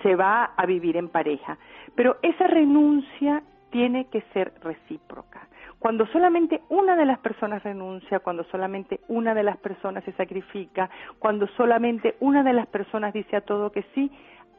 se 0.02 0.16
va 0.16 0.44
a 0.56 0.66
vivir 0.66 0.96
en 0.96 1.08
pareja. 1.08 1.58
Pero 1.94 2.16
esa 2.22 2.46
renuncia 2.46 3.42
tiene 3.70 4.06
que 4.06 4.22
ser 4.32 4.52
recíproca. 4.62 5.48
Cuando 5.78 6.06
solamente 6.06 6.62
una 6.70 6.96
de 6.96 7.04
las 7.04 7.18
personas 7.18 7.62
renuncia, 7.62 8.20
cuando 8.20 8.44
solamente 8.44 9.00
una 9.08 9.34
de 9.34 9.42
las 9.42 9.58
personas 9.58 10.02
se 10.04 10.12
sacrifica, 10.12 10.88
cuando 11.18 11.46
solamente 11.48 12.16
una 12.20 12.42
de 12.42 12.54
las 12.54 12.66
personas 12.66 13.12
dice 13.12 13.36
a 13.36 13.42
todo 13.42 13.70
que 13.70 13.84
sí, 13.94 14.10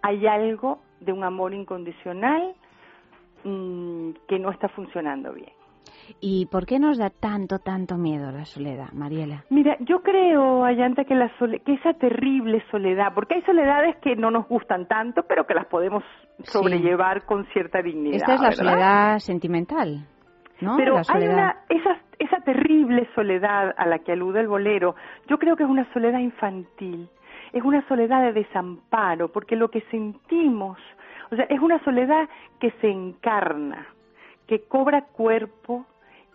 hay 0.04 0.28
algo 0.28 0.80
de 1.00 1.12
un 1.12 1.24
amor 1.24 1.54
incondicional 1.54 2.54
mm, 3.44 4.12
que 4.28 4.40
no 4.40 4.52
está 4.52 4.70
funcionando 4.70 5.34
bien. 5.34 5.57
¿Y 6.20 6.46
por 6.48 6.66
qué 6.66 6.80
nos 6.80 6.98
da 6.98 7.10
tanto, 7.10 7.60
tanto 7.60 7.98
miedo 7.98 8.32
la 8.32 8.46
soledad, 8.46 8.92
Mariela? 8.94 9.44
Mira, 9.50 9.78
yo 9.82 10.02
creo, 10.02 10.64
Ayanta, 10.66 11.04
que, 11.06 11.16
la 11.16 11.30
sole- 11.38 11.60
que 11.62 11.74
esa 11.74 11.94
terrible 11.94 12.64
soledad, 12.72 13.14
porque 13.14 13.36
hay 13.36 13.42
soledades 13.44 13.96
que 13.98 14.16
no 14.16 14.32
nos 14.32 14.48
gustan 14.48 14.88
tanto, 14.88 15.24
pero 15.28 15.46
que 15.46 15.54
las 15.54 15.66
podemos 15.68 16.04
sobrellevar 16.44 17.26
con 17.26 17.46
cierta 17.48 17.82
dignidad. 17.82 18.16
Esta 18.18 18.34
es 18.36 18.42
la 18.42 18.50
¿verdad? 18.50 18.64
soledad 18.74 19.20
sentimental, 19.20 20.06
¿no? 20.62 20.78
Pero 20.78 20.96
la 20.96 21.04
hay 21.10 21.28
una, 21.28 21.56
esa, 21.70 21.98
esa 22.20 22.38
terrible 22.42 23.08
soledad 23.16 23.74
a 23.78 23.86
la 23.86 24.00
que 24.00 24.12
alude 24.14 24.40
el 24.42 24.48
bolero, 24.48 24.96
yo 25.28 25.38
creo 25.38 25.56
que 25.56 25.64
es 25.64 25.70
una 25.70 25.92
soledad 25.94 26.20
infantil, 26.20 27.10
es 27.54 27.64
una 27.64 27.86
soledad 27.88 28.22
de 28.22 28.34
desamparo, 28.34 29.32
porque 29.32 29.56
lo 29.56 29.70
que 29.70 29.82
sentimos, 29.92 30.78
o 31.32 31.36
sea, 31.36 31.46
es 31.46 31.60
una 31.60 31.84
soledad 31.84 32.28
que 32.60 32.72
se 32.82 32.90
encarna, 32.90 33.88
que 34.48 34.64
cobra 34.68 35.02
cuerpo 35.02 35.86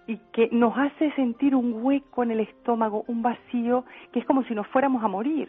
y 0.06 0.18
que 0.32 0.48
nos 0.50 0.76
hace 0.76 1.12
sentir 1.12 1.54
un 1.54 1.82
hueco 1.82 2.22
en 2.22 2.32
el 2.32 2.40
estómago, 2.40 3.04
un 3.06 3.22
vacío, 3.22 3.84
que 4.12 4.20
es 4.20 4.26
como 4.26 4.42
si 4.44 4.54
nos 4.54 4.66
fuéramos 4.68 5.02
a 5.04 5.08
morir. 5.08 5.48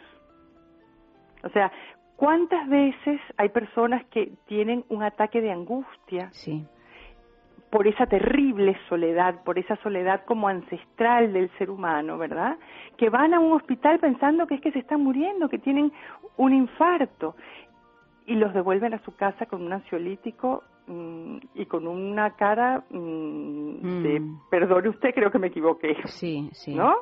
O 1.43 1.49
sea, 1.49 1.71
¿cuántas 2.15 2.67
veces 2.69 3.19
hay 3.37 3.49
personas 3.49 4.05
que 4.05 4.31
tienen 4.45 4.85
un 4.89 5.03
ataque 5.03 5.41
de 5.41 5.51
angustia? 5.51 6.29
Sí. 6.31 6.65
por 7.69 7.87
esa 7.87 8.05
terrible 8.05 8.77
soledad, 8.87 9.43
por 9.43 9.57
esa 9.57 9.75
soledad 9.77 10.25
como 10.25 10.47
ancestral 10.47 11.33
del 11.33 11.49
ser 11.57 11.71
humano, 11.71 12.19
¿verdad? 12.19 12.55
Que 12.97 13.09
van 13.09 13.33
a 13.33 13.39
un 13.39 13.51
hospital 13.53 13.97
pensando 13.97 14.45
que 14.45 14.53
es 14.53 14.61
que 14.61 14.71
se 14.71 14.77
están 14.77 15.01
muriendo, 15.01 15.49
que 15.49 15.57
tienen 15.57 15.91
un 16.37 16.53
infarto 16.53 17.35
y 18.27 18.35
los 18.35 18.53
devuelven 18.53 18.93
a 18.93 18.99
su 18.99 19.15
casa 19.15 19.47
con 19.47 19.63
un 19.63 19.73
ansiolítico 19.73 20.63
y 20.87 21.65
con 21.65 21.87
una 21.87 22.31
cara 22.31 22.83
mm, 22.89 24.03
de, 24.03 24.21
perdone 24.49 24.89
usted, 24.89 25.13
creo 25.13 25.31
que 25.31 25.39
me 25.39 25.47
equivoqué. 25.47 25.95
Sí, 26.05 26.49
sí. 26.53 26.75
¿No? 26.75 26.95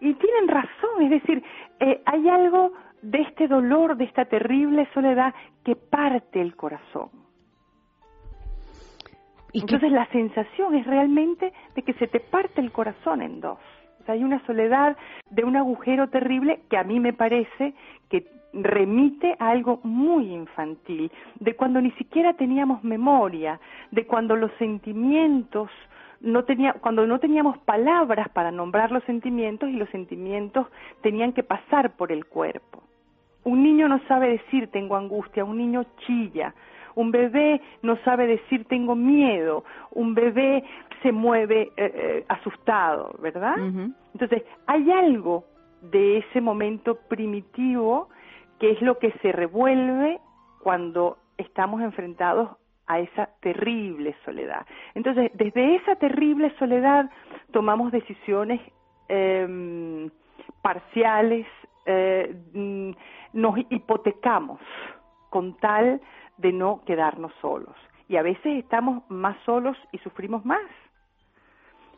Y 0.00 0.14
tienen 0.14 0.48
razón, 0.48 1.02
es 1.02 1.10
decir, 1.10 1.42
eh, 1.80 2.02
hay 2.04 2.28
algo 2.28 2.72
de 3.02 3.22
este 3.22 3.48
dolor, 3.48 3.96
de 3.96 4.04
esta 4.04 4.26
terrible 4.26 4.88
soledad 4.92 5.34
que 5.64 5.74
parte 5.74 6.40
el 6.40 6.54
corazón. 6.54 7.10
Entonces 9.52 9.90
la 9.90 10.06
sensación 10.08 10.74
es 10.74 10.86
realmente 10.86 11.52
de 11.74 11.82
que 11.82 11.94
se 11.94 12.06
te 12.06 12.20
parte 12.20 12.60
el 12.60 12.70
corazón 12.70 13.20
en 13.22 13.40
dos. 13.40 13.58
O 14.00 14.04
sea, 14.04 14.14
hay 14.14 14.22
una 14.22 14.44
soledad 14.46 14.96
de 15.30 15.44
un 15.44 15.56
agujero 15.56 16.08
terrible 16.08 16.60
que 16.70 16.76
a 16.76 16.84
mí 16.84 17.00
me 17.00 17.12
parece 17.12 17.74
que 18.08 18.26
remite 18.52 19.36
a 19.38 19.50
algo 19.50 19.80
muy 19.82 20.32
infantil, 20.32 21.10
de 21.38 21.54
cuando 21.54 21.80
ni 21.80 21.90
siquiera 21.92 22.34
teníamos 22.34 22.82
memoria, 22.84 23.60
de 23.90 24.06
cuando 24.06 24.36
los 24.36 24.50
sentimientos 24.58 25.70
no 26.20 26.44
tenía, 26.44 26.74
cuando 26.74 27.06
no 27.06 27.18
teníamos 27.18 27.58
palabras 27.58 28.28
para 28.30 28.50
nombrar 28.50 28.92
los 28.92 29.04
sentimientos 29.04 29.70
y 29.70 29.74
los 29.74 29.88
sentimientos 29.90 30.66
tenían 31.00 31.32
que 31.32 31.42
pasar 31.42 31.96
por 31.96 32.12
el 32.12 32.26
cuerpo. 32.26 32.82
Un 33.44 33.62
niño 33.62 33.88
no 33.88 34.00
sabe 34.06 34.28
decir 34.28 34.68
tengo 34.70 34.96
angustia, 34.96 35.44
un 35.44 35.56
niño 35.56 35.84
chilla, 36.06 36.54
un 36.94 37.10
bebé 37.10 37.60
no 37.82 37.96
sabe 38.04 38.26
decir 38.26 38.66
tengo 38.66 38.94
miedo, 38.94 39.64
un 39.92 40.14
bebé 40.14 40.62
se 41.02 41.12
mueve 41.12 41.62
eh, 41.62 41.92
eh, 41.94 42.24
asustado, 42.28 43.14
¿verdad? 43.20 43.56
Entonces, 44.12 44.42
hay 44.66 44.90
algo 44.90 45.44
de 45.80 46.18
ese 46.18 46.42
momento 46.42 46.98
primitivo 47.08 48.08
que 48.60 48.70
es 48.70 48.82
lo 48.82 48.98
que 48.98 49.10
se 49.22 49.32
revuelve 49.32 50.20
cuando 50.62 51.18
estamos 51.38 51.80
enfrentados 51.80 52.50
a 52.86 53.00
esa 53.00 53.30
terrible 53.40 54.14
soledad. 54.24 54.66
Entonces, 54.94 55.30
desde 55.34 55.76
esa 55.76 55.96
terrible 55.96 56.52
soledad 56.58 57.10
tomamos 57.52 57.90
decisiones 57.90 58.60
em, 59.08 60.10
parciales, 60.62 61.46
eh, 61.86 62.34
mm, 62.52 62.90
nos 63.32 63.58
hipotecamos 63.70 64.60
con 65.30 65.56
tal 65.58 66.00
de 66.36 66.52
no 66.52 66.82
quedarnos 66.84 67.32
solos. 67.40 67.76
Y 68.08 68.16
a 68.16 68.22
veces 68.22 68.58
estamos 68.58 69.08
más 69.08 69.36
solos 69.44 69.76
y 69.92 69.98
sufrimos 69.98 70.44
más, 70.44 70.68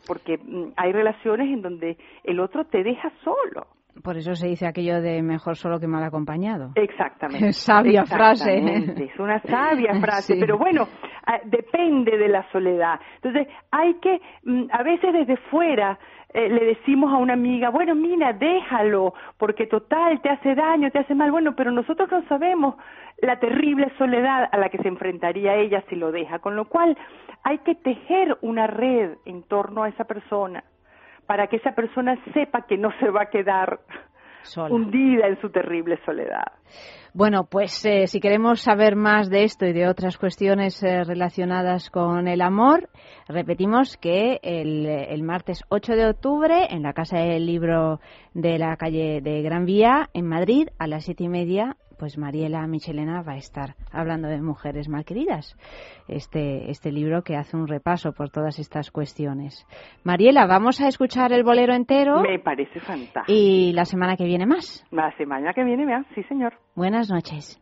porque 0.06 0.38
mm, 0.38 0.72
hay 0.76 0.92
relaciones 0.92 1.48
en 1.48 1.62
donde 1.62 1.96
el 2.22 2.38
otro 2.38 2.66
te 2.66 2.84
deja 2.84 3.10
solo. 3.24 3.66
Por 4.02 4.16
eso 4.16 4.34
se 4.34 4.48
dice 4.48 4.66
aquello 4.66 5.00
de 5.02 5.22
mejor 5.22 5.56
solo 5.56 5.78
que 5.78 5.86
mal 5.86 6.02
acompañado. 6.02 6.70
Exactamente. 6.74 7.52
Sabia 7.52 8.04
frase. 8.04 8.54
Exactamente, 8.56 9.04
Es 9.04 9.18
una 9.20 9.40
sabia 9.42 9.94
frase, 10.00 10.34
Sí. 10.34 10.40
pero 10.40 10.56
bueno, 10.58 10.88
ah, 11.26 11.38
depende 11.44 12.16
de 12.16 12.28
la 12.28 12.44
soledad. 12.50 12.98
Entonces, 13.16 13.46
hay 13.70 13.94
que, 13.94 14.20
mm, 14.44 14.64
a 14.72 14.82
veces 14.82 15.12
desde 15.12 15.36
fuera, 15.50 15.98
eh, 16.34 16.48
le 16.48 16.64
decimos 16.64 17.12
a 17.12 17.18
una 17.18 17.34
amiga, 17.34 17.68
bueno, 17.70 17.94
mira, 17.94 18.32
déjalo, 18.32 19.12
porque 19.36 19.66
total, 19.66 20.20
te 20.22 20.30
hace 20.30 20.54
daño, 20.54 20.90
te 20.90 21.00
hace 21.00 21.14
mal. 21.14 21.30
Bueno, 21.30 21.54
pero 21.54 21.70
nosotros 21.70 22.10
no 22.10 22.22
sabemos 22.28 22.76
la 23.20 23.38
terrible 23.38 23.92
soledad 23.98 24.48
a 24.50 24.56
la 24.56 24.68
que 24.70 24.78
se 24.78 24.88
enfrentaría 24.88 25.54
ella 25.56 25.84
si 25.90 25.96
lo 25.96 26.10
deja. 26.10 26.38
Con 26.38 26.56
lo 26.56 26.64
cual, 26.64 26.96
hay 27.44 27.58
que 27.58 27.74
tejer 27.74 28.38
una 28.40 28.66
red 28.66 29.16
en 29.26 29.42
torno 29.42 29.82
a 29.82 29.88
esa 29.90 30.04
persona 30.04 30.64
para 31.26 31.46
que 31.46 31.56
esa 31.56 31.72
persona 31.72 32.16
sepa 32.32 32.66
que 32.66 32.76
no 32.76 32.90
se 33.00 33.10
va 33.10 33.22
a 33.22 33.30
quedar 33.30 33.80
Sola. 34.42 34.74
hundida 34.74 35.28
en 35.28 35.40
su 35.40 35.50
terrible 35.50 35.98
soledad. 36.04 36.52
Bueno, 37.14 37.44
pues 37.44 37.84
eh, 37.84 38.06
si 38.06 38.20
queremos 38.20 38.62
saber 38.62 38.96
más 38.96 39.28
de 39.28 39.44
esto 39.44 39.66
y 39.66 39.74
de 39.74 39.86
otras 39.86 40.16
cuestiones 40.16 40.82
eh, 40.82 41.04
relacionadas 41.04 41.90
con 41.90 42.26
el 42.26 42.40
amor, 42.40 42.88
repetimos 43.28 43.98
que 43.98 44.40
el, 44.42 44.86
el 44.86 45.22
martes 45.22 45.62
8 45.68 45.92
de 45.92 46.06
octubre 46.06 46.68
en 46.70 46.82
la 46.82 46.94
Casa 46.94 47.18
del 47.18 47.44
Libro 47.44 48.00
de 48.32 48.58
la 48.58 48.76
calle 48.76 49.20
de 49.20 49.42
Gran 49.42 49.66
Vía, 49.66 50.08
en 50.14 50.26
Madrid, 50.26 50.68
a 50.78 50.86
las 50.86 51.04
siete 51.04 51.24
y 51.24 51.28
media, 51.28 51.76
pues 51.98 52.18
Mariela 52.18 52.66
Michelena 52.66 53.22
va 53.22 53.32
a 53.32 53.36
estar 53.36 53.74
hablando 53.92 54.28
de 54.28 54.40
mujeres 54.42 54.88
malqueridas. 54.88 55.56
Este, 56.08 56.70
este 56.70 56.90
libro 56.90 57.22
que 57.22 57.36
hace 57.36 57.56
un 57.56 57.68
repaso 57.68 58.12
por 58.12 58.30
todas 58.30 58.58
estas 58.58 58.90
cuestiones. 58.90 59.66
Mariela, 60.04 60.46
vamos 60.46 60.80
a 60.80 60.88
escuchar 60.88 61.32
el 61.32 61.44
bolero 61.44 61.74
entero 61.74 62.22
Me 62.22 62.38
parece 62.38 62.80
fantástico. 62.80 63.24
y 63.28 63.72
la 63.72 63.84
semana 63.84 64.16
que 64.16 64.24
viene 64.24 64.46
más. 64.46 64.84
La 64.90 65.16
semana 65.16 65.52
que 65.54 65.62
viene, 65.64 65.86
vean, 65.86 66.06
sí, 66.14 66.22
señor. 66.24 66.54
Buenas 66.74 67.08
noches. 67.10 67.61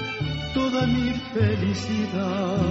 toda 0.53 0.85
mi 0.87 1.13
felicidad. 1.33 2.61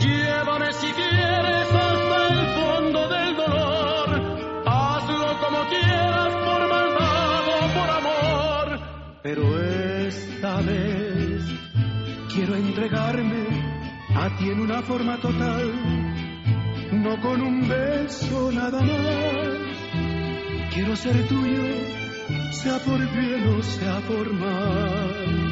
Llévame 0.00 0.72
si 0.72 0.92
quieres 0.92 1.68
hasta 1.72 2.28
el 2.28 2.46
fondo 2.58 3.08
del 3.08 3.36
dolor, 3.36 4.08
hazlo 4.66 5.38
como 5.42 5.58
quieras 5.68 6.34
por 6.46 6.68
maldad 6.68 7.44
o 7.56 7.60
por 7.76 7.90
amor, 8.00 8.80
pero 9.22 9.42
esta 10.06 10.60
vez 10.62 11.42
quiero 12.34 12.54
entregarme 12.56 13.46
a 14.14 14.36
ti 14.36 14.50
en 14.50 14.60
una 14.60 14.82
forma 14.82 15.16
total, 15.18 15.72
no 16.92 17.20
con 17.20 17.42
un 17.42 17.68
beso 17.68 18.52
nada 18.52 18.80
más. 18.80 19.68
Quiero 20.72 20.94
ser 20.94 21.26
tuyo 21.26 21.97
sea 22.52 22.78
por 22.78 22.98
bien 22.98 23.46
o 23.48 23.62
sea 23.62 24.00
por 24.00 24.32
mal. 24.32 25.47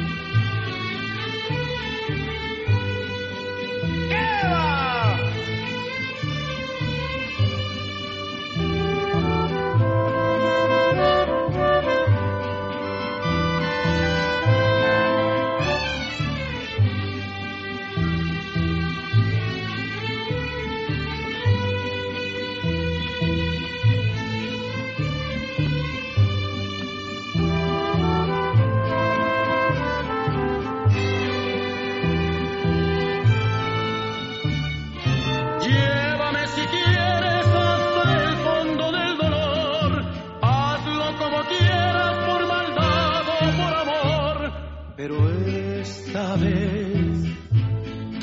Vez 46.37 47.37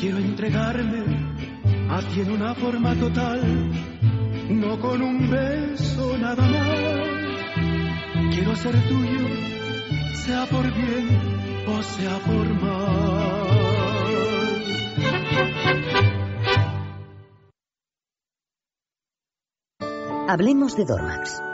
quiero 0.00 0.18
entregarme 0.18 1.04
a 1.90 2.00
ti 2.00 2.20
en 2.20 2.30
una 2.32 2.54
forma 2.54 2.94
total, 2.96 3.40
no 4.50 4.80
con 4.80 5.00
un 5.00 5.30
beso 5.30 6.18
nada 6.18 6.42
más. 6.42 8.34
Quiero 8.34 8.56
ser 8.56 8.74
tuyo, 8.88 9.28
sea 10.14 10.46
por 10.46 10.64
bien 10.74 11.08
o 11.68 11.82
sea 11.82 12.18
por 12.18 12.48
mal. 12.62 13.54
Hablemos 20.28 20.76
de 20.76 20.84
Dormax. 20.84 21.53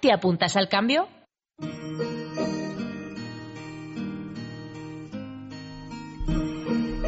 ¿Te 0.00 0.12
apuntas 0.12 0.56
al 0.56 0.68
cambio? 0.68 1.08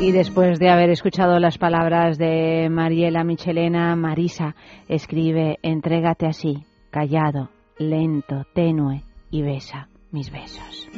Y 0.01 0.11
después 0.11 0.59
de 0.59 0.68
haber 0.68 0.90
escuchado 0.90 1.38
las 1.38 1.59
palabras 1.59 2.18
de 2.18 2.68
Mariela 2.68 3.22
Michelena, 3.22 3.95
Marisa 3.95 4.57
escribe, 4.88 5.59
entrégate 5.62 6.26
así, 6.26 6.64
callado, 6.90 7.51
lento, 7.78 8.45
tenue, 8.53 9.05
y 9.30 9.43
besa 9.43 9.88
mis 10.11 10.30
besos. 10.30 10.88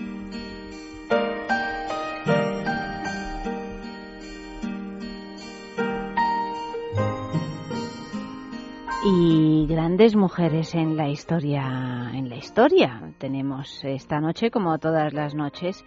Y 9.07 9.67
grandes 9.67 10.17
mujeres 10.17 10.75
en 10.75 10.97
la 10.97 11.11
historia 11.11 12.11
en 12.15 12.31
la 12.31 12.37
historia. 12.37 13.13
Tenemos 13.19 13.85
esta 13.85 14.19
noche 14.19 14.51
como 14.51 14.79
todas 14.79 15.13
las 15.13 15.35
noches 15.35 15.85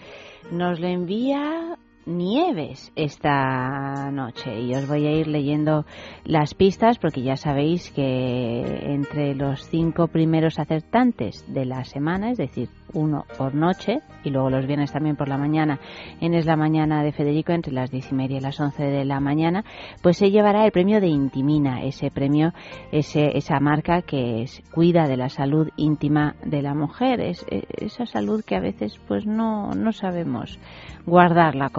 nos 0.51 0.79
lo 0.79 0.87
envía 0.87 1.79
Nieves 2.07 2.93
esta 2.95 4.09
noche. 4.11 4.61
Y 4.61 4.73
os 4.73 4.87
voy 4.87 5.05
a 5.05 5.11
ir 5.11 5.27
leyendo 5.27 5.85
las 6.23 6.53
pistas 6.53 6.99
porque 6.99 7.21
ya 7.21 7.35
sabéis 7.35 7.91
que 7.91 8.61
entre 8.93 9.35
los 9.35 9.67
cinco 9.67 10.07
primeros 10.07 10.57
acertantes 10.57 11.43
de 11.53 11.65
la 11.65 11.83
semana, 11.83 12.31
es 12.31 12.37
decir, 12.37 12.69
uno 12.93 13.25
por 13.37 13.53
noche 13.53 13.99
y 14.23 14.29
luego 14.29 14.49
los 14.49 14.65
viernes 14.65 14.91
también 14.91 15.17
por 15.17 15.27
la 15.27 15.37
mañana 15.37 15.79
en 16.21 16.33
Es 16.33 16.45
la 16.45 16.55
Mañana 16.55 17.03
de 17.03 17.11
Federico 17.11 17.51
entre 17.51 17.73
las 17.73 17.91
diez 17.91 18.11
y 18.11 18.15
media 18.15 18.37
y 18.37 18.41
las 18.41 18.59
once 18.59 18.83
de 18.83 19.05
la 19.05 19.19
mañana, 19.19 19.63
pues 20.01 20.17
se 20.17 20.31
llevará 20.31 20.65
el 20.65 20.71
premio 20.71 21.01
de 21.01 21.07
Intimina, 21.07 21.83
ese 21.83 22.09
premio, 22.09 22.53
ese, 22.91 23.37
esa 23.37 23.59
marca 23.59 24.01
que 24.01 24.43
es, 24.43 24.61
cuida 24.71 25.07
de 25.07 25.17
la 25.17 25.29
salud 25.29 25.69
íntima 25.75 26.35
de 26.45 26.61
la 26.61 26.73
mujer, 26.73 27.19
es, 27.19 27.45
esa 27.49 28.05
salud 28.05 28.43
que 28.45 28.55
a 28.55 28.61
veces 28.61 28.97
pues 29.07 29.25
no, 29.25 29.71
no 29.71 29.91
sabemos 29.91 30.57
guardarla 31.05 31.69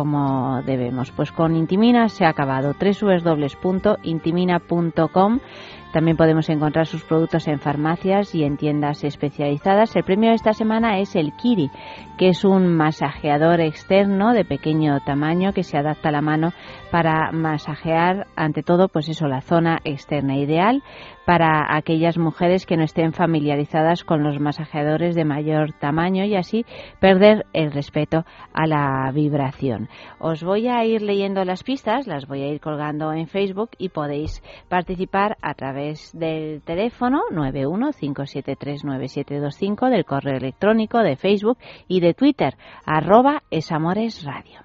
debemos. 0.64 1.10
Pues 1.10 1.32
con 1.32 1.56
Intimina 1.56 2.08
se 2.08 2.24
ha 2.24 2.28
acabado. 2.30 2.74
www.intimina.com 2.74 5.40
también 5.92 6.16
podemos 6.18 6.50
encontrar 6.50 6.86
sus 6.86 7.02
productos 7.02 7.48
en 7.48 7.60
farmacias 7.60 8.34
y 8.34 8.44
en 8.44 8.58
tiendas 8.58 9.04
especializadas. 9.04 9.96
El 9.96 10.04
premio 10.04 10.30
de 10.30 10.36
esta 10.36 10.52
semana 10.52 10.98
es 10.98 11.16
el 11.16 11.32
Kiri, 11.32 11.70
que 12.18 12.28
es 12.28 12.44
un 12.44 12.76
masajeador 12.76 13.60
externo 13.60 14.34
de 14.34 14.44
pequeño 14.44 15.00
tamaño 15.00 15.54
que 15.54 15.62
se 15.62 15.78
adapta 15.78 16.10
a 16.10 16.12
la 16.12 16.20
mano 16.20 16.52
para 16.90 17.32
masajear, 17.32 18.26
ante 18.36 18.62
todo, 18.62 18.88
pues 18.88 19.08
eso, 19.08 19.28
la 19.28 19.40
zona 19.40 19.78
externa 19.84 20.36
ideal 20.36 20.82
para 21.28 21.76
aquellas 21.76 22.16
mujeres 22.16 22.64
que 22.64 22.78
no 22.78 22.84
estén 22.84 23.12
familiarizadas 23.12 24.02
con 24.02 24.22
los 24.22 24.40
masajeadores 24.40 25.14
de 25.14 25.26
mayor 25.26 25.74
tamaño 25.78 26.24
y 26.24 26.34
así 26.34 26.64
perder 27.00 27.44
el 27.52 27.70
respeto 27.70 28.24
a 28.54 28.66
la 28.66 29.12
vibración. 29.12 29.90
Os 30.20 30.42
voy 30.42 30.68
a 30.68 30.82
ir 30.86 31.02
leyendo 31.02 31.44
las 31.44 31.64
pistas, 31.64 32.06
las 32.06 32.26
voy 32.26 32.44
a 32.44 32.48
ir 32.48 32.60
colgando 32.60 33.12
en 33.12 33.26
Facebook 33.26 33.72
y 33.76 33.90
podéis 33.90 34.42
participar 34.70 35.36
a 35.42 35.52
través 35.52 36.18
del 36.18 36.62
teléfono 36.62 37.20
915739725 37.30 39.90
del 39.90 40.06
correo 40.06 40.38
electrónico 40.38 41.00
de 41.00 41.16
Facebook 41.16 41.58
y 41.88 42.00
de 42.00 42.14
Twitter 42.14 42.54
esamoresradio. 43.50 44.60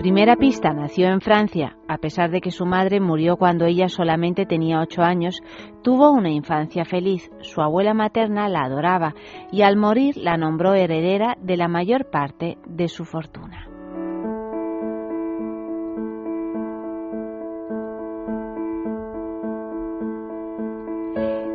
Primera 0.00 0.36
pista, 0.36 0.72
nació 0.72 1.08
en 1.08 1.20
Francia. 1.20 1.76
A 1.86 1.98
pesar 1.98 2.30
de 2.30 2.40
que 2.40 2.50
su 2.50 2.64
madre 2.64 3.00
murió 3.00 3.36
cuando 3.36 3.66
ella 3.66 3.90
solamente 3.90 4.46
tenía 4.46 4.80
ocho 4.80 5.02
años, 5.02 5.42
tuvo 5.82 6.10
una 6.10 6.30
infancia 6.30 6.86
feliz. 6.86 7.30
Su 7.42 7.60
abuela 7.60 7.92
materna 7.92 8.48
la 8.48 8.62
adoraba 8.62 9.14
y 9.52 9.60
al 9.60 9.76
morir 9.76 10.16
la 10.16 10.38
nombró 10.38 10.72
heredera 10.72 11.36
de 11.42 11.58
la 11.58 11.68
mayor 11.68 12.08
parte 12.08 12.56
de 12.66 12.88
su 12.88 13.04
fortuna. 13.04 13.66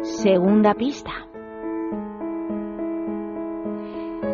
Segunda 0.04 0.76
pista. 0.76 1.12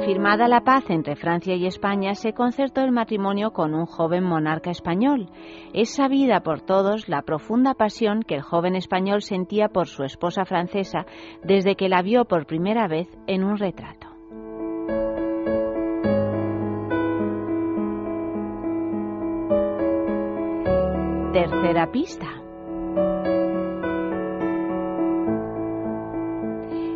Firmada 0.05 0.47
la 0.47 0.61
paz 0.61 0.89
entre 0.89 1.15
Francia 1.15 1.55
y 1.55 1.67
España, 1.67 2.15
se 2.15 2.33
concertó 2.33 2.81
el 2.81 2.91
matrimonio 2.91 3.51
con 3.51 3.75
un 3.75 3.85
joven 3.85 4.23
monarca 4.23 4.71
español. 4.71 5.29
Es 5.73 5.93
sabida 5.93 6.41
por 6.41 6.61
todos 6.61 7.07
la 7.07 7.21
profunda 7.21 7.75
pasión 7.75 8.23
que 8.23 8.33
el 8.35 8.41
joven 8.41 8.75
español 8.75 9.21
sentía 9.21 9.69
por 9.69 9.87
su 9.87 10.03
esposa 10.03 10.43
francesa 10.45 11.05
desde 11.43 11.75
que 11.75 11.87
la 11.87 12.01
vio 12.01 12.25
por 12.25 12.47
primera 12.47 12.87
vez 12.87 13.07
en 13.27 13.43
un 13.43 13.57
retrato. 13.57 14.07
Tercera 21.31 21.91
pista. 21.91 22.40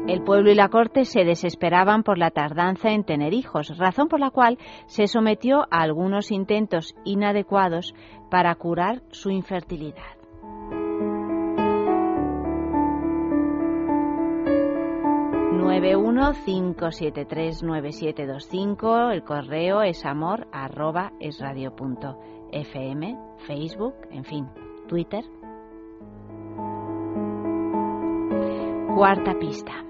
El 0.07 0.22
pueblo 0.22 0.52
y 0.52 0.56
la 0.56 0.69
corte 0.69 1.03
se 1.03 1.23
desesperaban 1.23 2.03
por 2.03 2.19
la 2.19 2.30
tardanza 2.30 2.91
en 2.91 3.03
tener 3.03 3.34
hijos, 3.34 3.76
razón 3.77 4.07
por 4.07 4.19
la 4.19 4.30
cual 4.30 4.60
se 4.86 5.07
sometió 5.07 5.61
a 5.72 5.82
algunos 5.82 6.32
intentos 6.32 6.95
inadecuados 7.06 7.95
para 8.30 8.53
curar 8.53 9.02
su 9.10 9.32
infertilidad. 9.32 10.15
cinco 18.45 19.10
el 19.10 19.23
correo 19.23 19.82
es 19.82 20.06
amor 20.06 20.48
arroba 20.52 21.14
es 21.19 21.41
Facebook, 23.48 23.95
en 24.11 24.23
fin, 24.23 24.48
Twitter. 24.88 25.23
Cuarta 28.95 29.34
pista. 29.40 29.86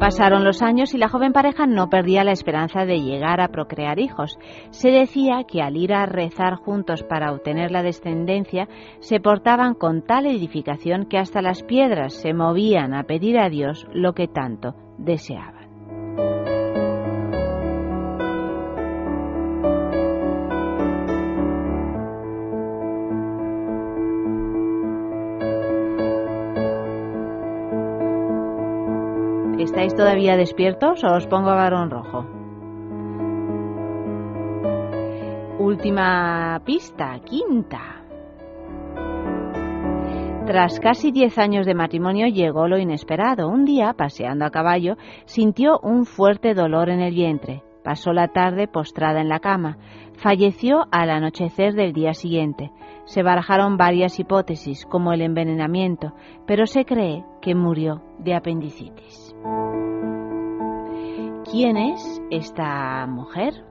Pasaron 0.00 0.44
los 0.44 0.62
años 0.62 0.94
y 0.94 0.98
la 0.98 1.10
joven 1.10 1.34
pareja 1.34 1.66
no 1.66 1.90
perdía 1.90 2.24
la 2.24 2.32
esperanza 2.32 2.86
de 2.86 3.02
llegar 3.02 3.38
a 3.42 3.48
procrear 3.48 3.98
hijos. 3.98 4.38
Se 4.70 4.90
decía 4.90 5.44
que 5.46 5.60
al 5.60 5.76
ir 5.76 5.92
a 5.92 6.06
rezar 6.06 6.54
juntos 6.54 7.02
para 7.02 7.30
obtener 7.30 7.70
la 7.70 7.82
descendencia, 7.82 8.66
se 9.00 9.20
portaban 9.20 9.74
con 9.74 10.00
tal 10.00 10.24
edificación 10.24 11.04
que 11.04 11.18
hasta 11.18 11.42
las 11.42 11.62
piedras 11.62 12.14
se 12.14 12.32
movían 12.32 12.94
a 12.94 13.02
pedir 13.02 13.38
a 13.38 13.50
Dios 13.50 13.86
lo 13.92 14.14
que 14.14 14.26
tanto 14.26 14.74
deseaban. 14.96 15.59
todavía 30.00 30.34
despiertos 30.34 31.04
o 31.04 31.12
os 31.12 31.26
pongo 31.26 31.50
a 31.50 31.60
varón 31.60 31.90
rojo? 31.90 32.24
Última 35.58 36.58
pista, 36.64 37.20
quinta. 37.20 38.00
Tras 40.46 40.80
casi 40.80 41.12
10 41.12 41.36
años 41.36 41.66
de 41.66 41.74
matrimonio 41.74 42.28
llegó 42.28 42.66
lo 42.66 42.78
inesperado. 42.78 43.50
Un 43.50 43.66
día, 43.66 43.92
paseando 43.92 44.46
a 44.46 44.50
caballo, 44.50 44.96
sintió 45.26 45.78
un 45.82 46.06
fuerte 46.06 46.54
dolor 46.54 46.88
en 46.88 47.00
el 47.00 47.14
vientre. 47.14 47.62
Pasó 47.84 48.14
la 48.14 48.28
tarde 48.28 48.68
postrada 48.68 49.20
en 49.20 49.28
la 49.28 49.40
cama. 49.40 49.76
Falleció 50.16 50.86
al 50.90 51.10
anochecer 51.10 51.74
del 51.74 51.92
día 51.92 52.14
siguiente. 52.14 52.70
Se 53.04 53.22
barajaron 53.22 53.76
varias 53.76 54.18
hipótesis, 54.18 54.86
como 54.86 55.12
el 55.12 55.20
envenenamiento, 55.20 56.14
pero 56.46 56.64
se 56.64 56.86
cree 56.86 57.22
que 57.42 57.54
murió 57.54 58.00
de 58.18 58.34
apendicitis. 58.34 59.29
¿Quién 61.50 61.76
es 61.76 62.22
esta 62.30 63.06
mujer? 63.06 63.64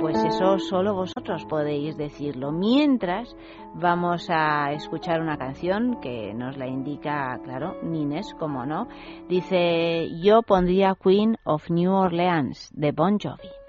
Pues 0.00 0.24
eso 0.24 0.58
solo 0.58 0.94
vosotros 0.94 1.46
podéis 1.46 1.96
decirlo. 1.96 2.52
Mientras 2.52 3.34
vamos 3.74 4.28
a 4.28 4.72
escuchar 4.72 5.20
una 5.20 5.38
canción 5.38 6.00
que 6.00 6.34
nos 6.34 6.56
la 6.58 6.66
indica, 6.66 7.40
claro, 7.44 7.76
Nines, 7.82 8.34
como 8.34 8.66
no. 8.66 8.88
Dice, 9.28 10.10
yo 10.20 10.42
pondría 10.42 10.96
Queen 11.02 11.38
of 11.44 11.70
New 11.70 11.92
Orleans 11.92 12.70
de 12.74 12.92
Bon 12.92 13.18
Jovi. 13.18 13.61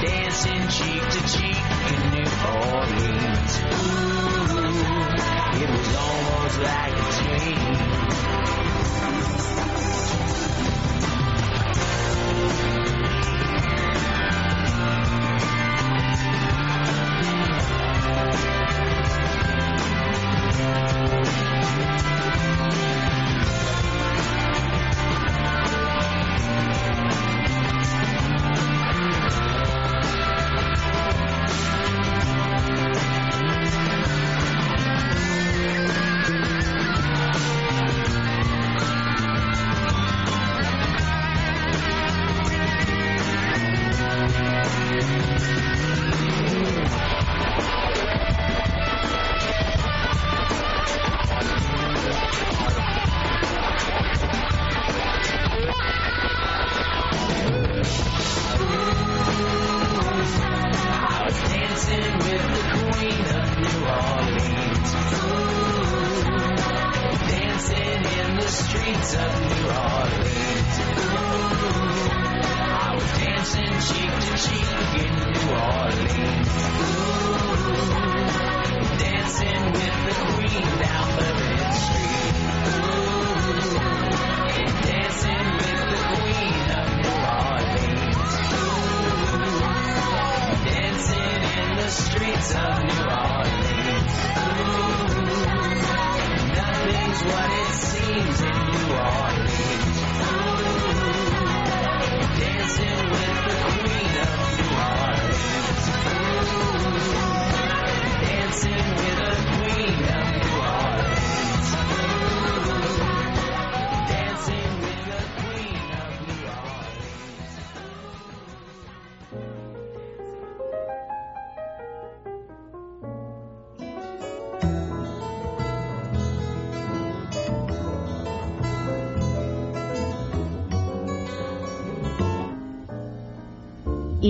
dancing 0.00 0.64
cheek 0.68 1.02
to 1.10 1.20
cheek 1.28 1.64
in 1.92 2.00
New 2.12 2.30
Orleans. 2.46 3.52
Ooh, 3.60 4.56
it 5.62 5.68
was 5.70 5.88
almost 5.96 6.58
like 6.60 6.94
a 6.94 7.02
dream. 7.22 7.80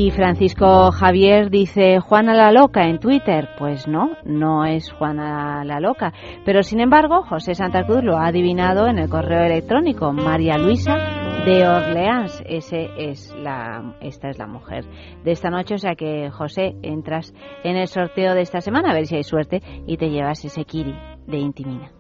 Y 0.01 0.13
Francisco 0.13 0.93
Javier 0.93 1.51
dice 1.51 2.01
Juana 2.01 2.33
la 2.33 2.51
Loca 2.53 2.89
en 2.89 3.01
Twitter. 3.01 3.51
Pues 3.59 3.87
no, 3.87 4.13
no 4.25 4.65
es 4.65 4.91
Juana 4.91 5.63
la 5.63 5.79
Loca. 5.79 6.15
Pero 6.43 6.63
sin 6.63 6.81
embargo, 6.81 7.23
José 7.23 7.55
Santa 7.55 7.85
Cruz 7.85 8.03
lo 8.03 8.17
ha 8.17 8.29
adivinado 8.29 8.87
en 8.87 8.99
el 8.99 9.11
correo 9.11 9.45
electrónico. 9.45 10.11
María 10.15 10.57
Luisa 10.57 10.97
de 11.45 11.69
Orleans. 11.69 12.43
Ese 12.47 12.89
es 12.97 13.35
la, 13.37 13.95
esta 14.01 14.31
es 14.31 14.39
la 14.39 14.47
mujer 14.47 14.87
de 15.23 15.33
esta 15.33 15.51
noche. 15.51 15.75
O 15.75 15.79
sea 15.79 15.95
que, 15.95 16.31
José, 16.31 16.77
entras 16.81 17.35
en 17.63 17.77
el 17.77 17.87
sorteo 17.87 18.33
de 18.33 18.41
esta 18.41 18.63
semana 18.63 18.93
a 18.93 18.95
ver 18.95 19.05
si 19.05 19.17
hay 19.17 19.23
suerte 19.23 19.61
y 19.87 19.99
te 19.99 20.09
llevas 20.09 20.43
ese 20.43 20.65
kiri 20.65 20.95
de 21.27 21.37
Intimina. 21.37 21.93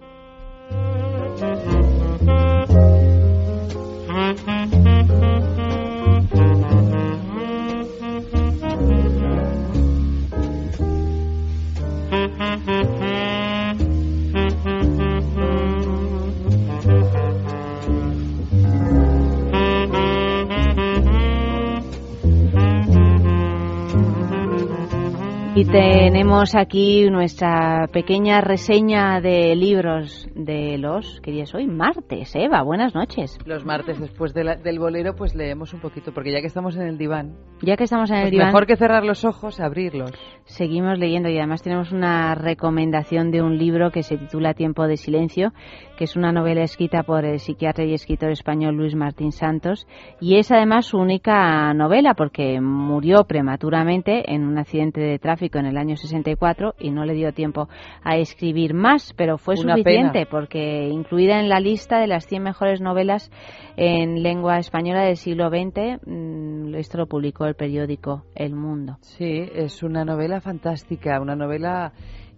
Tenemos 25.70 26.56
aquí 26.56 27.08
nuestra 27.10 27.86
pequeña 27.92 28.40
reseña 28.40 29.20
de 29.20 29.54
libros 29.54 30.28
de 30.34 30.78
los, 30.78 31.20
¿qué 31.22 31.30
día 31.30 31.44
es 31.44 31.54
hoy? 31.54 31.66
Martes, 31.68 32.34
Eva, 32.34 32.62
buenas 32.62 32.92
noches. 32.94 33.38
Los 33.46 33.64
martes 33.64 34.00
después 34.00 34.34
de 34.34 34.42
la- 34.42 34.56
del 34.56 34.80
bolero 34.80 35.14
pues 35.14 35.36
leemos 35.36 35.72
un 35.72 35.80
poquito, 35.80 36.12
porque 36.12 36.32
ya 36.32 36.40
que 36.40 36.48
estamos 36.48 36.76
en 36.76 36.82
el 36.88 36.98
diván, 36.98 37.36
Ya 37.62 37.76
que 37.76 37.84
estamos 37.84 38.10
en 38.10 38.16
el 38.16 38.22
pues 38.24 38.30
diván, 38.32 38.46
mejor 38.48 38.66
que 38.66 38.76
cerrar 38.76 39.04
los 39.04 39.24
ojos, 39.24 39.60
abrirlos. 39.60 40.10
seguimos 40.44 40.98
leyendo 40.98 41.28
y 41.28 41.38
además 41.38 41.62
tenemos 41.62 41.92
una 41.92 42.34
recomendación 42.34 43.30
de 43.30 43.40
un 43.42 43.56
libro 43.56 43.92
que 43.92 44.02
se 44.02 44.16
titula 44.16 44.54
Tiempo 44.54 44.88
de 44.88 44.96
Silencio, 44.96 45.52
que 45.96 46.04
es 46.04 46.16
una 46.16 46.32
novela 46.32 46.62
escrita 46.62 47.04
por 47.04 47.24
el 47.24 47.38
psiquiatra 47.38 47.84
y 47.84 47.94
escritor 47.94 48.30
español 48.30 48.74
Luis 48.74 48.96
Martín 48.96 49.30
Santos 49.30 49.86
y 50.20 50.36
es 50.38 50.50
además 50.50 50.86
su 50.86 50.98
única 50.98 51.72
novela 51.74 52.14
porque 52.14 52.60
murió 52.60 53.24
prematuramente 53.28 54.32
en 54.34 54.42
un 54.44 54.58
accidente 54.58 55.00
de 55.00 55.18
tráfico 55.20 55.59
en 55.60 55.66
el 55.66 55.76
año 55.76 55.96
64 55.96 56.74
y 56.78 56.90
no 56.90 57.04
le 57.04 57.14
dio 57.14 57.32
tiempo 57.32 57.68
a 58.02 58.16
escribir 58.16 58.74
más, 58.74 59.12
pero 59.16 59.38
fue 59.38 59.54
Una 59.60 59.76
suficiente 59.76 60.20
pena. 60.20 60.30
porque 60.30 60.88
incluida 60.88 61.38
en 61.40 61.48
la 61.48 61.60
lista 61.60 62.00
de 62.00 62.06
las 62.06 62.26
100 62.26 62.42
mejores 62.42 62.80
novelas 62.80 63.30
en 63.76 64.22
lengua 64.22 64.58
española 64.58 65.02
del 65.02 65.16
siglo 65.16 65.48
XX, 65.48 66.00
mm, 66.04 66.74
esto 66.74 66.98
lo 66.98 67.06
publicó 67.06 67.46
el 67.46 67.54
periódico 67.54 68.24
El 68.34 68.54
Mundo. 68.54 68.96
Sí, 69.00 69.48
es 69.54 69.82
una 69.82 70.04
novela 70.04 70.40
fantástica, 70.40 71.20
una 71.20 71.36
novela 71.36 71.92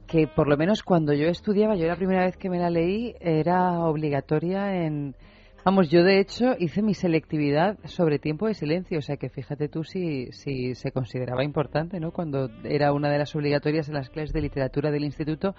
que 0.06 0.26
por 0.26 0.48
lo 0.48 0.56
menos 0.56 0.82
cuando 0.82 1.14
yo 1.14 1.28
estudiaba, 1.28 1.74
yo 1.74 1.86
la 1.86 1.96
primera 1.96 2.24
vez 2.24 2.36
que 2.36 2.50
me 2.50 2.58
la 2.58 2.68
leí 2.70 3.14
era 3.20 3.80
obligatoria 3.80 4.84
en... 4.84 5.14
Vamos, 5.64 5.90
yo 5.90 6.02
de 6.02 6.18
hecho 6.18 6.56
hice 6.58 6.82
mi 6.82 6.92
selectividad 6.92 7.78
sobre 7.84 8.18
tiempo 8.18 8.48
de 8.48 8.54
silencio, 8.54 8.98
o 8.98 9.00
sea 9.02 9.16
que 9.16 9.28
fíjate 9.28 9.68
tú 9.68 9.84
si, 9.84 10.32
si 10.32 10.74
se 10.74 10.90
consideraba 10.90 11.44
importante, 11.44 12.00
¿no? 12.00 12.10
Cuando 12.10 12.48
era 12.64 12.92
una 12.92 13.08
de 13.10 13.18
las 13.18 13.36
obligatorias 13.36 13.88
en 13.88 13.94
las 13.94 14.10
clases 14.10 14.32
de 14.32 14.40
literatura 14.40 14.90
del 14.90 15.04
instituto. 15.04 15.54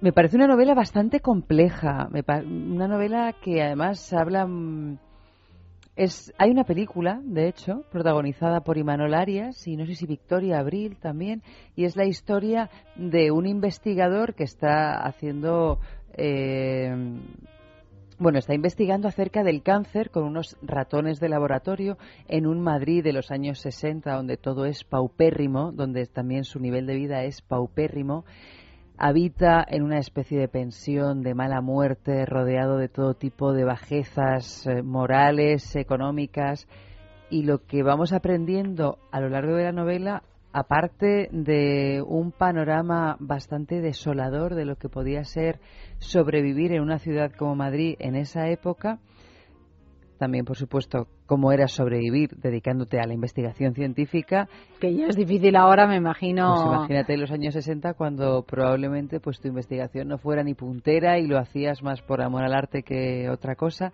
Me 0.00 0.12
parece 0.12 0.36
una 0.36 0.46
novela 0.46 0.74
bastante 0.74 1.18
compleja, 1.18 2.08
una 2.46 2.86
novela 2.86 3.34
que 3.42 3.62
además 3.62 4.12
habla... 4.12 4.46
mm, 4.46 4.98
Es, 5.96 6.32
hay 6.38 6.50
una 6.50 6.64
película, 6.64 7.20
de 7.24 7.48
hecho, 7.48 7.84
protagonizada 7.90 8.60
por 8.60 8.78
Imanol 8.78 9.14
Arias 9.14 9.66
y 9.66 9.76
no 9.76 9.86
sé 9.86 9.94
si 9.94 10.06
Victoria 10.06 10.58
Abril 10.58 10.96
también, 11.00 11.42
y 11.74 11.84
es 11.84 11.96
la 11.96 12.04
historia 12.04 12.68
de 12.96 13.30
un 13.30 13.46
investigador 13.46 14.34
que 14.34 14.44
está 14.44 15.04
haciendo, 15.04 15.78
eh, 16.16 16.92
bueno, 18.18 18.38
está 18.38 18.54
investigando 18.54 19.08
acerca 19.08 19.42
del 19.42 19.62
cáncer 19.62 20.10
con 20.10 20.24
unos 20.24 20.56
ratones 20.62 21.20
de 21.20 21.28
laboratorio 21.28 21.98
en 22.28 22.46
un 22.46 22.60
Madrid 22.60 23.02
de 23.02 23.12
los 23.12 23.30
años 23.30 23.58
60, 23.60 24.14
donde 24.14 24.36
todo 24.36 24.66
es 24.66 24.84
paupérrimo, 24.84 25.72
donde 25.72 26.06
también 26.06 26.44
su 26.44 26.60
nivel 26.60 26.86
de 26.86 26.94
vida 26.94 27.24
es 27.24 27.42
paupérrimo. 27.42 28.24
Habita 28.96 29.64
en 29.68 29.82
una 29.82 29.98
especie 29.98 30.38
de 30.38 30.48
pensión 30.48 31.22
de 31.22 31.34
mala 31.34 31.60
muerte, 31.60 32.24
rodeado 32.26 32.76
de 32.76 32.88
todo 32.88 33.14
tipo 33.14 33.52
de 33.52 33.64
bajezas 33.64 34.66
eh, 34.66 34.82
morales, 34.82 35.74
económicas, 35.74 36.68
y 37.30 37.42
lo 37.42 37.66
que 37.66 37.82
vamos 37.82 38.12
aprendiendo 38.12 38.98
a 39.10 39.20
lo 39.20 39.28
largo 39.28 39.56
de 39.56 39.64
la 39.64 39.72
novela, 39.72 40.22
aparte 40.54 41.28
de 41.32 42.00
un 42.06 42.30
panorama 42.30 43.16
bastante 43.18 43.80
desolador 43.80 44.54
de 44.54 44.64
lo 44.64 44.76
que 44.76 44.88
podía 44.88 45.24
ser 45.24 45.58
sobrevivir 45.98 46.72
en 46.72 46.80
una 46.80 47.00
ciudad 47.00 47.32
como 47.36 47.56
Madrid 47.56 47.96
en 47.98 48.14
esa 48.14 48.48
época, 48.48 49.00
también, 50.16 50.44
por 50.44 50.56
supuesto, 50.56 51.08
cómo 51.26 51.50
era 51.50 51.66
sobrevivir 51.66 52.30
dedicándote 52.36 53.00
a 53.00 53.06
la 53.06 53.14
investigación 53.14 53.74
científica. 53.74 54.48
Que 54.80 54.94
ya 54.94 55.06
es 55.06 55.16
difícil 55.16 55.56
ahora, 55.56 55.88
me 55.88 55.96
imagino. 55.96 56.54
Pues 56.54 56.66
imagínate 56.66 57.14
en 57.14 57.20
los 57.20 57.32
años 57.32 57.54
60 57.54 57.94
cuando 57.94 58.44
probablemente 58.44 59.18
pues 59.18 59.40
tu 59.40 59.48
investigación 59.48 60.06
no 60.06 60.18
fuera 60.18 60.44
ni 60.44 60.54
puntera 60.54 61.18
y 61.18 61.26
lo 61.26 61.36
hacías 61.36 61.82
más 61.82 62.00
por 62.00 62.22
amor 62.22 62.44
al 62.44 62.54
arte 62.54 62.84
que 62.84 63.28
otra 63.28 63.56
cosa. 63.56 63.92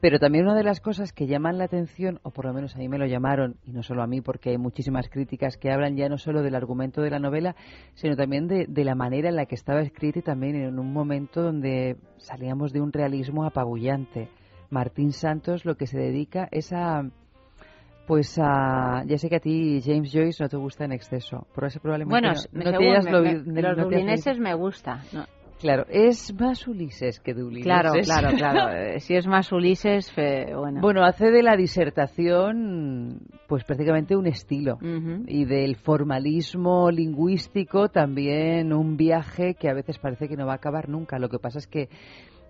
Pero 0.00 0.20
también 0.20 0.44
una 0.44 0.54
de 0.54 0.62
las 0.62 0.80
cosas 0.80 1.12
que 1.12 1.26
llaman 1.26 1.58
la 1.58 1.64
atención, 1.64 2.20
o 2.22 2.30
por 2.30 2.44
lo 2.44 2.52
menos 2.52 2.76
a 2.76 2.78
mí 2.78 2.88
me 2.88 2.98
lo 2.98 3.06
llamaron, 3.06 3.56
y 3.64 3.72
no 3.72 3.82
solo 3.82 4.02
a 4.02 4.06
mí, 4.06 4.20
porque 4.20 4.50
hay 4.50 4.58
muchísimas 4.58 5.08
críticas 5.08 5.56
que 5.56 5.72
hablan 5.72 5.96
ya 5.96 6.08
no 6.08 6.18
solo 6.18 6.42
del 6.42 6.54
argumento 6.54 7.02
de 7.02 7.10
la 7.10 7.18
novela, 7.18 7.56
sino 7.94 8.14
también 8.14 8.46
de, 8.46 8.66
de 8.68 8.84
la 8.84 8.94
manera 8.94 9.28
en 9.28 9.34
la 9.36 9.46
que 9.46 9.56
estaba 9.56 9.80
escrita 9.80 10.20
y 10.20 10.22
también 10.22 10.54
en 10.54 10.78
un 10.78 10.92
momento 10.92 11.42
donde 11.42 11.96
salíamos 12.18 12.72
de 12.72 12.80
un 12.80 12.92
realismo 12.92 13.44
apabullante. 13.44 14.28
Martín 14.70 15.12
Santos 15.12 15.64
lo 15.64 15.74
que 15.76 15.86
se 15.86 15.98
dedica 15.98 16.46
es 16.52 16.72
a, 16.72 17.02
pues 18.06 18.38
a, 18.40 19.02
ya 19.06 19.18
sé 19.18 19.28
que 19.28 19.36
a 19.36 19.40
ti 19.40 19.80
James 19.84 20.12
Joyce 20.12 20.42
no 20.44 20.48
te 20.48 20.56
gusta 20.58 20.84
en 20.84 20.92
exceso, 20.92 21.46
por 21.54 21.64
eso 21.64 21.80
probablemente 21.80 22.20
Bueno, 22.20 22.34
no, 22.52 22.62
te 22.62 22.70
según 22.70 23.04
me- 23.04 23.12
lo- 23.12 23.22
me- 23.22 23.62
no- 23.62 23.74
los 23.74 23.88
te 23.88 24.34
me 24.38 24.54
gusta. 24.54 25.02
no. 25.12 25.24
Claro, 25.60 25.84
es 25.88 26.32
más 26.38 26.66
Ulises 26.68 27.18
que 27.20 27.34
de 27.34 27.42
Ulises. 27.42 27.64
Claro, 27.64 27.92
claro, 28.04 28.36
claro. 28.36 28.68
Eh, 28.76 29.00
Si 29.00 29.14
es 29.14 29.26
más 29.26 29.50
Ulises, 29.52 30.12
fe- 30.12 30.54
bueno. 30.54 30.80
Bueno, 30.80 31.04
hace 31.04 31.30
de 31.30 31.42
la 31.42 31.56
disertación 31.56 33.20
pues 33.48 33.64
prácticamente 33.64 34.14
un 34.16 34.26
estilo 34.26 34.78
y 35.26 35.44
del 35.46 35.76
formalismo 35.76 36.90
lingüístico 36.90 37.88
también 37.88 38.72
un 38.72 38.96
viaje 38.96 39.54
que 39.54 39.68
a 39.68 39.74
veces 39.74 39.98
parece 39.98 40.28
que 40.28 40.36
no 40.36 40.46
va 40.46 40.52
a 40.52 40.56
acabar 40.56 40.88
nunca. 40.88 41.18
Lo 41.18 41.28
que 41.28 41.38
pasa 41.38 41.58
es 41.58 41.66
que 41.66 41.88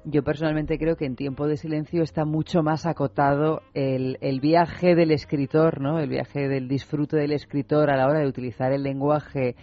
yo 0.05 0.23
personalmente 0.23 0.79
creo 0.79 0.97
que 0.97 1.07
en 1.07 1.17
tiempo 1.17 1.47
de 1.47 1.57
silencio 1.57 2.03
está 2.03 2.25
mucho 2.25 2.63
más 2.63 2.87
acotado 2.87 3.63
el, 3.75 4.17
el 4.21 4.41
viaje 4.41 4.95
del 4.95 5.11
escritor, 5.11 5.81
¿no? 5.81 5.99
El 5.99 6.09
viaje 6.09 6.49
del 6.49 6.69
disfrute 6.69 7.17
del 7.17 7.33
escritor 7.33 7.91
a 7.91 7.97
la 7.97 8.07
hora 8.07 8.21
de 8.21 8.27
utilizar 8.29 8.73
el 8.73 8.83
lenguaje 8.83 9.55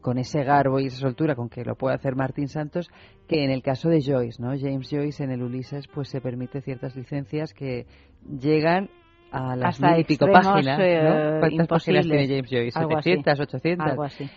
con 0.00 0.18
ese 0.18 0.44
garbo 0.44 0.80
y 0.80 0.86
esa 0.86 0.98
soltura 0.98 1.34
con 1.34 1.48
que 1.48 1.64
lo 1.64 1.74
puede 1.74 1.94
hacer 1.94 2.14
Martín 2.16 2.48
Santos, 2.48 2.88
que 3.26 3.44
en 3.44 3.50
el 3.50 3.62
caso 3.62 3.88
de 3.88 4.00
Joyce, 4.02 4.42
¿no? 4.42 4.50
James 4.58 4.88
Joyce 4.90 5.24
en 5.24 5.30
el 5.30 5.42
Ulises, 5.42 5.86
pues 5.88 6.08
se 6.08 6.20
permite 6.20 6.60
ciertas 6.60 6.96
licencias 6.96 7.52
que 7.52 7.86
llegan 8.40 8.90
a 9.30 9.56
las 9.56 9.74
Hasta 9.74 9.90
mil 9.92 10.00
y 10.00 10.04
pico 10.04 10.26
páginas, 10.30 10.80
eh, 10.80 11.00
¿no? 11.02 11.40
¿Cuántas 11.40 11.66
páginas 11.68 12.06
tiene 12.06 12.26
James 12.26 12.50
Joyce? 12.50 12.78
Algo 12.78 12.96
así. 12.96 13.10
700, 13.10 13.40
800. 13.40 13.86
Algo 13.90 14.02
así. 14.04 14.30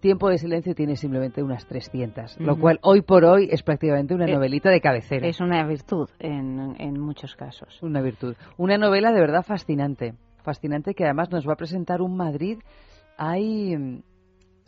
Tiempo 0.00 0.30
de 0.30 0.38
silencio 0.38 0.74
tiene 0.74 0.96
simplemente 0.96 1.42
unas 1.42 1.66
300, 1.66 2.40
lo 2.40 2.56
cual 2.58 2.78
hoy 2.82 3.02
por 3.02 3.22
hoy 3.24 3.48
es 3.50 3.62
prácticamente 3.62 4.14
una 4.14 4.24
Eh, 4.24 4.32
novelita 4.32 4.70
de 4.70 4.80
cabecera. 4.80 5.26
Es 5.26 5.40
una 5.40 5.66
virtud 5.66 6.08
en, 6.18 6.74
en 6.78 6.98
muchos 6.98 7.36
casos. 7.36 7.82
Una 7.82 8.00
virtud. 8.00 8.34
Una 8.56 8.78
novela 8.78 9.12
de 9.12 9.20
verdad 9.20 9.42
fascinante. 9.42 10.14
Fascinante 10.42 10.94
que 10.94 11.04
además 11.04 11.30
nos 11.30 11.46
va 11.46 11.52
a 11.52 11.56
presentar 11.56 12.00
un 12.00 12.16
Madrid. 12.16 12.60
Hay. 13.18 14.02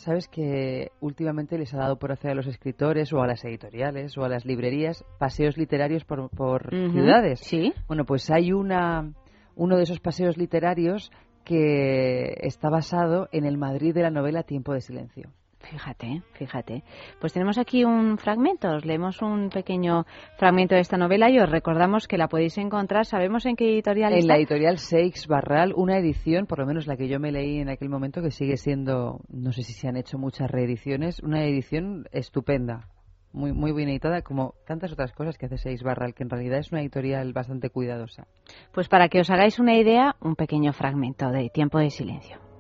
Sabes 0.03 0.27
que 0.27 0.91
últimamente 1.01 1.57
les 1.57 1.73
ha 1.75 1.79
dado 1.79 1.97
por 1.97 2.11
hacer 2.11 2.33
a 2.33 2.35
los 2.35 2.49
escritores 2.49 3.13
o 3.13 3.23
a 3.23 3.27
las 3.29 3.45
editoriales 3.45 4.19
o 4.19 4.25
a 4.25 4.29
las 4.29 4.45
librerías 4.45 5.05
paseos 5.21 5.57
literarios 5.57 6.05
por, 6.05 6.29
por 6.29 6.71
ciudades. 6.71 7.39
Sí. 7.39 7.73
Bueno, 7.87 8.05
pues 8.05 8.29
hay 8.29 8.53
una, 8.53 9.13
uno 9.55 9.77
de 9.77 9.85
esos 9.85 10.01
paseos 10.01 10.37
literarios 10.37 11.13
que 11.45 12.35
está 12.41 12.69
basado 12.69 13.29
en 13.31 13.45
el 13.45 13.59
Madrid 13.59 13.95
de 13.95 14.03
la 14.03 14.11
novela 14.11 14.43
Tiempo 14.43 14.75
de 14.75 14.81
Silencio. 14.81 15.31
Fíjate, 15.63 16.23
fíjate. 16.35 16.83
Pues 17.21 17.33
tenemos 17.33 17.57
aquí 17.59 17.85
un 17.85 18.19
fragmento, 18.19 18.69
os 18.75 18.85
leemos 18.85 19.23
un 19.23 19.49
pequeño 19.49 20.05
fragmento 20.37 20.75
de 20.75 20.81
esta 20.81 20.97
novela 20.97 21.31
y 21.31 21.39
os 21.39 21.49
recordamos 21.49 22.09
que 22.09 22.19
la 22.19 22.29
podéis 22.29 22.59
encontrar, 22.59 23.07
¿sabemos 23.07 23.47
en 23.47 23.57
qué 23.57 23.73
editorial 23.73 24.13
En 24.13 24.19
está? 24.21 24.33
la 24.35 24.39
editorial 24.39 24.79
Seix 24.79 25.27
Barral, 25.27 25.73
una 25.77 25.99
edición, 25.99 26.47
por 26.47 26.59
lo 26.59 26.67
menos 26.67 26.87
la 26.87 26.97
que 26.97 27.09
yo 27.09 27.21
me 27.21 27.33
leí 27.33 27.59
en 27.59 27.69
aquel 27.69 27.89
momento, 27.89 28.23
que 28.23 28.31
sigue 28.31 28.57
siendo, 28.57 29.21
no 29.29 29.53
sé 29.53 29.63
si 29.63 29.73
se 29.73 29.89
han 29.89 29.97
hecho 29.97 30.19
muchas 30.19 30.51
reediciones, 30.51 31.21
una 31.21 31.45
edición 31.45 32.07
estupenda, 32.13 32.89
muy, 33.33 33.53
muy 33.53 33.73
bien 33.73 33.89
editada, 33.89 34.23
como 34.23 34.55
tantas 34.67 34.93
otras 34.93 35.13
cosas 35.13 35.39
que 35.39 35.47
hace 35.47 35.57
Seix 35.57 35.83
Barral, 35.83 36.13
que 36.15 36.23
en 36.25 36.31
realidad 36.31 36.59
es 36.59 36.71
una 36.71 36.83
editorial 36.83 37.33
bastante 37.33 37.71
cuidadosa. 37.71 38.27
Pues 38.73 38.89
para 38.89 39.09
que 39.09 39.21
os 39.21 39.31
hagáis 39.31 39.59
una 39.59 39.77
idea, 39.77 40.17
un 40.21 40.37
pequeño 40.37 40.73
fragmento 40.73 41.31
de 41.31 41.49
Tiempo 41.49 41.79
de 41.79 41.89
Silencio. 41.91 42.52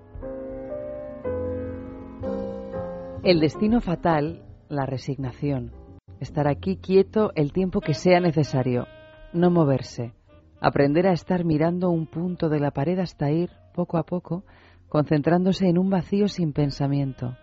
El 3.24 3.39
destino 3.39 3.81
fatal, 3.81 4.43
la 4.69 4.85
resignación. 4.85 5.70
Estar 6.19 6.49
aquí 6.49 6.78
quieto 6.78 7.31
el 7.36 7.53
tiempo 7.53 7.81
que 7.81 7.94
sea 7.94 8.19
necesario. 8.19 8.89
No 9.32 9.49
moverse. 9.49 10.12
Aprender 10.61 11.07
a 11.07 11.12
estar 11.12 11.44
mirando 11.44 11.90
un 11.90 12.09
punto 12.09 12.49
de 12.49 12.59
la 12.59 12.73
pared 12.73 12.99
hasta 12.99 13.31
ir, 13.31 13.51
poco 13.74 13.97
a 13.97 14.03
poco, 14.03 14.43
concentrándose 14.89 15.69
en 15.69 15.78
un 15.78 15.89
vacío 15.89 16.27
sin 16.27 16.53
pensamiento. 16.53 17.36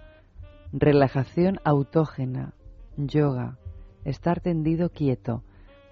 Relajación 0.74 1.60
autógena. 1.64 2.54
Yoga. 2.98 3.58
Estar 4.04 4.42
tendido 4.42 4.90
quieto. 4.90 5.44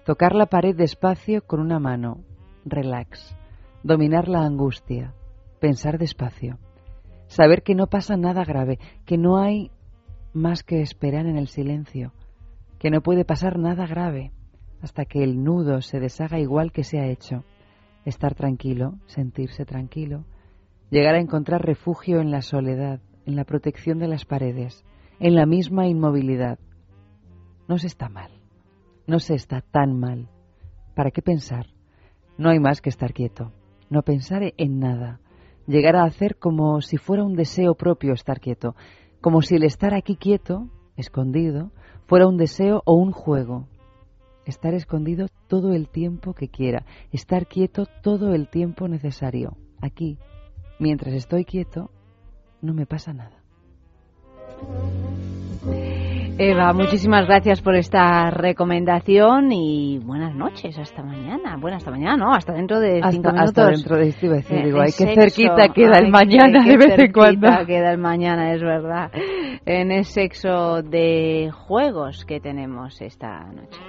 Tocar 0.04 0.34
la 0.34 0.46
pared 0.46 0.76
despacio 0.76 1.46
con 1.46 1.60
una 1.60 1.78
mano. 1.78 2.24
Relax. 2.66 3.34
Dominar 3.82 4.28
la 4.28 4.44
angustia. 4.44 5.14
Pensar 5.60 5.96
despacio. 5.96 6.58
Saber 7.28 7.62
que 7.62 7.74
no 7.74 7.86
pasa 7.86 8.18
nada 8.18 8.44
grave, 8.44 8.78
que 9.06 9.16
no 9.16 9.38
hay 9.38 9.70
más 10.38 10.62
que 10.62 10.80
esperar 10.80 11.26
en 11.26 11.36
el 11.36 11.48
silencio, 11.48 12.12
que 12.78 12.90
no 12.90 13.02
puede 13.02 13.24
pasar 13.24 13.58
nada 13.58 13.86
grave 13.86 14.32
hasta 14.82 15.04
que 15.04 15.22
el 15.22 15.42
nudo 15.42 15.80
se 15.82 16.00
deshaga 16.00 16.38
igual 16.38 16.72
que 16.72 16.84
se 16.84 16.98
ha 17.00 17.06
hecho. 17.06 17.44
Estar 18.04 18.34
tranquilo, 18.34 18.94
sentirse 19.06 19.64
tranquilo, 19.64 20.24
llegar 20.90 21.14
a 21.14 21.20
encontrar 21.20 21.64
refugio 21.64 22.20
en 22.20 22.30
la 22.30 22.42
soledad, 22.42 23.00
en 23.26 23.36
la 23.36 23.44
protección 23.44 23.98
de 23.98 24.08
las 24.08 24.24
paredes, 24.24 24.84
en 25.20 25.34
la 25.34 25.46
misma 25.46 25.86
inmovilidad. 25.86 26.58
No 27.68 27.76
se 27.76 27.88
está 27.88 28.08
mal, 28.08 28.30
no 29.06 29.18
se 29.18 29.34
está 29.34 29.60
tan 29.60 29.98
mal. 29.98 30.30
¿Para 30.94 31.10
qué 31.10 31.22
pensar? 31.22 31.66
No 32.38 32.50
hay 32.50 32.60
más 32.60 32.80
que 32.80 32.88
estar 32.88 33.12
quieto, 33.12 33.52
no 33.90 34.02
pensar 34.02 34.42
en 34.56 34.78
nada, 34.78 35.20
llegar 35.66 35.96
a 35.96 36.04
hacer 36.04 36.36
como 36.36 36.80
si 36.80 36.96
fuera 36.96 37.24
un 37.24 37.34
deseo 37.34 37.74
propio 37.74 38.14
estar 38.14 38.40
quieto, 38.40 38.74
como 39.20 39.42
si 39.42 39.56
el 39.56 39.64
estar 39.64 39.94
aquí 39.94 40.16
quieto, 40.16 40.68
escondido, 40.96 41.70
fuera 42.06 42.26
un 42.26 42.36
deseo 42.36 42.82
o 42.84 42.94
un 42.94 43.12
juego. 43.12 43.66
Estar 44.44 44.74
escondido 44.74 45.28
todo 45.46 45.72
el 45.74 45.88
tiempo 45.88 46.32
que 46.32 46.48
quiera, 46.48 46.86
estar 47.12 47.46
quieto 47.46 47.86
todo 48.02 48.32
el 48.32 48.48
tiempo 48.48 48.88
necesario. 48.88 49.56
Aquí, 49.80 50.18
mientras 50.78 51.14
estoy 51.14 51.44
quieto, 51.44 51.90
no 52.62 52.72
me 52.72 52.86
pasa 52.86 53.12
nada. 53.12 53.42
Eva, 56.40 56.72
muchísimas 56.72 57.26
gracias 57.26 57.60
por 57.60 57.74
esta 57.74 58.30
recomendación 58.30 59.50
y 59.50 59.98
buenas 59.98 60.32
noches, 60.36 60.78
hasta 60.78 61.02
mañana. 61.02 61.56
Bueno, 61.58 61.78
hasta 61.78 61.90
mañana, 61.90 62.16
no, 62.16 62.32
hasta 62.32 62.52
dentro 62.52 62.78
de 62.78 62.98
Hasta- 62.98 63.10
cinco 63.10 63.28
hasta 63.30 63.42
minutos. 63.42 63.70
dentro 63.82 63.96
de 63.96 64.02
a 64.02 64.06
decir, 64.06 64.56
Eh, 64.56 64.62
digo, 64.64 64.76
en 64.78 64.82
ay, 64.84 64.92
qué 64.96 65.04
sexo. 65.04 65.20
cerquita 65.20 65.68
queda 65.74 65.98
el 65.98 66.04
Ay, 66.06 66.10
mañana 66.12 66.62
qué 66.64 66.70
de 66.70 66.76
vez 66.76 66.90
en 66.90 66.96
cerquita 66.96 67.12
cuando. 67.12 67.66
queda 67.66 67.90
el 67.90 67.98
mañana, 67.98 68.52
es 68.54 68.62
verdad. 68.62 69.10
En 69.66 69.90
el 69.90 70.04
sexo 70.04 70.82
de 70.82 71.50
juegos 71.52 72.24
que 72.24 72.38
tenemos 72.38 73.00
esta 73.02 73.40
noche. 73.52 73.80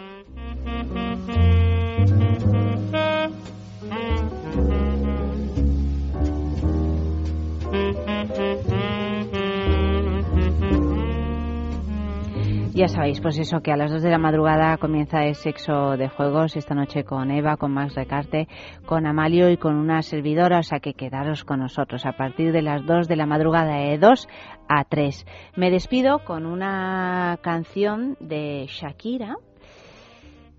Ya 12.79 12.87
sabéis, 12.87 13.19
pues 13.19 13.37
eso, 13.37 13.59
que 13.59 13.73
a 13.73 13.75
las 13.75 13.91
2 13.91 14.03
de 14.03 14.09
la 14.09 14.17
madrugada 14.17 14.77
comienza 14.77 15.25
el 15.25 15.35
sexo 15.35 15.97
de 15.97 16.07
juegos 16.07 16.55
esta 16.55 16.73
noche 16.73 17.03
con 17.03 17.29
Eva, 17.29 17.57
con 17.57 17.73
Max 17.73 17.93
Recarte, 17.93 18.47
con 18.85 19.05
Amalio 19.05 19.49
y 19.49 19.57
con 19.57 19.75
una 19.75 20.01
servidora, 20.01 20.59
o 20.59 20.63
sea 20.63 20.79
que 20.79 20.93
quedaros 20.93 21.43
con 21.43 21.59
nosotros 21.59 22.05
a 22.05 22.13
partir 22.13 22.53
de 22.53 22.61
las 22.61 22.85
2 22.85 23.09
de 23.09 23.17
la 23.17 23.25
madrugada 23.25 23.75
de 23.75 23.97
2 23.97 24.29
a 24.69 24.85
3. 24.85 25.25
Me 25.57 25.71
despido 25.71 26.19
con 26.23 26.45
una 26.45 27.37
canción 27.41 28.15
de 28.21 28.67
Shakira 28.69 29.35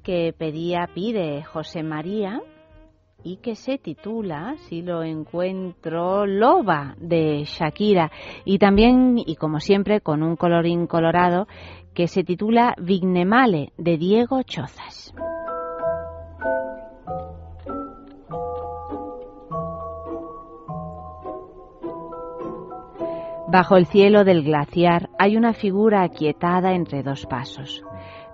que 0.03 0.35
pedía, 0.37 0.91
pide 0.93 1.43
José 1.43 1.83
María 1.83 2.43
y 3.23 3.37
que 3.37 3.55
se 3.55 3.79
titula, 3.79 4.57
si 4.69 4.83
lo 4.83 5.03
encuentro, 5.03 6.27
Loba 6.27 6.95
de 6.99 7.45
Shakira. 7.45 8.11
Y 8.45 8.59
también, 8.59 9.17
y 9.19 9.37
como 9.37 9.61
siempre, 9.61 10.01
con 10.01 10.23
un 10.23 10.37
colorín 10.37 10.87
colorado, 10.87 11.47
que 11.95 12.09
se 12.09 12.25
titula 12.25 12.75
Vignemale 12.79 13.73
de 13.77 13.97
Diego 13.97 14.43
Chozas. 14.43 15.15
Bajo 23.53 23.77
el 23.77 23.87
cielo 23.87 24.23
del 24.23 24.45
glaciar 24.45 25.11
hay 25.19 25.37
una 25.37 25.55
figura 25.55 26.03
aquietada 26.03 26.73
entre 26.73 27.03
dos 27.03 27.27
pasos. 27.27 27.83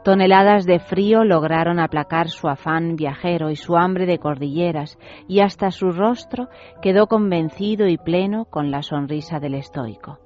Toneladas 0.04 0.66
de 0.66 0.78
frío 0.78 1.24
lograron 1.24 1.80
aplacar 1.80 2.28
su 2.28 2.48
afán 2.48 2.96
viajero 2.96 3.50
y 3.50 3.56
su 3.56 3.76
hambre 3.78 4.04
de 4.04 4.18
cordilleras, 4.18 4.98
y 5.26 5.40
hasta 5.40 5.70
su 5.70 5.90
rostro 5.90 6.48
quedó 6.82 7.06
convencido 7.06 7.88
y 7.88 7.96
pleno 7.96 8.44
con 8.44 8.70
la 8.70 8.82
sonrisa 8.82 9.40
del 9.40 9.54
estoico. 9.54 10.25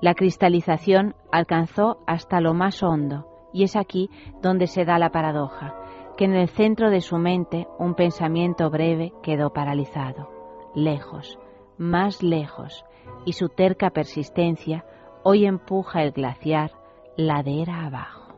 La 0.00 0.14
cristalización 0.14 1.14
alcanzó 1.32 1.98
hasta 2.06 2.40
lo 2.40 2.54
más 2.54 2.82
hondo, 2.82 3.26
y 3.52 3.64
es 3.64 3.76
aquí 3.76 4.10
donde 4.42 4.66
se 4.66 4.84
da 4.84 4.98
la 4.98 5.10
paradoja, 5.10 5.74
que 6.16 6.24
en 6.24 6.34
el 6.34 6.48
centro 6.48 6.90
de 6.90 7.00
su 7.00 7.18
mente 7.18 7.66
un 7.78 7.94
pensamiento 7.94 8.70
breve 8.70 9.12
quedó 9.22 9.52
paralizado, 9.52 10.30
lejos, 10.74 11.38
más 11.78 12.22
lejos, 12.22 12.84
y 13.24 13.32
su 13.32 13.48
terca 13.48 13.90
persistencia 13.90 14.84
hoy 15.22 15.46
empuja 15.46 16.02
el 16.02 16.12
glaciar 16.12 16.72
ladera 17.16 17.86
abajo. 17.86 18.34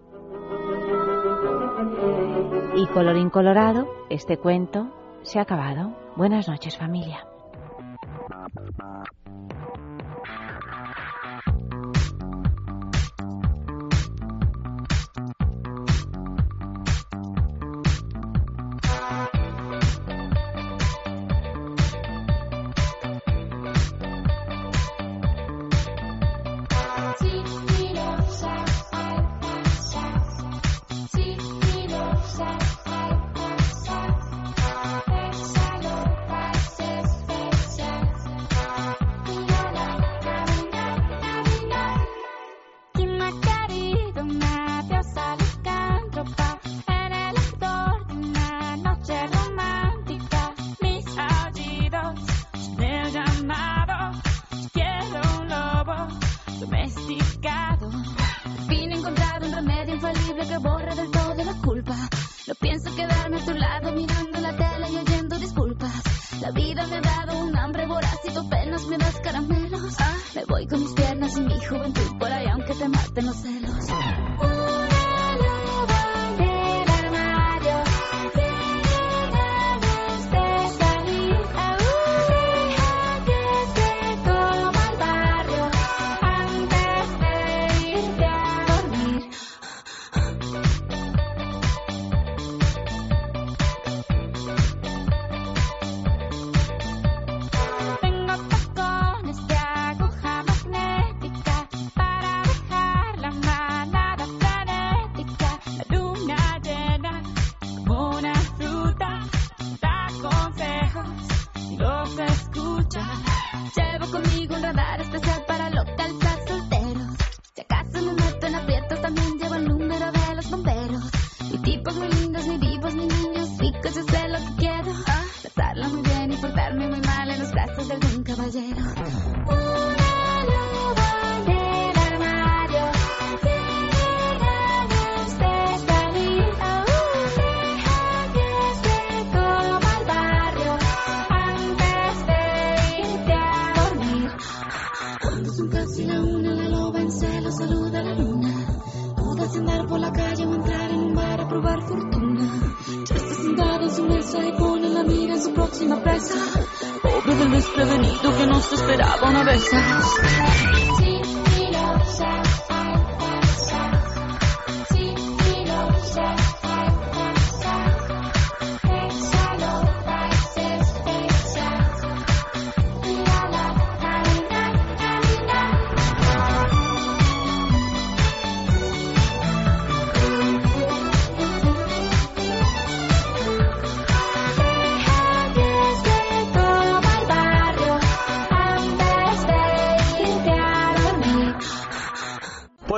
Y 2.77 2.87
colorín 2.89 3.31
colorado, 3.31 3.89
este 4.11 4.37
cuento 4.37 4.89
se 5.23 5.39
ha 5.39 5.43
acabado. 5.43 5.97
Buenas 6.15 6.49
noches 6.49 6.77
familia. 6.77 7.27